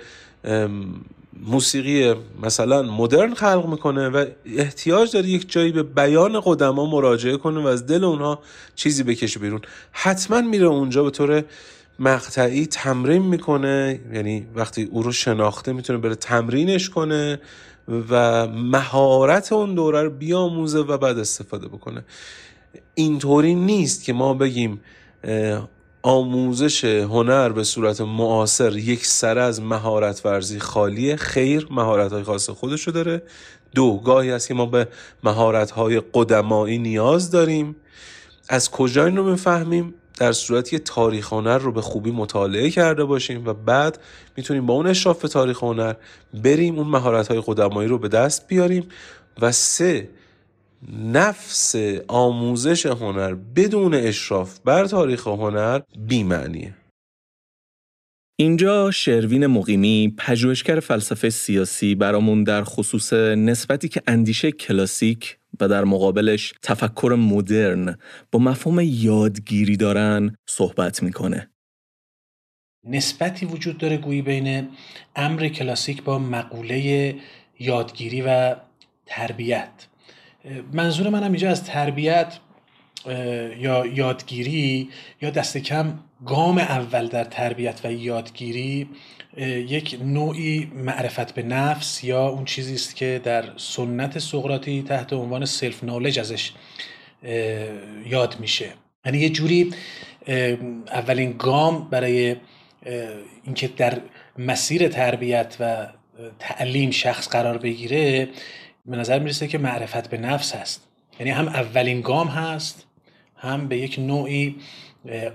موسیقی 1.46 2.16
مثلا 2.42 2.82
مدرن 2.82 3.34
خلق 3.34 3.66
می‌کنه 3.66 4.10
و 4.10 4.26
احتیاج 4.46 5.12
داره 5.12 5.28
یک 5.28 5.52
جایی 5.52 5.72
به 5.72 5.84
بیان 5.84 6.42
قدما 6.46 6.86
مراجعه 6.86 7.38
کنه 7.38 7.60
و 7.60 7.68
از 7.68 7.86
دل 7.86 8.04
اونها 8.04 8.40
چیزی 8.76 9.04
بکشه 9.04 9.40
بیرون. 9.40 9.62
حتما 9.92 10.42
میره 10.42 10.66
اونجا 10.66 11.04
به 11.04 11.10
طور 11.10 11.44
مقطعی 12.00 12.66
تمرین 12.66 13.22
می‌کنه 13.22 14.00
یعنی 14.14 14.48
وقتی 14.56 14.84
او 14.84 15.04
رو 15.04 15.12
شناخته 15.12 15.74
می‌تونه 15.74 16.00
بره 16.00 16.16
تمرینش 16.16 16.90
کنه 16.90 17.40
و 18.10 18.48
مهارت 18.48 19.54
اون 19.54 19.76
دوره 19.76 20.04
رو 20.04 20.10
بیاموزه 20.10 20.80
و 20.80 20.98
بعد 20.98 21.20
استفاده 21.20 21.68
بکنه. 21.68 22.06
اینطوری 22.96 23.56
نیست 23.56 24.04
که 24.04 24.14
ما 24.14 24.34
بگیم 24.34 24.82
آموزش 26.08 26.86
هنر 26.86 27.50
به 27.50 27.64
صورت 27.64 28.02
معاصر 28.02 28.78
یک 28.78 29.06
سر 29.06 29.38
از 29.38 29.62
مهارت 29.62 30.26
ورزی 30.26 30.60
خالیه 30.60 31.16
خیر 31.16 31.68
مهارت 31.72 32.12
های 32.12 32.24
خاص 32.24 32.50
خودشو 32.50 32.92
داره. 32.92 33.22
دو 33.76 33.98
گاهی 33.98 34.32
است 34.32 34.48
که 34.48 34.54
ما 34.54 34.66
به 34.66 34.88
مهارت 35.24 35.72
های 35.72 36.02
قدمایی 36.14 36.78
نیاز 36.78 37.32
داریم. 37.32 37.76
از 38.50 38.72
کجا 38.72 39.06
این 39.06 39.18
رو 39.18 39.30
می‌فهمیم 39.32 39.94
در 40.20 40.32
صورتی 40.32 40.72
که 40.72 40.80
تاریخ 40.80 41.34
هنر 41.34 41.58
رو 41.58 41.72
به 41.72 41.82
خوبی 41.82 42.12
مطالعه 42.12 42.70
کرده 42.70 43.04
باشیم 43.04 43.48
و 43.48 43.54
بعد 43.54 44.00
می‌تونیم 44.38 44.66
با 44.66 44.74
اون 44.74 44.88
اشراف 44.88 45.22
تاریخ 45.22 45.64
هنر 45.64 45.94
بریم 46.34 46.78
اون 46.78 46.88
مهارت 46.88 47.28
های 47.28 47.44
قدمایی 47.46 47.90
رو 47.90 47.98
به 47.98 48.08
دست 48.08 48.48
بیاریم. 48.48 48.88
و 49.42 49.52
سه 49.52 50.10
نفس 50.94 51.76
آموزش 52.08 52.86
هنر 52.86 53.36
بدون 53.36 53.94
اشراف 53.94 54.60
بر 54.60 54.86
تاریخ 54.86 55.28
هنر 55.28 55.82
بیمعنیه 56.08 56.74
اینجا 58.40 58.92
شروین 58.92 59.48
مقیمی 59.48 60.14
پژوهشگر 60.18 60.80
فلسفه 60.80 61.30
سیاسی 61.30 61.96
برامون 61.96 62.44
در 62.44 62.64
خصوص 62.64 63.14
نسبتی 63.14 63.88
که 63.88 64.02
اندیشه 64.08 64.52
کلاسیک 64.52 65.38
و 65.60 65.68
در 65.68 65.84
مقابلش 65.84 66.54
تفکر 66.62 67.16
مدرن 67.20 67.98
با 68.32 68.40
مفهوم 68.40 68.80
یادگیری 68.80 69.78
دارن 69.78 70.36
صحبت 70.50 71.04
می‌کنه. 71.04 71.50
نسبتی 72.84 73.46
وجود 73.46 73.78
داره 73.78 73.98
گویی 73.98 74.22
بین 74.22 74.68
امر 75.16 75.48
کلاسیک 75.48 76.04
با 76.04 76.20
مقوله 76.20 77.16
یادگیری 77.60 78.22
و 78.22 78.56
تربیت 79.06 79.88
منظور 80.74 81.10
منم 81.10 81.32
اینجا 81.32 81.50
از 81.50 81.64
تربیت 81.64 82.40
یا 83.60 83.86
یادگیری 83.86 84.90
یا 85.22 85.30
دست 85.30 85.58
کم 85.58 86.00
گام 86.26 86.58
اول 86.58 87.08
در 87.08 87.24
تربیت 87.24 87.82
و 87.84 87.92
یادگیری 87.92 88.90
یک 89.38 90.00
نوعی 90.04 90.72
معرفت 90.76 91.34
به 91.34 91.44
نفس 91.44 92.04
یا 92.04 92.28
اون 92.28 92.46
چیزی 92.46 92.74
است 92.74 92.96
که 92.96 93.22
در 93.24 93.44
سنت 93.58 94.20
سقراطی 94.20 94.82
تحت 94.88 95.14
عنوان 95.14 95.46
سلف 95.46 95.84
نالج 95.84 96.20
ازش 96.20 96.52
یاد 98.06 98.40
میشه. 98.40 98.70
یعنی 99.06 99.18
یه 99.18 99.30
جوری 99.30 99.74
اولین 100.88 101.36
گام 101.38 101.88
برای 101.90 102.36
اینکه 103.44 103.68
در 103.68 104.02
مسیر 104.38 104.88
تربیت 104.88 105.58
و 105.60 105.88
تعلیم 106.40 106.92
شخص 106.92 107.30
قرار 107.30 107.58
بگیره 107.58 108.30
به 108.88 108.98
نظر 108.98 109.20
می‌رسه 109.20 109.48
که 109.48 109.58
معرفت 109.58 110.10
به 110.10 110.18
نفس 110.18 110.56
هست. 110.56 110.88
یعنی 111.20 111.32
هم 111.32 111.48
اولین 111.48 112.02
گام 112.02 112.28
هست 112.28 112.86
هم 113.36 113.68
به 113.68 113.78
یک 113.78 114.00
نوعی 114.00 114.56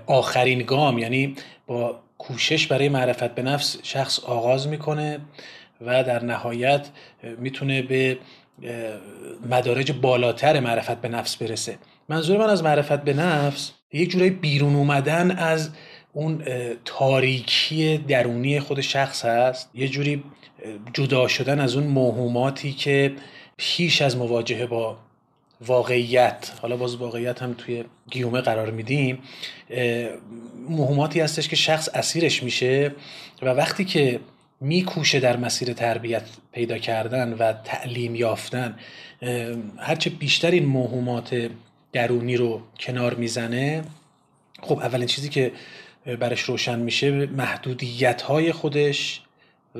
آخرین 0.05 0.59
گام. 0.59 0.97
یعنی 0.99 1.35
با 1.67 1.99
کوشش 2.17 2.67
برای 2.67 2.89
معرفت 2.89 3.35
به 3.35 3.41
نفس 3.41 3.77
شخص 3.83 4.19
آغاز 4.19 4.67
می‌کنه 4.67 5.19
و 5.81 6.03
در 6.03 6.23
نهایت 6.23 6.87
می‌تونه 7.37 7.81
به 7.81 8.17
مدارج 9.49 9.91
بالاتر 9.91 10.59
معرفت 10.59 11.01
به 11.01 11.07
نفس 11.07 11.35
برسه. 11.35 11.77
منظور 12.09 12.37
من 12.37 12.49
از 12.49 12.63
معرفت 12.63 13.03
به 13.03 13.13
نفس 13.13 13.71
یک 13.93 14.09
جورایی 14.09 14.31
بیرون 14.31 14.75
اومدن 14.75 15.31
از 15.31 15.69
اون 16.13 16.43
تاریکی 16.85 17.97
درونی 17.97 18.59
خود 18.59 18.81
شخص 18.81 19.25
هست. 19.25 19.69
یه 19.73 19.87
جوری 19.87 20.23
جدا 20.93 21.27
شدن 21.27 21.59
از 21.59 21.75
اون 21.75 21.87
موهوماتی 21.87 22.73
که 22.73 23.13
پیش 23.57 24.01
از 24.01 24.17
مواجهه 24.17 24.65
با 24.65 24.97
واقعیت 25.61 26.51
حالا 26.61 26.77
باز 26.77 26.95
واقعیت 26.95 27.41
هم 27.43 27.53
توی 27.53 27.83
گیومه 28.11 28.41
قرار 28.41 28.71
میدیم 28.71 29.19
مهماتی 30.69 31.19
هستش 31.19 31.47
که 31.47 31.55
شخص 31.55 31.89
اسیرش 31.93 32.43
میشه 32.43 32.91
و 33.41 33.45
وقتی 33.45 33.85
که 33.85 34.19
میکوشه 34.61 35.19
در 35.19 35.37
مسیر 35.37 35.73
تربیت 35.73 36.23
پیدا 36.51 36.77
کردن 36.77 37.33
و 37.33 37.53
تعلیم 37.53 38.15
یافتن 38.15 38.79
هرچه 39.77 40.09
بیشتر 40.09 40.51
این 40.51 40.65
موهومات 40.65 41.49
درونی 41.93 42.37
رو 42.37 42.61
کنار 42.79 43.13
می‌زنه 43.13 43.83
خب 44.61 44.79
اولین 44.79 45.07
چیزی 45.07 45.29
که 45.29 45.51
برش 46.19 46.41
روشن 46.41 46.79
میشه 46.79 47.11
محدودیت 47.11 48.21
های 48.21 48.51
خودش 48.51 49.21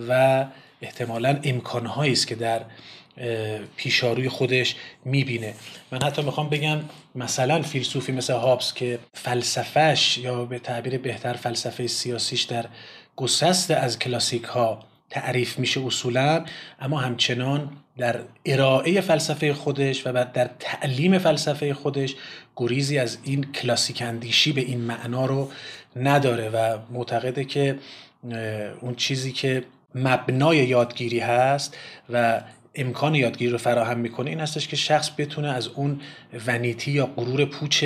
و 0.10 0.46
احتمالا 0.82 1.40
امکانهایی 1.44 2.12
است 2.12 2.28
که 2.28 2.36
در 2.36 2.62
پیشاروی 3.76 4.30
خودش 4.30 4.76
می‌بینه. 5.06 5.54
من 5.92 6.04
حتی 6.04 6.22
می‌خوام 6.22 6.50
بگم 6.50 6.80
مثلا 7.16 7.62
فیلسوفی 7.62 8.12
مثل 8.12 8.34
هابس 8.34 8.74
که 8.74 9.00
فلسفهش 9.14 10.18
یا 10.18 10.46
به 10.46 10.60
تعبیر 10.60 10.98
بهتر 10.98 11.34
فلسفه 11.34 11.88
سیاسیش 11.88 12.42
در 12.42 12.66
گسست 13.16 13.72
از 13.72 14.00
کلاسیک 14.00 14.44
ها 14.44 14.80
تعریف 15.10 15.60
میشه 15.60 15.86
اصولا 15.86 16.46
اما 16.80 17.00
همچنان 17.00 17.72
در 17.98 18.20
ارائه 18.46 19.02
فلسفه 19.02 19.54
خودش 19.54 20.08
و 20.08 20.26
در 20.34 20.50
تعلیم 20.60 21.18
فلسفه 21.18 21.74
خودش 21.74 22.16
گریزی 22.56 22.98
از 22.98 23.18
این 23.24 23.52
کلاسیک 23.52 24.02
اندیشی 24.02 24.52
به 24.52 24.62
این 24.62 24.80
معنا 24.80 25.26
رو 25.26 25.52
نداره 25.96 26.50
و 26.50 26.78
معتقده 26.92 27.46
که 27.46 27.80
اون 28.82 28.96
چیزی 28.96 29.32
که 29.32 29.64
مبنای 29.96 30.58
یادگیری 30.58 31.20
هست 31.20 31.78
و 32.10 32.42
امکان 32.76 33.16
یادگیری 33.16 33.52
رو 33.52 33.58
فراهم 33.58 34.00
می‌کنه 34.00 34.30
این 34.30 34.40
هستش 34.40 34.68
که 34.68 34.76
شخص 34.76 35.12
بتونه 35.18 35.48
از 35.48 35.68
اون 35.68 36.02
ونیتی 36.48 36.92
یا 36.92 37.06
غرور 37.06 37.46
پوچ 37.46 37.86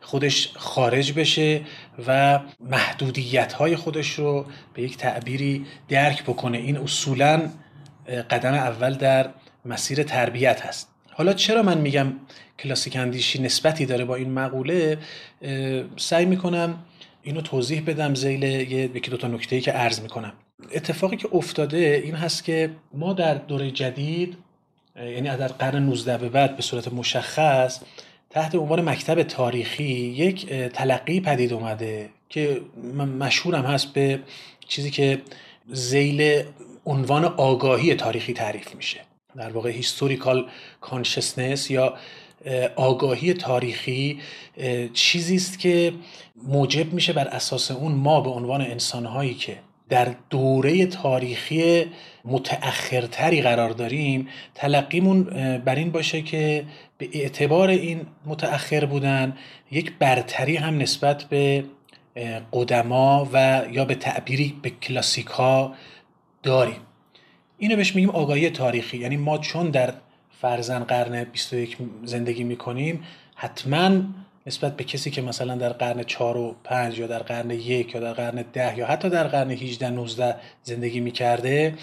خودش 0.00 0.50
خارج 0.56 1.12
بشه 1.12 1.60
و 2.06 2.40
محدودیت 2.60 3.52
های 3.52 3.76
خودش 3.76 4.10
رو 4.10 4.46
به 4.74 4.82
یک 4.82 4.96
تعبیری 4.96 5.66
درک 5.88 6.22
بکنه. 6.22 6.58
این 6.58 6.76
اصولا 6.76 7.50
قدم 8.30 8.54
اول 8.54 8.94
در 8.94 9.30
مسیر 9.64 10.02
تربیت 10.02 10.66
هست. 10.66 10.88
حالا 11.10 11.32
چرا 11.32 11.62
من 11.62 11.78
میگم 11.78 12.12
کلاسیک 12.58 12.96
اندیشی 12.96 13.42
نسبتی 13.42 13.86
داره 13.86 14.04
با 14.04 14.14
این 14.14 14.30
مقوله؟ 14.30 14.98
سعی 15.96 16.24
می‌کنم 16.24 16.78
اینو 17.22 17.40
توضیح 17.40 17.82
بدم 17.86 18.14
زیل 18.14 18.42
یکی 18.42 19.10
دو 19.10 19.16
تا 19.16 19.28
نکته 19.28 19.60
که 19.60 19.72
عرض 19.72 20.00
می‌کنم. 20.00 20.32
اتفاقی 20.72 21.16
که 21.16 21.28
افتاده 21.32 22.02
این 22.04 22.14
هست 22.14 22.44
که 22.44 22.70
ما 22.94 23.12
در 23.12 23.34
دوره 23.34 23.70
جدید 23.70 24.36
یعنی 24.96 25.36
در 25.36 25.48
قرن 25.48 25.82
19 25.82 26.18
به 26.18 26.28
بعد 26.28 26.56
به 26.56 26.62
صورت 26.62 26.92
مشخص 26.92 27.80
تحت 28.30 28.54
عنوان 28.54 28.88
مکتب 28.88 29.22
تاریخی 29.22 29.84
یک 29.84 30.46
تلقی 30.52 31.20
پدید 31.20 31.52
اومده 31.52 32.08
که 32.28 32.60
مشهورم 33.18 33.64
هست 33.64 33.92
به 33.92 34.20
چیزی 34.68 34.90
که 34.90 35.22
زیل 35.72 36.42
عنوان 36.86 37.24
آگاهی 37.24 37.94
تاریخی 37.94 38.32
تعریف 38.32 38.74
میشه. 38.74 39.00
در 39.36 39.50
واقع 39.50 39.70
هیستوریکال 39.70 40.46
کانشسنس 40.80 41.70
یا 41.70 41.94
آگاهی 42.76 43.34
تاریخی 43.34 44.20
چیزی 44.94 45.36
است 45.36 45.58
که 45.58 45.92
موجب 46.42 46.92
میشه 46.92 47.12
بر 47.12 47.28
اساس 47.28 47.70
اون 47.70 47.92
ما 47.92 48.20
به 48.20 48.30
عنوان 48.30 48.60
انسانهایی 48.60 49.34
که 49.34 49.58
در 49.88 50.14
دوره 50.30 50.86
تاریخی 50.86 51.84
متأخرتری 52.24 53.42
قرار 53.42 53.70
داریم. 53.70 54.28
تلقیمون 54.54 55.22
بر 55.58 55.74
این 55.74 55.90
باشه 55.90 56.22
که 56.22 56.64
به 56.98 57.08
اعتبار 57.12 57.68
این 57.68 58.00
متأخر 58.26 58.84
بودن 58.84 59.36
یک 59.70 59.92
برتری 59.98 60.56
هم 60.56 60.78
نسبت 60.78 61.24
به 61.24 61.64
قدما 62.52 63.28
و 63.32 63.62
یا 63.72 63.84
به 63.84 63.94
تعبیری 63.94 64.56
به 64.62 64.70
کلاسیک 64.70 65.26
ها 65.26 65.74
داریم. 66.42 66.80
اینو 67.58 67.76
بهش 67.76 67.94
میگیم 67.94 68.10
آگاهی 68.10 68.50
تاریخی. 68.50 68.98
یعنی 68.98 69.16
ما 69.16 69.38
چون 69.38 69.70
در 69.70 69.94
فرزن 70.40 70.84
قرن 70.84 71.24
21 71.24 71.76
زندگی 72.04 72.44
می‌کنیم 72.44 73.04
حتما 73.34 73.90
نسبت 74.48 74.76
به 74.76 74.84
کسی 74.84 75.10
که 75.10 75.22
مثلا 75.22 75.54
در 75.54 75.68
قرن 75.68 76.02
4 76.02 76.36
و 76.36 76.54
5 76.64 76.98
یا 76.98 77.06
در 77.06 77.18
قرن 77.18 77.50
یک 77.50 77.94
یا 77.94 78.00
در 78.00 78.12
قرن 78.12 78.44
10 78.52 78.78
یا 78.78 78.86
حتی 78.86 79.08
در 79.10 79.26
قرن 79.26 79.50
18 79.50 79.90
19 79.90 80.34
زندگی 80.62 81.00
می‌کرده 81.00 81.74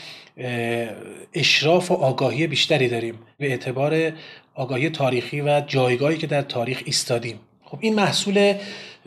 اشراف 1.33 1.91
و 1.91 1.93
آگاهی 1.93 2.47
بیشتری 2.47 2.87
داریم 2.87 3.19
به 3.37 3.47
اعتبار 3.47 4.11
آگاهی 4.55 4.89
تاریخی 4.89 5.41
و 5.41 5.61
جایگاهی 5.67 6.17
که 6.17 6.27
در 6.27 6.41
تاریخ 6.41 6.81
ایستادیم. 6.85 7.39
خب 7.63 7.77
این 7.81 7.95
محصول 7.95 8.53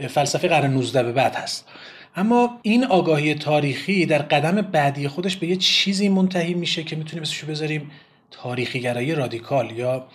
فلسفه 0.08 0.48
قرن 0.48 0.70
19 0.70 1.02
به 1.02 1.12
بعد 1.12 1.34
هست. 1.34 1.68
اما 2.16 2.58
این 2.62 2.84
آگاهی 2.84 3.34
تاریخی 3.34 4.06
در 4.06 4.22
قدم 4.22 4.60
بعدی 4.60 5.08
خودش 5.08 5.36
به 5.36 5.46
یه 5.46 5.56
چیزی 5.56 6.08
منتهی 6.08 6.54
میشه 6.54 6.82
که 6.82 6.96
می‌تونیم 6.96 7.22
اسمشو 7.22 7.46
بذاریم 7.46 7.90
تاریخی 8.30 8.80
گرایی 8.80 9.14
رادیکال 9.14 9.70
یا 9.70 10.06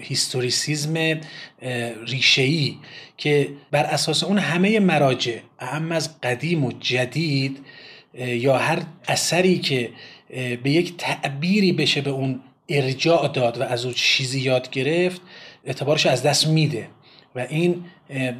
هیستوریسیزم 0.00 1.20
ریشه‌ای 2.06 2.76
که 3.16 3.48
بر 3.70 3.84
اساس 3.84 4.24
اون 4.24 4.38
همه 4.38 4.80
مراجع 4.80 5.38
اهم 5.58 5.92
از 5.92 6.20
قدیم 6.20 6.64
و 6.64 6.72
جدید 6.80 7.58
یا 8.18 8.58
هر 8.58 8.82
اثری 9.08 9.58
که 9.58 9.90
به 10.62 10.70
یک 10.70 10.96
تعبیری 10.96 11.72
بشه 11.72 12.00
به 12.00 12.10
اون 12.10 12.40
ارجاع 12.68 13.28
داد 13.28 13.58
و 13.58 13.62
از 13.62 13.84
اون 13.84 13.94
چیزی 13.94 14.40
یاد 14.40 14.70
گرفت 14.70 15.20
اعتبارش 15.64 16.06
از 16.06 16.22
دست 16.22 16.46
میده. 16.46 16.88
و 17.34 17.46
این 17.48 17.84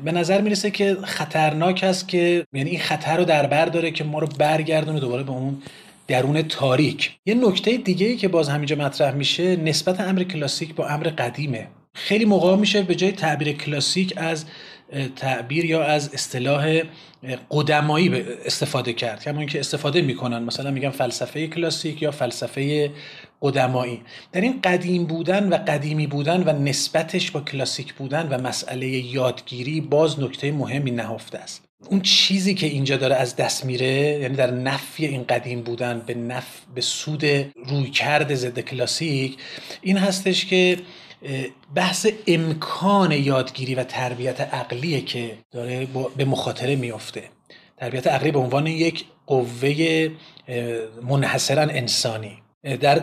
به 0.04 0.12
نظر 0.12 0.40
می‌رسه 0.40 0.70
که 0.70 0.96
خطرناک 1.04 1.84
است 1.84 2.08
که 2.08 2.46
یعنی 2.52 2.70
این 2.70 2.80
خطر 2.80 3.16
رو 3.16 3.24
در 3.24 3.46
بر 3.46 3.64
داره 3.64 3.90
که 3.90 4.04
ما 4.04 4.18
رو 4.18 4.26
برگردونه 4.38 5.00
دوباره 5.00 5.22
به 5.22 5.30
اون 5.30 5.62
درون 6.06 6.42
تاریک. 6.42 7.10
یه 7.26 7.34
نکته 7.34 7.76
دیگه 7.76 8.06
ای 8.06 8.16
که 8.16 8.28
باز 8.28 8.48
همینجا 8.48 8.76
مطرح 8.76 9.14
میشه 9.14 9.56
نسبت 9.56 10.00
امر 10.00 10.22
کلاسیک 10.22 10.74
با 10.74 10.88
امر 10.88 11.04
قدیمه. 11.08 11.68
خیلی 11.94 12.24
موقع 12.24 12.56
میشه 12.56 12.82
به 12.82 12.94
جای 12.94 13.12
تعبیر 13.12 13.52
کلاسیک 13.52 14.12
از 14.16 14.44
تعبیر 15.16 15.64
یا 15.64 15.84
از 15.84 16.14
اصطلاح 16.14 16.82
قدمایی 17.50 18.08
استفاده 18.46 18.92
کرد. 18.92 19.24
کما 19.24 19.38
اینکه 19.38 19.60
استفاده 19.60 20.02
می‌کنن. 20.02 20.42
مثلا 20.42 20.70
میگن 20.70 20.90
فلسفه 20.90 21.46
کلاسیک 21.46 22.02
یا 22.02 22.10
فلسفه 22.10 22.90
قدمایی. 23.42 24.02
در 24.32 24.40
این 24.40 24.60
قدیم 24.64 25.04
بودن 25.04 25.48
و 25.48 25.56
قدیمی 25.56 26.06
بودن 26.06 26.42
و 26.42 26.62
نسبتش 26.62 27.30
با 27.30 27.40
کلاسیک 27.40 27.94
بودن 27.94 28.28
و 28.28 28.48
مسئله 28.48 28.88
یادگیری 28.88 29.80
باز 29.80 30.20
نکته 30.20 30.52
مهمی 30.52 30.90
نهفته 30.90 31.38
است. 31.38 31.64
اون 31.90 32.00
چیزی 32.00 32.54
که 32.54 32.66
اینجا 32.66 32.96
داره 32.96 33.14
از 33.14 33.36
دست 33.36 33.64
میره 33.64 34.18
یعنی 34.22 34.36
در 34.36 34.50
نفی 34.50 35.06
این 35.06 35.24
قدیم 35.24 35.62
بودن 35.62 36.02
به 36.06 36.14
نف 36.14 36.60
به 36.74 36.80
سود 36.80 37.24
رویکرد 37.66 38.34
ضد 38.34 38.60
کلاسیک 38.60 39.36
این 39.82 39.96
هستش 39.96 40.46
که 40.46 40.78
بحث 41.74 42.06
امکان 42.26 43.12
یادگیری 43.12 43.74
و 43.74 43.84
تربیت 43.84 44.40
عقلیه 44.40 45.00
که 45.00 45.38
داره 45.50 45.88
به 46.16 46.24
مخاطره 46.24 46.76
میافته. 46.76 47.22
تربیت 47.76 48.06
عقلی 48.06 48.30
به 48.30 48.38
عنوان 48.38 48.66
یک 48.66 49.04
قوه 49.26 50.08
منحصرا 51.02 51.62
انسانی. 51.62 52.38
در 52.80 53.02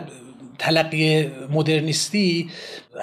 تلقی 0.58 1.30
مدرنیستی 1.50 2.50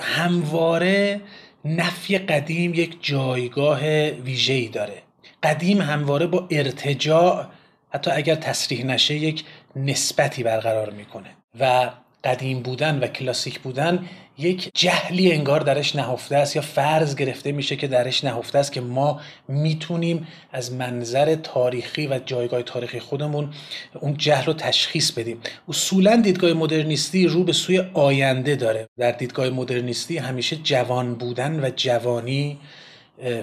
همواره 0.02 1.22
نفی 1.66 2.18
قدیم 2.18 2.74
یک 2.74 2.98
جایگاه 3.02 3.86
ویژه‌ای 4.10 4.68
داره. 4.68 5.07
قدیم 5.44 5.82
همواره 5.82 6.28
با 6.28 6.48
ارتجاع 6.52 7.46
حتی 7.90 8.12
اگر 8.12 8.36
تصریح 8.36 8.86
نشه 8.86 9.16
یک 9.16 9.44
نسبتی 9.76 10.44
برقرار 10.44 10.90
می‌کنه. 10.90 11.30
و 11.60 11.92
قدیم 12.24 12.62
بودن 12.62 13.00
و 13.00 13.08
کلاسیک 13.08 13.60
بودن 13.60 14.06
یک 14.38 14.70
جهلی 14.76 15.32
انگار 15.32 15.60
درش 15.60 15.96
نهفته 15.96 16.36
است 16.36 16.56
یا 16.56 16.62
فرض 16.62 17.16
گرفته 17.16 17.52
میشه 17.52 17.76
که 17.76 17.88
درش 17.88 18.24
نهفته 18.24 18.60
است 18.60 18.72
که 18.72 18.82
ما 18.82 19.22
می‌تونیم 19.48 20.28
از 20.52 20.74
منظر 20.74 21.36
تاریخی 21.36 22.08
و 22.08 22.20
جایگاه 22.26 22.64
تاریخی 22.64 23.00
خودمون 23.00 23.54
اون 24.00 24.18
جهل 24.18 24.46
رو 24.46 24.54
تشخیص 24.54 25.12
بدیم. 25.12 25.38
اصولا 25.68 26.16
دیدگاه 26.16 26.54
مدرنیستی 26.54 27.28
رو 27.28 27.44
به 27.44 27.54
سوی 27.54 27.84
آینده 27.94 28.56
داره. 28.56 28.88
در 28.98 29.12
دیدگاه 29.12 29.50
مدرنیستی 29.50 30.18
همیشه 30.18 30.56
جوان 30.56 31.16
بودن 31.16 31.60
و 31.64 31.70
جوانی 31.76 32.58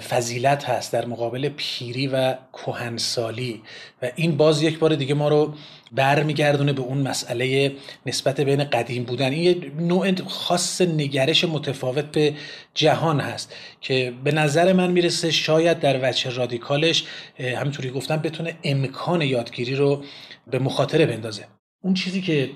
فضیلت 0.09 0.69
هست 0.69 0.93
در 0.93 1.05
مقابل 1.05 1.49
پیری 1.49 2.07
و 2.07 2.35
کهنسالی. 2.53 3.61
و 4.01 4.11
این 4.15 4.37
باز 4.37 4.61
یک 4.61 4.79
بار 4.79 4.95
دیگه 4.95 5.13
ما 5.13 5.27
رو 5.27 5.53
برمیگردونه 5.91 6.73
به 6.73 6.81
اون 6.81 6.97
مسئله 6.97 7.75
نسبت 8.05 8.41
بین 8.41 8.63
قدیم 8.63 9.03
بودن. 9.03 9.31
این 9.31 9.43
یه 9.43 9.71
نوع 9.79 10.21
خاص 10.27 10.81
نگرش 10.81 11.43
متفاوت 11.43 12.05
به 12.05 12.33
جهان 12.73 13.19
هست 13.19 13.55
که 13.81 14.13
به 14.23 14.31
نظر 14.31 14.73
من 14.73 14.91
می‌رسه 14.91 15.31
شاید 15.31 15.79
در 15.79 16.09
وجه 16.09 16.29
رادیکالش 16.29 17.03
همینطوری 17.39 17.89
گفتم 17.89 18.17
بتونه 18.17 18.55
امکان 18.63 19.21
یادگیری 19.21 19.75
رو 19.75 20.03
به 20.47 20.59
مخاطره 20.59 21.05
بندازه. 21.05 21.47
اون 21.83 21.93
چیزی 21.93 22.21
که 22.21 22.49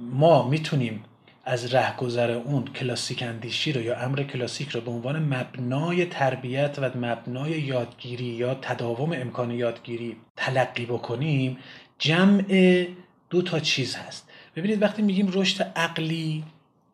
ما 0.00 0.48
می‌تونیم 0.48 1.04
از 1.48 1.74
رهگذر 1.74 2.30
اون 2.30 2.64
کلاسیک 2.64 3.22
اندیشی 3.22 3.72
رو 3.72 3.82
یا 3.82 4.00
امر 4.00 4.22
کلاسیک 4.22 4.68
رو 4.68 4.80
به 4.80 4.90
عنوان 4.90 5.18
مبنای 5.18 6.04
تربیت 6.04 6.78
و 6.78 6.90
مبنای 6.98 7.50
یادگیری 7.50 8.24
یا 8.24 8.54
تداوم 8.54 9.12
امکان 9.12 9.50
یادگیری 9.50 10.16
تلقی 10.36 10.86
بکنیم 10.86 11.56
جمع 11.98 12.86
دو 13.30 13.42
تا 13.42 13.60
چیز 13.60 13.96
هست. 13.96 14.28
ببینید 14.56 14.82
وقتی 14.82 15.02
میگیم 15.02 15.30
رشد 15.32 15.62
عقلی 15.76 16.44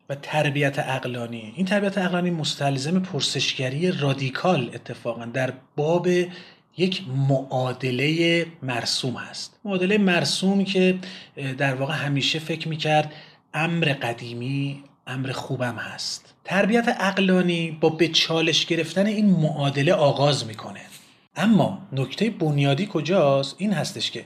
و 0.09 0.15
تربیت 0.15 0.79
عقلانی 0.79 1.53
این 1.55 1.65
تربیت 1.65 1.97
عقلانی 1.97 2.29
مستلزم 2.29 2.99
پرسشگری 2.99 3.91
رادیکال 3.91 4.71
اتفاقا 4.73 5.25
در 5.25 5.53
باب 5.75 6.07
یک 6.77 7.03
معادله 7.29 8.45
مرسوم 8.63 9.15
هست. 9.15 9.59
معادله 9.65 9.97
مرسوم 9.97 10.63
که 10.63 10.97
در 11.57 11.75
واقع 11.75 11.93
همیشه 11.93 12.39
فکر 12.39 12.67
می‌کرد 12.67 13.13
امر 13.55 13.93
قدیمی 14.01 14.83
امر 15.07 15.31
خوبم 15.31 15.75
هست. 15.75 16.33
تربیت 16.43 16.95
اقلانی 16.99 17.71
با 17.71 17.89
به 17.89 18.07
چالش 18.07 18.65
گرفتن 18.65 19.05
این 19.05 19.25
معادله 19.25 19.93
آغاز 19.93 20.47
می‌کنه. 20.47 20.81
اما 21.35 21.87
نکته 21.91 22.29
بنیادی 22.29 22.89
کجاست؟ 22.91 23.55
این 23.57 23.73
هستش 23.73 24.11
که 24.11 24.25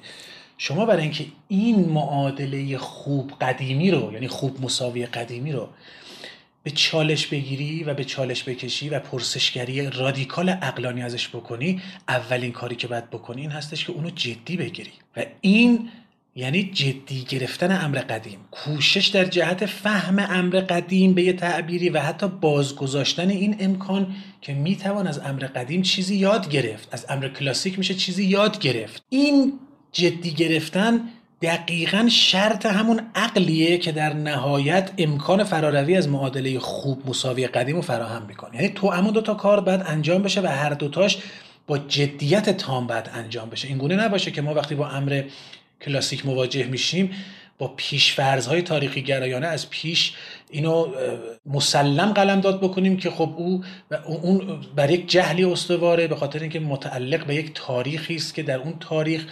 شما 0.58 0.86
برای 0.86 1.02
اینکه 1.02 1.26
این 1.48 1.90
معادله 1.90 2.78
خوب 2.78 3.32
قدیمی 3.42 3.92
رو 3.92 4.14
یعنی 4.14 4.28
خوب 4.28 4.66
مساوی 4.66 5.06
قدیمی 5.06 5.52
رو 5.52 5.70
به 6.64 6.72
چالش 6.72 7.28
بگیری 7.28 7.84
و 7.84 7.94
به 7.94 8.04
چالش 8.04 8.44
بکشی 8.44 8.90
و 8.90 9.00
پرسشگری 9.00 9.90
رادیکال 9.90 10.50
اقلانی 10.62 11.02
ازش 11.02 11.28
بکنی 11.28 11.82
اولین 12.08 12.52
کاری 12.52 12.76
که 12.76 12.88
باید 12.88 13.10
بکنی 13.10 13.42
این 13.42 13.52
هستش 13.52 13.86
که 13.86 13.92
اونو 13.92 14.10
جدی 14.10 14.58
بگیری. 14.58 14.92
و 15.18 15.26
این 15.42 15.90
یعنی 16.36 16.64
جدی 16.64 17.26
گرفتن 17.30 17.86
امر 17.86 18.00
قدیم. 18.00 18.40
کوشش 18.52 19.08
در 19.08 19.26
جهت 19.26 19.66
فهم 19.66 20.20
امر 20.30 20.60
قدیم 20.60 21.14
به 21.14 21.24
یه 21.24 21.34
تعبیری 21.34 21.90
و 21.90 22.00
حتی 22.00 22.28
بازگذاشتن 22.28 23.30
این 23.30 23.56
امکان 23.60 24.16
که 24.42 24.54
می‌توان 24.54 25.08
از 25.08 25.20
امر 25.20 25.40
قدیم 25.40 25.82
چیزی 25.82 26.16
یاد 26.16 26.50
گرفت. 26.50 26.88
از 26.92 27.06
امر 27.10 27.28
کلاسیک 27.28 27.78
میشه 27.78 27.94
چیزی 27.94 28.26
یاد 28.26 28.60
گرفت. 28.60 29.04
این 29.10 29.54
جدی 29.92 30.32
گرفتن 30.32 31.02
دقیقا 31.42 32.08
شرط 32.12 32.66
همون 32.66 33.02
عقلیه 33.16 33.78
که 33.78 33.92
در 33.92 34.14
نهایت 34.14 34.92
امکان 34.98 35.44
فراروی 35.44 35.96
از 35.96 36.10
معادله 36.10 36.60
خوب 36.60 37.10
مساوی 37.10 37.48
قدیم 37.48 37.76
رو 37.76 37.82
فراهم 37.82 38.26
می‌کنه. 38.26 38.56
یعنی 38.56 38.70
تو 38.70 38.90
همون 38.90 39.14
دوتا 39.14 39.34
کار 39.34 39.60
باید 39.60 39.82
انجام 39.86 40.22
بشه 40.22 40.42
و 40.42 40.48
هر 40.48 40.70
دوتاش 40.70 41.18
با 41.68 41.78
جدیت 41.78 42.50
تام 42.50 42.88
باید 42.88 43.10
انجام 43.14 43.50
بشه. 43.50 43.68
اینگونه 43.68 43.96
نباشه 43.96 44.32
که 44.32 44.42
ما 44.42 44.54
وقتی 44.54 44.76
با 44.76 44.90
امر 44.90 45.24
کلاسیک 45.82 46.26
مواجه 46.26 46.64
میشیم 46.64 47.12
با 47.58 47.76
های 48.48 48.62
تاریخی 48.62 49.02
گرایانه 49.02 49.48
از 49.48 49.70
پیش 49.70 50.14
اینو 50.50 50.88
مسلم 51.46 52.12
قلم 52.14 52.42
داد 52.42 52.62
بکنیم 52.62 52.98
که 52.98 53.10
خب 53.10 53.34
او 53.38 53.64
اون 54.06 54.62
بر 54.76 54.92
یک 54.92 55.10
جهلی 55.10 55.44
استواره 55.44 56.08
به 56.08 56.16
خاطر 56.16 56.40
اینکه 56.40 56.60
متعلق 56.60 57.26
به 57.26 57.36
یک 57.36 57.52
تاریخی 57.54 58.16
است 58.16 58.34
که 58.34 58.44
در 58.44 58.58
اون 58.58 58.74
تاریخ 58.80 59.26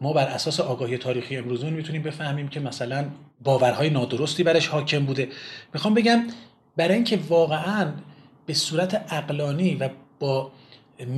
ما 0.00 0.12
بر 0.12 0.26
اساس 0.26 0.60
آگاهی 0.60 0.98
تاریخی 0.98 1.36
امروزون 1.36 1.72
می‌تونیم 1.72 2.02
بفهمیم 2.02 2.48
که 2.48 2.60
مثلا 2.60 3.04
باورهای 3.42 3.90
نادرستی 3.90 4.42
برش 4.42 4.66
حاکم 4.66 5.04
بوده. 5.04 5.28
می‌خوام 5.74 5.94
بگم 5.94 6.26
برای 6.76 6.94
اینکه 6.94 7.18
واقعا 7.28 7.92
به 8.46 8.54
صورت 8.54 9.12
اقلانی 9.12 9.74
و 9.74 9.88
با 10.20 10.52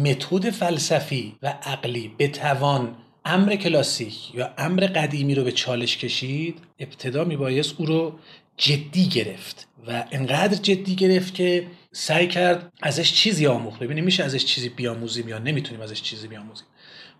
متد 0.05 0.51
فلسفی 0.51 1.37
و 1.43 1.55
عقلی 1.63 2.13
بتوان 2.19 2.97
امر 3.27 3.57
کلاسیک 3.57 4.35
یا 4.35 4.55
امر 4.59 4.87
قدیمی 4.87 5.35
رو 5.35 5.45
به 5.45 5.53
چالش 5.53 5.97
کشید 5.97 6.59
ابتدا 6.79 7.25
میبایست 7.25 7.75
او 7.79 7.87
رو 7.87 8.19
جدی 8.57 9.09
گرفت 9.09 9.69
و 9.89 10.05
انقدر 10.11 10.55
جدی 10.55 10.95
گرفت 10.95 11.35
که 11.35 11.67
سعی 11.93 12.29
کرد 12.29 12.73
ازش 12.83 13.13
چیزی 13.13 13.47
آموخت. 13.47 13.79
ببینیم 13.79 14.05
میشه 14.05 14.25
ازش 14.25 14.45
چیزی 14.45 14.69
بیاموزیم 14.69 15.29
یا 15.29 15.39
نمی‌تونیم 15.39 15.81
ازش 15.81 16.03
چیزی 16.03 16.29
بیاموزیم. 16.29 16.67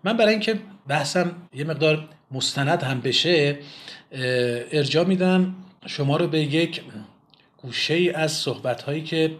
من 0.03 0.17
برای 0.17 0.31
اینکه 0.31 0.59
بحثم 0.87 1.35
یه 1.53 1.63
مقدار 1.63 2.09
مستند 2.31 2.83
هم 2.83 3.01
بشه 3.01 3.59
ارجاع 4.71 5.05
میدم 5.05 5.55
شما 5.85 6.17
رو 6.17 6.27
به 6.27 6.39
یک 6.39 6.81
گوشه 7.57 7.93
ای 7.93 8.09
از 8.09 8.31
صحبت 8.31 8.81
هایی 8.81 9.03
که 9.03 9.37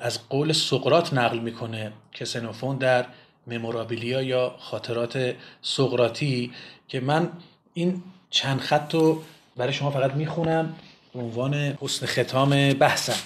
از 0.00 0.28
قول 0.28 0.52
سقرات 0.52 1.14
نقل 1.14 1.38
می‌کنه 1.38 1.92
کسنوفون 2.12 2.78
در 2.78 3.06
ممورابیلیا 3.46 4.22
یا 4.22 4.54
خاطرات 4.58 5.34
سقراطی 5.62 6.52
که 6.88 7.00
من 7.00 7.28
این 7.74 8.02
چند 8.30 8.60
خط 8.60 8.94
رو 8.94 9.22
برای 9.56 9.72
شما 9.72 9.90
فقط 9.90 10.14
می‌خونم 10.14 10.74
به 11.14 11.20
عنوان 11.20 11.54
حسن 11.54 12.06
ختام 12.06 12.72
بحثم 12.72 13.20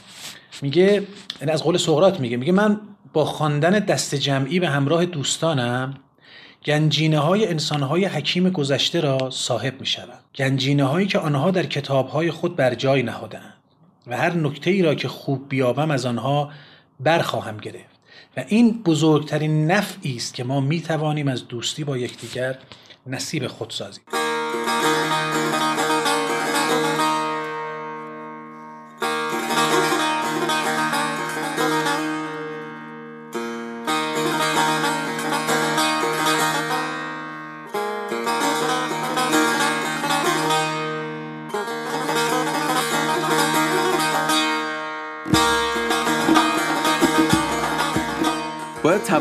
میگه 0.62 1.02
یعنی 1.40 1.52
از 1.52 1.62
قول 1.62 1.76
سقرات 1.76 2.20
میگه 2.20 2.36
میگه 2.36 2.52
من 2.52 2.80
با 3.12 3.24
خواندن 3.24 3.70
دست 3.70 4.14
جمعی 4.14 4.60
به 4.60 4.68
همراه 4.68 5.06
دوستانم 5.06 5.94
گنجینه 6.64 7.18
های 7.18 7.46
انسان 7.46 7.82
های 7.82 8.04
حکیم 8.04 8.50
گذشته 8.50 9.00
را 9.00 9.30
صاحب 9.30 9.80
می 9.80 9.86
شود. 9.86 10.18
گنجینه 10.34 10.84
هایی 10.84 11.06
که 11.06 11.18
آنها 11.18 11.50
در 11.50 11.66
کتاب 11.66 12.08
های 12.08 12.30
خود 12.30 12.56
بر 12.56 12.74
جای 12.74 13.02
نهادند 13.02 13.54
و 14.06 14.16
هر 14.16 14.32
نکته 14.32 14.70
ای 14.70 14.82
را 14.82 14.94
که 14.94 15.08
خوب 15.08 15.48
بیابم 15.48 15.90
از 15.90 16.06
آنها 16.06 16.50
برخواهم 17.00 17.56
گرفت 17.56 17.93
و 18.36 18.44
این 18.48 18.82
بزرگترین 18.82 19.70
نفعی 19.70 20.16
است 20.16 20.34
که 20.34 20.44
ما 20.44 20.60
می 20.60 20.80
توانیم 20.80 21.28
از 21.28 21.48
دوستی 21.48 21.84
با 21.84 21.98
یکدیگر 21.98 22.58
نصیب 23.06 23.46
خود 23.46 23.70
سازیم 23.70 24.04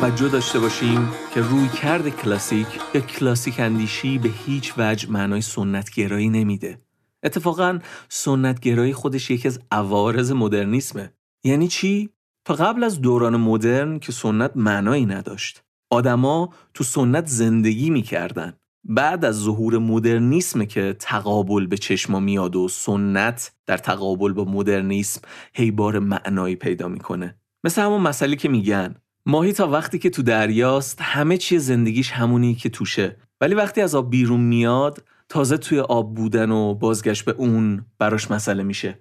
توجه 0.04 0.30
داشته 0.30 0.60
باشیم 0.60 1.10
که 1.34 1.42
روی 1.42 1.68
کرد 1.68 2.10
کلاسیک 2.10 2.68
یا 2.94 3.02
کلاسیک 3.02 3.60
اندیشی 3.60 4.18
به 4.18 4.30
هیچ 4.46 4.74
وجه 4.78 5.10
معنای 5.12 5.42
سنتگرایی 5.42 6.30
نمیده. 6.30 6.78
اتفاقا 7.24 7.80
سنتگرایی 8.10 8.94
خودش 8.94 9.32
یکی 9.32 9.48
از 9.48 9.60
عوارض 9.72 10.32
مدرنیسمه. 10.32 11.14
یعنی 11.44 11.68
چی؟ 11.68 12.10
تا 12.46 12.54
قبل 12.54 12.84
از 12.84 13.02
دوران 13.02 13.38
مدرن 13.38 14.00
که 14.00 14.12
سنت 14.12 14.52
معنایی 14.56 15.06
نداشت. 15.06 15.64
آدما 15.90 16.54
تو 16.74 16.84
سنت 16.84 17.28
زندگی 17.28 17.90
می‌کردن. 17.90 18.54
بعد 18.84 19.26
از 19.26 19.36
ظهور 19.36 19.78
مدرنیسم 19.78 20.66
که 20.66 20.96
تقابل 21.00 21.68
به 21.68 21.78
چشما 21.78 22.20
میاد 22.20 22.56
و 22.56 22.68
سنت 22.68 23.52
در 23.66 23.78
تقابل 23.78 24.34
با 24.34 24.44
مدرنیسم 24.44 25.22
هی 25.54 25.72
بار 25.72 26.00
معنایی 26.00 26.56
پیدا 26.56 26.88
می‌کنه. 26.88 27.36
مثل 27.64 27.82
همون 27.82 28.02
مسئله 28.02 28.36
که 28.36 28.50
میگن 28.50 28.96
ماهی 29.26 29.54
تا 29.54 29.68
وقتی 29.68 30.00
که 30.00 30.10
تو 30.10 30.22
دریاست 30.22 31.02
همه 31.02 31.38
چیه 31.38 31.60
زندگیش 31.60 32.12
همونی 32.12 32.56
که 32.56 32.70
توشه. 32.70 33.18
ولی 33.42 33.56
وقتی 33.56 33.82
از 33.82 33.96
آب 33.96 34.10
بیرون 34.10 34.42
میاد 34.42 35.04
تازه 35.30 35.58
توی 35.58 35.80
آب 35.80 36.16
بودن 36.16 36.52
و 36.52 36.74
بازگشت 36.74 37.26
به 37.26 37.32
اون 37.32 37.86
براش 38.00 38.32
مسئله 38.32 38.64
میشه. 38.64 39.00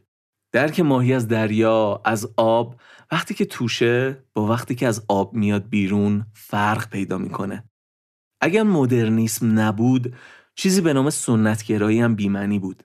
درک 0.52 0.80
ماهی 0.80 1.12
از 1.12 1.28
دریا 1.28 2.02
از 2.04 2.32
آب 2.36 2.80
وقتی 3.12 3.34
که 3.34 3.44
توشه 3.44 4.24
با 4.34 4.46
وقتی 4.46 4.74
که 4.74 4.86
از 4.86 5.04
آب 5.08 5.34
میاد 5.34 5.68
بیرون 5.68 6.26
فرق 6.32 6.90
پیدا 6.90 7.18
می‌کنه. 7.18 7.64
اگر 8.40 8.62
مدرنیسم 8.62 9.58
نبود 9.58 10.14
چیزی 10.54 10.80
به 10.80 10.92
نام 10.92 11.10
سنتگرایی 11.10 12.00
هم 12.00 12.14
بیمنی 12.14 12.58
بود. 12.58 12.82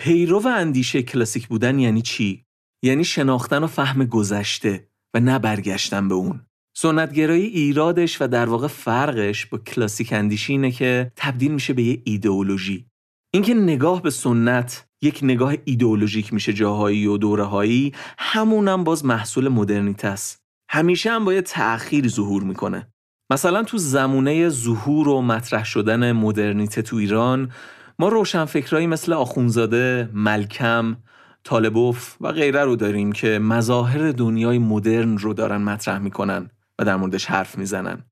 پیرو 0.00 0.40
و 0.40 0.46
اندیشه 0.46 1.02
کلاسیک 1.02 1.48
بودن 1.48 1.78
یعنی 1.78 2.02
چی؟ 2.02 2.46
یعنی 2.82 3.04
شناختن 3.04 3.64
و 3.64 3.66
فهم 3.66 4.04
گذشته. 4.04 4.87
و 5.14 5.20
نه 5.20 5.38
برگشتن 5.38 6.08
به 6.08 6.14
اون. 6.14 6.40
سنتگرایی 6.76 7.46
ایرادش 7.46 8.22
و 8.22 8.28
در 8.28 8.48
واقع 8.48 8.66
فرقش 8.66 9.46
با 9.46 9.58
کلاسیک 9.58 10.12
اندیشی 10.12 10.52
اینه 10.52 10.70
که 10.70 11.12
تبدیل 11.16 11.52
میشه 11.52 11.72
به 11.72 11.82
یه 11.82 12.02
ایدئولوژی. 12.04 12.86
اینکه 13.34 13.54
نگاه 13.54 14.02
به 14.02 14.10
سنت 14.10 14.86
یک 15.02 15.20
نگاه 15.22 15.54
ایدئولوژیک 15.64 16.32
میشه 16.32 16.52
جاهایی 16.52 17.06
و 17.06 17.16
دورههایی 17.16 17.94
همونم 18.18 18.84
باز 18.84 19.04
محصول 19.04 19.48
مدرنیته 19.48 20.08
است. 20.08 20.42
همیشه 20.70 21.10
هم 21.10 21.24
با 21.24 21.34
یه 21.34 21.42
تأخیر 21.42 22.08
ظهور 22.08 22.42
می‌کنه. 22.42 22.88
مثلا 23.32 23.62
تو 23.62 23.78
زمونه 23.78 24.48
ظهور 24.48 25.08
و 25.08 25.22
مطرح 25.22 25.64
شدن 25.64 26.12
مدرنیته 26.12 26.82
تو 26.82 26.96
ایران 26.96 27.50
ما 27.98 28.08
روشنفکرایی 28.08 28.86
مثل 28.86 29.12
آخونزاده، 29.12 30.10
ملکم، 30.12 30.96
طالبوف 31.44 32.16
و 32.20 32.32
غیره 32.32 32.64
رو 32.64 32.76
داریم 32.76 33.12
که 33.12 33.38
مظاهر 33.38 34.12
دنیای 34.12 34.58
مدرن 34.58 35.18
رو 35.18 35.34
دارن 35.34 35.62
مطرح 35.62 35.98
می‌کنن 35.98 36.50
و 36.78 36.84
در 36.84 36.96
موردش 36.96 37.26
حرف 37.26 37.58
می‌زنن. 37.58 38.04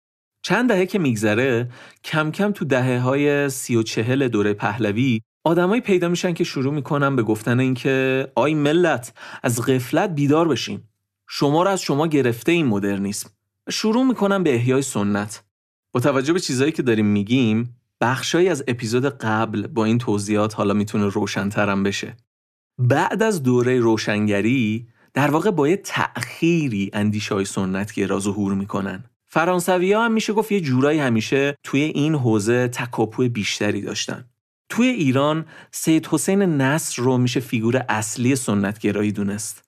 چند 0.43 0.69
دهه 0.69 0.87
که 0.87 0.99
میگذره 0.99 1.71
کم 2.05 2.31
کم 2.31 2.53
تو 2.53 2.65
دهه 2.65 2.99
های 2.99 3.51
سی 3.51 3.77
و 3.77 3.83
چهل 3.83 4.29
دوره 4.29 4.55
پهلوی 4.55 5.21
آدمایی 5.45 5.81
پیدا 5.81 6.09
میشن 6.09 6.33
که 6.33 6.45
شروع 6.45 6.75
می‌کنن 6.75 7.17
به 7.17 7.23
گفتن 7.23 7.61
اینکه 7.61 8.29
آی 8.35 8.55
ملت 8.55 9.13
از 9.43 9.63
غفلت 9.63 10.15
بیدار 10.15 10.49
بشین. 10.49 10.81
شما 11.29 11.63
رو 11.63 11.69
از 11.69 11.83
شما 11.83 12.07
گرفته 12.07 12.53
این 12.53 12.67
مدرنیسم. 12.67 13.31
شروع 13.71 14.05
می‌کنن 14.05 14.43
به 14.43 14.55
احیای 14.55 14.83
سنت. 14.83 15.45
با 15.93 16.01
توجه 16.01 16.33
به 16.33 16.41
چیزهایی 16.41 16.73
که 16.73 16.83
داریم 16.83 17.07
میگیم 17.07 17.77
بخشایی 18.01 18.49
از 18.49 18.65
اپیزود 18.69 19.05
قبل 19.05 19.67
با 19.67 19.85
این 19.85 19.99
توضیحات 19.99 20.55
حالا 20.55 20.75
می‌تونه 20.75 21.09
روشنترم 21.09 21.83
بشه. 21.83 22.17
بعد 22.79 23.23
از 23.23 23.43
دوره 23.43 23.81
روشنگری 23.81 24.87
در 25.15 25.31
واقع 25.31 25.51
با 25.51 25.69
یه 25.69 25.77
تأخیری 25.77 26.91
اندیشه 26.93 27.35
های 27.35 27.45
سنتگرا 27.45 28.21
ظهور 28.21 28.55
می‌کنن 28.55 29.05
فرانسوی 29.27 29.93
ها 29.93 30.05
هم 30.05 30.13
میشه 30.13 30.33
گفت 30.33 30.53
یه 30.53 30.61
جورایی 30.61 30.99
همیشه 30.99 31.57
توی 31.63 31.81
این 31.81 32.15
حوزه 32.15 32.69
تکاپوی 32.69 33.29
بیشتری 33.29 33.81
داشتن. 33.81 34.25
توی 34.69 34.87
ایران 34.87 35.45
سید 35.71 36.07
حسین 36.07 36.43
نصر 36.43 37.03
رو 37.03 37.19
میشه 37.19 37.41
فیگور 37.41 37.85
اصلی 37.89 38.37
سنتگرایی 38.37 39.13
دونست. 39.13 39.65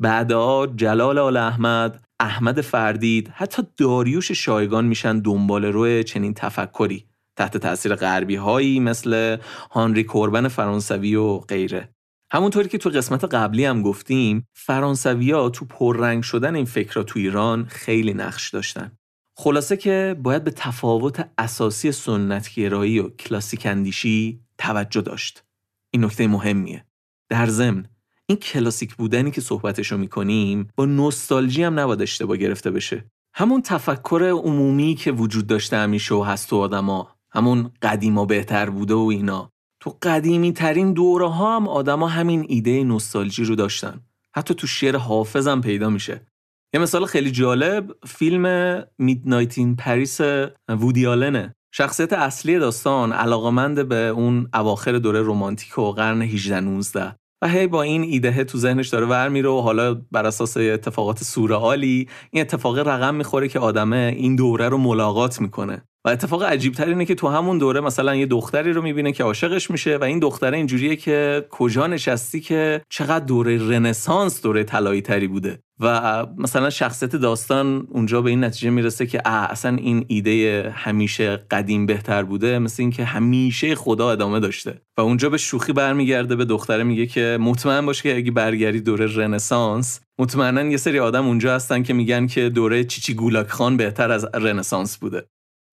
بعدا 0.00 0.66
جلال 0.66 1.18
آل 1.18 1.36
احمد، 1.36 2.04
احمد 2.20 2.60
فردید، 2.60 3.28
حتی 3.34 3.62
داریوش 3.76 4.32
شایگان 4.32 4.84
میشن 4.84 5.18
دنبال 5.18 5.64
روی 5.64 6.04
چنین 6.04 6.34
تفکری 6.34 7.04
تحت 7.36 7.56
تاثیر 7.56 7.94
غربی 7.94 8.36
هایی 8.36 8.80
مثل 8.80 9.36
هانری 9.70 10.04
کوربن 10.04 10.48
فرانسوی 10.48 11.14
و 11.14 11.38
غیره. 11.38 11.88
همونطوری 12.30 12.68
که 12.68 12.78
تو 12.78 12.90
قسمت 12.90 13.24
قبلی 13.24 13.64
هم 13.64 13.82
گفتیم 13.82 14.46
فرانسوی 14.54 15.30
ها 15.30 15.50
تو 15.50 15.64
پررنگ 15.64 16.22
شدن 16.22 16.54
این 16.54 16.64
فکرها 16.64 17.02
تو 17.02 17.18
ایران 17.18 17.64
خیلی 17.64 18.14
نقش 18.14 18.50
داشتن. 18.50 18.92
خلاصه 19.36 19.76
که 19.76 20.16
باید 20.22 20.44
به 20.44 20.50
تفاوت 20.50 21.28
اساسی 21.38 21.92
سنتگرایی 21.92 22.98
و 22.98 23.08
کلاسیک 23.08 23.66
اندیشی 23.66 24.40
توجه 24.58 25.00
داشت. 25.00 25.44
این 25.90 26.04
نکته 26.04 26.26
مهمیه. 26.26 26.84
در 27.28 27.46
ضمن 27.46 27.86
این 28.26 28.38
کلاسیک 28.38 28.94
بودنی 28.94 29.30
که 29.30 29.40
صحبتشو 29.40 29.96
می‌کنیم 29.96 30.68
با 30.76 30.84
نوستالژی 30.84 31.62
هم 31.62 31.78
نباید 31.78 32.02
اشتباه 32.02 32.36
گرفته 32.36 32.70
بشه. 32.70 33.04
همون 33.34 33.62
تفکر 33.62 34.40
عمومی 34.44 34.94
که 34.94 35.12
وجود 35.12 35.46
داشته 35.46 35.76
همیشه 35.76 36.14
و 36.14 36.22
هست 36.22 36.48
تو 36.48 36.56
آدما 36.56 37.08
همون 37.30 37.70
قدیما 37.82 38.24
بهتر 38.24 38.70
بوده 38.70 38.94
و 38.94 39.06
اینا 39.12 39.52
تو 39.80 39.98
قدیمی 40.02 40.52
ترین 40.52 40.92
دوره 40.92 41.28
ها 41.28 41.56
هم 41.56 41.68
آدما 41.68 42.08
همین 42.08 42.46
ایده 42.48 42.84
نوستالژی 42.84 43.44
رو 43.44 43.54
داشتن. 43.54 44.00
حتی 44.36 44.54
تو 44.54 44.66
شعر 44.66 44.96
حافظم 44.96 45.60
پیدا 45.60 45.90
میشه. 45.90 46.26
یه 46.74 46.80
مثال 46.80 47.06
خیلی 47.06 47.30
جالب 47.30 47.96
فیلم 48.06 48.84
میدنایت 48.98 49.58
این 49.58 49.76
پاریس 49.76 50.20
وودی 50.68 51.06
آلنه. 51.06 51.54
شخصیت 51.74 52.12
اصلی 52.12 52.58
داستان 52.58 53.12
علاقمند 53.12 53.88
به 53.88 53.96
اون 53.96 54.48
اواخر 54.54 54.98
دوره 54.98 55.22
رومانتیک 55.22 55.78
و 55.78 55.92
قرن 55.92 56.22
18 56.22 56.60
19 56.60 57.16
و 57.42 57.48
هی 57.48 57.66
با 57.66 57.82
این 57.82 58.02
ایده 58.02 58.44
تو 58.44 58.58
ذهنش 58.58 58.88
داره 58.88 59.06
ور 59.06 59.28
میره 59.28 59.48
و 59.48 59.60
حالا 59.60 59.94
بر 59.94 60.26
اساس 60.26 60.56
اتفاقات 60.56 61.24
سورئالی 61.24 62.08
این 62.30 62.40
اتفاق 62.40 62.78
رقم 62.78 63.14
می‌خوره 63.14 63.48
که 63.48 63.58
آدمه 63.58 64.14
این 64.16 64.36
دوره 64.36 64.68
رو 64.68 64.78
ملاقات 64.78 65.40
می‌کنه. 65.40 65.82
و 66.04 66.08
اتفاق 66.08 66.42
عجیب 66.42 66.74
تر 66.74 66.88
اینه 66.88 67.04
که 67.04 67.14
تو 67.14 67.28
همون 67.28 67.58
دوره 67.58 67.80
مثلا 67.80 68.14
یه 68.14 68.26
دختری 68.26 68.72
رو 68.72 68.82
می‌بینه 68.82 69.12
که 69.12 69.24
عاشقش 69.24 69.70
میشه 69.70 69.96
و 69.96 70.04
این 70.04 70.18
دختره 70.18 70.56
اینجوریه 70.56 70.96
که 70.96 71.46
کجا 71.50 71.86
نشستی 71.86 72.40
که 72.40 72.82
چقدر 72.90 73.24
دوره 73.24 73.68
رنسانس 73.68 74.42
دوره 74.42 74.64
طلایی 74.64 75.02
تری 75.02 75.28
بوده. 75.28 75.58
و 75.80 76.26
مثلا 76.36 76.70
شخصیت 76.70 77.16
داستان 77.16 77.86
اونجا 77.90 78.22
به 78.22 78.30
این 78.30 78.44
نتیجه 78.44 78.70
می‌رسه 78.70 79.06
که 79.06 79.28
اصلا 79.28 79.76
این 79.76 80.04
ایده 80.08 80.72
همیشه 80.76 81.36
قدیم 81.36 81.86
بهتر 81.86 82.22
بوده 82.22 82.58
مثل 82.58 82.82
اینکه 82.82 83.04
همیشه 83.04 83.74
خدا 83.74 84.10
ادامه 84.10 84.40
داشته. 84.40 84.80
و 84.98 85.00
اونجا 85.00 85.30
به 85.30 85.36
شوخی 85.38 85.72
برمیگرده 85.72 86.36
به 86.36 86.44
دختره 86.44 86.82
میگه 86.82 87.06
که 87.06 87.38
مطمئن 87.40 87.86
باش 87.86 88.02
که 88.02 88.16
اگه 88.16 88.30
برگردی 88.30 88.80
دوره 88.80 89.16
رنسانس 89.16 90.00
مطمئنا 90.18 90.62
یه 90.62 90.76
سری 90.76 90.98
آدم 90.98 91.26
اونجا 91.26 91.54
هستن 91.54 91.82
که 91.82 91.92
میگن 91.94 92.26
که 92.26 92.48
دوره 92.48 92.84
چیچی 92.84 93.14
گولاک 93.14 93.48
خان 93.48 93.76
بهتر 93.76 94.10
از 94.10 94.26
رنسانس 94.34 94.96
بوده. 94.96 95.26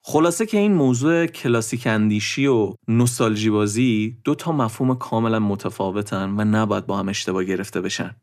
خلاصه 0.07 0.45
که 0.45 0.57
این 0.57 0.73
موضوع 0.73 1.25
کلاسیک 1.25 1.87
اندیشی 1.87 2.47
و 2.47 2.73
نوستالژی 2.87 3.49
بازی 3.49 4.17
دو 4.23 4.35
تا 4.35 4.51
مفهوم 4.51 4.95
کاملا 4.95 5.39
متفاوتن 5.39 6.29
و 6.29 6.43
نباید 6.43 6.85
با 6.85 6.97
هم 6.97 7.09
اشتباه 7.09 7.43
گرفته 7.43 7.81
بشن. 7.81 8.15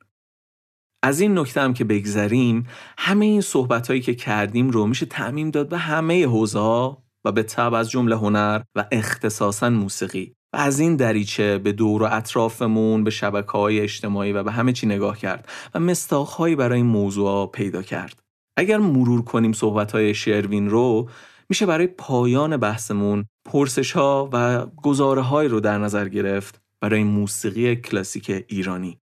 از 1.03 1.20
این 1.20 1.39
نکته 1.39 1.61
هم 1.61 1.74
که 1.74 1.85
بگذریم 1.85 2.66
همه 2.99 3.24
این 3.24 3.41
صحبت 3.41 3.89
هایی 3.89 4.01
که 4.01 4.14
کردیم 4.14 4.70
رو 4.70 4.87
میشه 4.87 5.07
تعمیم 5.07 5.51
داد 5.51 5.68
به 5.68 5.78
همه 5.78 6.26
حوزه 6.26 6.97
و 7.24 7.33
به 7.35 7.43
طب 7.43 7.74
از 7.74 7.91
جمله 7.91 8.16
هنر 8.16 8.62
و 8.74 8.85
اختصاصا 8.93 9.70
موسیقی 9.70 10.35
و 10.53 10.57
از 10.57 10.80
این 10.80 10.97
دریچه 10.97 11.59
به 11.59 11.72
دور 11.72 12.03
و 12.03 12.09
اطرافمون 12.11 13.05
به 13.05 13.11
شبکه 13.11 13.53
های 13.53 13.80
اجتماعی 13.80 14.33
و 14.33 14.43
به 14.43 14.53
همه 14.53 14.72
چی 14.72 14.87
نگاه 14.87 15.18
کرد 15.18 15.49
و 15.74 15.80
مستاخهایی 15.80 16.57
برای 16.57 16.76
این 16.76 16.87
موضوع 16.87 17.51
پیدا 17.51 17.83
کرد. 17.83 18.22
اگر 18.57 18.78
مرور 18.78 19.22
کنیم 19.22 19.53
صحبت 19.53 19.93
های 19.93 20.14
شروین 20.14 20.70
رو 20.70 21.09
میشه 21.53 21.67
برای 21.67 21.87
پایان 21.87 22.57
بحثمون 22.57 23.25
پرسش 23.45 23.93
ها 23.93 24.31
و 24.33 24.67
گزاره 24.67 25.23
های 25.23 25.49
رو 25.49 25.61
در 25.61 25.79
نظر 25.79 26.09
گرفت 26.09 26.62
برای 26.81 27.05
موسیقی 27.05 27.77
کلاسیک 27.77 28.45
ایرانی. 28.49 28.99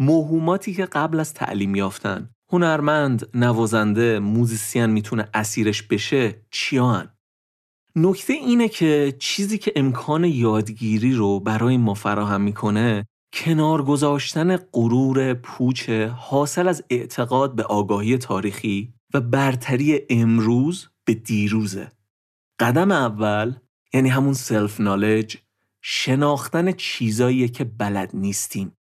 موهوماتی 0.00 0.74
که 0.74 0.84
قبل 0.84 1.20
از 1.20 1.34
تعلیم 1.34 1.74
یافتن 1.74 2.30
هنرمند، 2.52 3.28
نوازنده، 3.36 4.18
موزیسین 4.18 4.86
می‌تونه 4.86 5.28
اسیرش 5.34 5.82
بشه 5.82 6.46
چیان؟ 6.50 7.10
نکته 7.96 8.32
اینه 8.32 8.68
که 8.68 9.16
چیزی 9.18 9.58
که 9.58 9.72
امکان 9.76 10.24
یادگیری 10.24 11.14
رو 11.14 11.40
برای 11.40 11.76
ما 11.76 11.94
فراهم 11.94 12.40
می‌کنه 12.40 13.04
کنار 13.32 13.82
گذاشتن 13.84 14.56
غرور 14.56 15.34
پوچ 15.34 15.90
حاصل 16.16 16.68
از 16.68 16.84
اعتقاد 16.90 17.54
به 17.54 17.62
آگاهی 17.62 18.18
تاریخی 18.18 18.94
و 19.14 19.20
برتری 19.20 20.00
امروز 20.10 20.88
به 21.04 21.14
دیروزه. 21.14 21.92
قدم 22.58 22.90
اول 22.90 23.54
یعنی 23.94 24.08
همون 24.08 24.34
self-knowledge 24.34 25.36
شناختن 25.82 26.72
چیزایی 26.72 27.48
که 27.48 27.64
بلد 27.64 28.10
نیستیم 28.14 28.76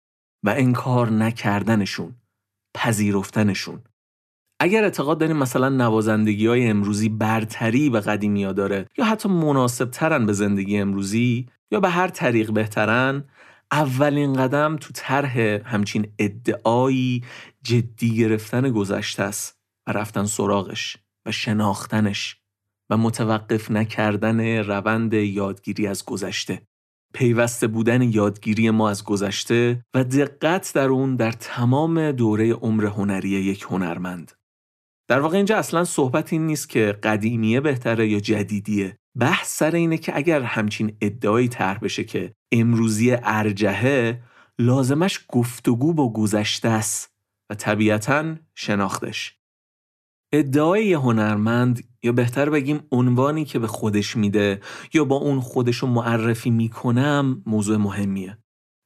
و 0.43 0.49
انکار 0.57 1.09
نکردنشون 1.09 2.15
پذیرفتنشون. 2.73 3.83
اگر 4.59 4.83
اعتقاد 4.83 5.17
داریم 5.17 5.37
مثلا 5.37 5.69
نوازندگی 5.69 6.47
های 6.47 6.67
امروزی 6.67 7.09
برتری 7.09 7.89
به 7.89 7.99
قدیمی 7.99 8.53
داره 8.53 8.87
یا 8.97 9.05
حتی 9.05 9.29
مناسب 9.29 9.89
ترن 9.89 10.25
به 10.25 10.33
زندگی 10.33 10.77
امروزی 10.77 11.49
یا 11.71 11.79
به 11.79 11.89
هر 11.89 12.07
طریق 12.07 12.51
بهترن 12.51 13.23
اولین 13.71 14.33
قدم 14.33 14.77
تو 14.77 14.89
طرح 14.93 15.37
همچین 15.65 16.07
ادعایی 16.19 17.23
جدی 17.63 18.15
گرفتن 18.15 18.71
گذشته 18.71 19.23
است 19.23 19.57
و 19.87 19.91
رفتن 19.91 20.25
سراغش. 20.25 20.97
و 21.25 21.31
شناختنش 21.31 22.37
و 22.89 22.97
متوقف 22.97 23.71
نکردن 23.71 24.57
روند 24.57 25.13
یادگیری 25.13 25.87
از 25.87 26.05
گذشته. 26.05 26.61
پیوسته 27.13 27.67
بودن 27.67 28.01
یادگیری 28.01 28.69
ما 28.69 28.89
از 28.89 29.03
گذشته 29.03 29.85
و 29.93 30.03
دقت 30.03 30.71
در 30.73 30.87
اون 30.87 31.15
در 31.15 31.31
تمام 31.31 32.11
دوره 32.11 32.53
عمر 32.53 32.85
هنری 32.85 33.29
یک 33.29 33.65
هنرمند. 33.69 34.31
در 35.07 35.19
واقع 35.19 35.37
اینجا 35.37 35.57
اصلا 35.57 35.83
صحبت 35.83 36.33
این 36.33 36.45
نیست 36.45 36.69
که 36.69 36.99
قدیمیه 37.03 37.61
بهتره 37.61 38.07
یا 38.07 38.19
جدیدیه. 38.19 38.97
بحث 39.19 39.57
سر 39.57 39.75
اینه 39.75 39.97
که 39.97 40.17
اگر 40.17 40.41
همچین 40.41 40.97
ادعایی 41.01 41.47
طرح 41.47 41.79
بشه 41.79 42.03
که 42.03 42.33
امروزی 42.51 43.17
ارجهه 43.23 44.21
لازمش 44.59 45.25
گفتگو 45.27 45.93
با 45.93 46.13
گذشته 46.13 46.69
است 46.69 47.13
و 47.49 47.55
طبیعتا 47.55 48.35
شناختش. 48.55 49.40
ادعای 50.33 50.85
یه 50.85 50.97
هنرمند 50.97 51.83
یا 52.03 52.11
بهتر 52.11 52.49
بگیم 52.49 52.79
عنوانی 52.91 53.45
که 53.45 53.59
به 53.59 53.67
خودش 53.67 54.17
میده 54.17 54.59
یا 54.93 55.05
با 55.05 55.15
اون 55.15 55.39
خودشو 55.39 55.87
معرفی 55.87 56.49
می‌کنم 56.49 57.43
موضوع 57.45 57.77
مهمیه. 57.77 58.37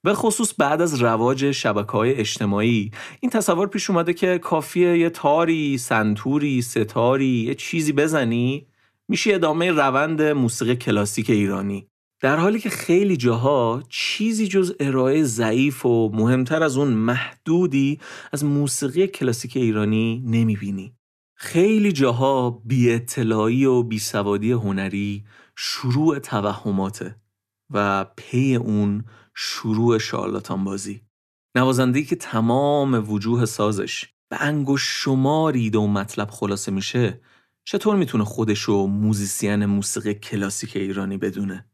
به 0.04 0.14
خصوص 0.14 0.54
بعد 0.58 0.82
از 0.82 1.02
رواج 1.02 1.52
شبکه 1.52 1.92
های 1.92 2.14
اجتماعی 2.14 2.92
این 3.20 3.30
تصور 3.32 3.68
پیش 3.68 3.90
اومده 3.90 4.14
که 4.14 4.38
کافیه 4.38 4.98
یه 4.98 5.10
تاری، 5.10 5.78
سنتوری، 5.78 6.62
ستاری، 6.62 7.26
یه 7.26 7.56
چیزی 7.56 7.94
بزنی 7.94 8.68
میشه 9.08 9.34
ادامه 9.34 9.72
روند 9.72 10.22
موسیقی 10.22 10.76
کلاسیک 10.76 11.30
ایرانی. 11.30 11.88
در 12.22 12.38
حالی 12.38 12.60
که 12.60 12.70
خیلی 12.70 13.18
جاها 13.18 13.84
چیزی 13.90 14.48
جز 14.48 14.76
ارائه 14.80 15.24
ضعیف 15.24 15.86
و 15.86 16.10
مهمتر 16.14 16.64
از 16.64 16.78
اون 16.78 16.88
محدودی 16.88 18.00
از 18.34 18.46
موسیقی 18.46 19.08
کلاسیک 19.08 19.58
ایرانی 19.58 20.24
نمی‌بینی. 20.26 20.96
خیلی 21.38 21.92
جاها 21.92 22.50
بی 22.66 22.92
اطلاعی 22.92 23.66
و 23.66 23.84
بیسوادی 23.84 24.52
هنری 24.52 25.26
شروع 25.56 26.20
توهماته 26.20 27.16
و 27.70 28.06
پی 28.18 28.56
اون 28.56 29.06
شروع 29.36 29.98
شارلاتان 29.98 30.64
بازی 30.64 31.02
نوازنده‌ای 31.56 32.04
که 32.04 32.16
تمام 32.16 33.12
وجوه 33.12 33.46
سازش 33.46 34.06
به 34.30 34.42
انگشت 34.42 35.04
شماری 35.04 35.82
مطلب 35.82 36.30
خلاصه 36.30 36.72
میشه 36.72 37.22
چطور 37.66 37.96
می‌تونه 37.96 38.24
خودشو 38.24 38.88
موزیسین 38.88 39.66
موسیقی 39.66 40.14
کلاسیک 40.14 40.76
ایرانی 40.76 41.18
بدونه؟ 41.18 41.66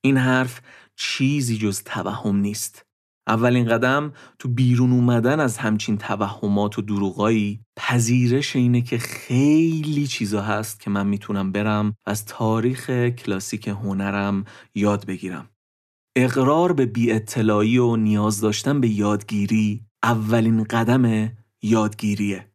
این 0.00 0.16
حرف 0.16 0.60
چیزی 0.96 1.58
جز 1.58 1.82
توهم 1.82 2.36
نیست 2.36 2.86
اولین 3.30 3.68
قدم 3.68 4.12
تو 4.38 4.48
بیرون 4.48 4.92
اومدن 4.92 5.40
از 5.40 5.58
همچین 5.58 5.98
توهمات 5.98 6.78
و 6.78 6.82
دروغایی 6.82 7.60
پذیرش 7.76 8.56
اینه 8.56 8.80
که 8.80 8.98
خیلی 8.98 10.06
چیزا 10.06 10.42
هست 10.42 10.80
که 10.80 10.90
من 10.90 11.06
می‌تونم 11.06 11.52
برم 11.52 11.94
از 12.06 12.24
تاریخ 12.24 12.90
کلاسیک 12.90 13.68
هنرم 13.68 14.44
یاد 14.74 15.06
بگیرم. 15.06 15.48
اقرار 16.16 16.72
به 16.72 16.86
بی 16.86 17.12
اطلاعی 17.12 17.78
و 17.78 17.96
نیاز 17.96 18.40
داشتن 18.40 18.80
به 18.80 18.88
یادگیری 18.88 19.80
اولین 20.02 20.64
قدم 20.64 21.32
یادگیریه. 21.62 22.46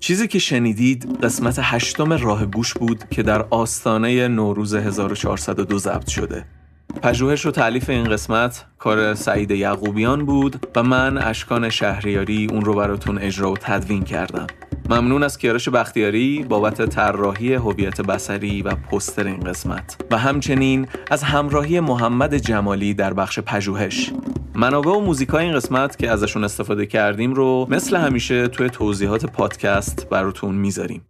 چیزی 0.00 0.28
که 0.28 0.38
شنیدید 0.38 1.18
قسمت 1.22 1.58
هشتم 1.62 2.12
راه 2.12 2.46
گوش 2.46 2.74
بود 2.74 3.08
که 3.08 3.22
در 3.22 3.42
آستانه 3.42 4.28
نوروز 4.28 4.74
1402 4.74 5.78
ضبط 5.78 6.08
شده. 6.08 6.57
پژوهش 7.02 7.46
و 7.46 7.50
تعلیف 7.50 7.90
این 7.90 8.04
قسمت 8.04 8.64
کار 8.78 9.14
سعید 9.14 9.50
یعقوبیان 9.50 10.24
بود 10.24 10.66
و 10.76 10.82
من 10.82 11.18
اشکان 11.18 11.70
شهریاری 11.70 12.46
اون 12.50 12.64
رو 12.64 12.74
براتون 12.74 13.18
اجرا 13.18 13.52
و 13.52 13.56
تدوین 13.56 14.02
کردم. 14.02 14.46
ممنون 14.90 15.22
از 15.22 15.38
کیارش 15.38 15.68
بختیاری 15.68 16.46
بابت 16.48 16.82
طراحی 16.82 17.54
هویت 17.54 18.00
بسری 18.00 18.62
و 18.62 18.74
پستر 18.74 19.24
این 19.24 19.40
قسمت. 19.40 19.96
و 20.10 20.18
همچنین 20.18 20.86
از 21.10 21.22
همراهی 21.22 21.80
محمد 21.80 22.36
جمالی 22.36 22.94
در 22.94 23.14
بخش 23.14 23.38
پژوهش. 23.38 24.12
منابع 24.54 24.90
و 24.90 25.00
موزیکای 25.00 25.44
این 25.44 25.54
قسمت 25.54 25.98
که 25.98 26.10
ازشون 26.10 26.44
استفاده 26.44 26.86
کردیم 26.86 27.34
رو 27.34 27.66
مثل 27.70 27.96
همیشه 27.96 28.48
توی 28.48 28.70
توضیحات 28.70 29.26
پادکست 29.26 30.08
براتون 30.10 30.54
می‌ذاریم. 30.54 31.02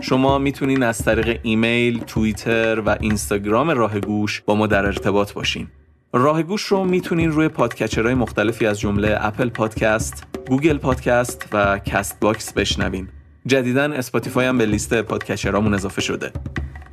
شما 0.00 0.38
می‌تونین 0.38 0.82
از 0.82 0.98
طریق 0.98 1.40
ایمیل، 1.42 1.98
توییتر 1.98 2.82
و 2.86 2.96
اینستاگرام 3.00 3.70
راه 3.70 4.00
گوش 4.00 4.40
با 4.40 4.54
ما 4.54 4.66
در 4.66 4.86
ارتباط 4.86 5.32
باشین. 5.32 5.68
راه 6.12 6.42
گوش 6.42 6.62
رو 6.62 6.84
می‌تونین 6.84 7.30
روی 7.30 7.48
podcatcher 7.48 8.03
های 8.03 8.14
مختلفی 8.14 8.66
از 8.66 8.80
جمله 8.80 9.18
اپل 9.20 9.48
پادکست، 9.48 10.26
گوگل 10.48 10.78
پادکست 10.78 11.48
و 11.52 11.78
کست 11.78 12.20
باکس 12.20 12.52
بشنوین. 12.52 13.08
جدیدا 13.46 13.82
اسپاتیفای 13.82 14.46
هم 14.46 14.58
به 14.58 14.66
لیست 14.66 15.02
podcatcher 15.02 15.57
امون 15.57 15.74
اضافه 15.74 16.00
شده. 16.00 16.30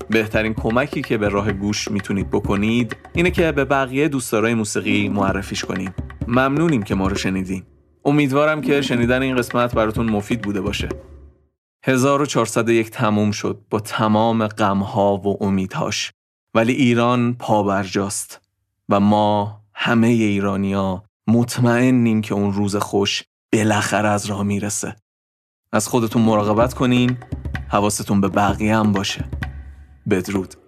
بهترین 0.09 0.53
کمکی 0.53 1.01
که 1.01 1.17
به 1.17 1.29
راه 1.29 1.51
گوش 1.51 1.91
می‌تونید 1.91 2.29
بکنید 2.29 2.95
اینه 3.13 3.31
که 3.31 3.51
به 3.51 3.65
بقیه 3.65 4.07
دوستدارای 4.07 4.53
موسیقی 4.53 5.09
معرفیش 5.09 5.65
کنید. 5.65 5.93
ممنونیم 6.27 6.83
که 6.83 6.95
ما 6.95 7.07
رو 7.07 7.15
شنیدین. 7.15 7.63
امیدوارم 8.05 8.61
که 8.61 8.81
شنیدن 8.81 9.21
این 9.21 9.35
قسمت 9.35 9.75
براتون 9.75 10.09
مفید 10.09 10.41
بوده 10.41 10.61
باشه. 10.61 10.89
1401 11.87 12.89
تموم 12.89 13.31
شد 13.31 13.61
با 13.69 13.79
تمام 13.79 14.47
غمها 14.47 15.17
و 15.17 15.43
امیدهاش. 15.43 16.11
ولی 16.53 16.73
ایران 16.73 17.33
پابرجاست 17.33 18.41
و 18.89 18.99
ما 18.99 19.61
همه 19.73 20.07
ایرانیا 20.07 21.03
مطمئنیم 21.27 22.21
که 22.21 22.33
اون 22.33 22.53
روز 22.53 22.75
خوش 22.75 23.23
بالاخره 23.53 24.09
از 24.09 24.25
راه 24.25 24.43
می‌رسه. 24.43 24.95
از 25.71 25.87
خودتون 25.87 26.21
مراقبت 26.21 26.73
کنین 26.73 27.17
حواستون 27.69 28.21
به 28.21 28.27
بقیه 28.27 28.77
هم 28.77 28.91
باشه. 28.91 29.25
بدرود. 30.09 30.66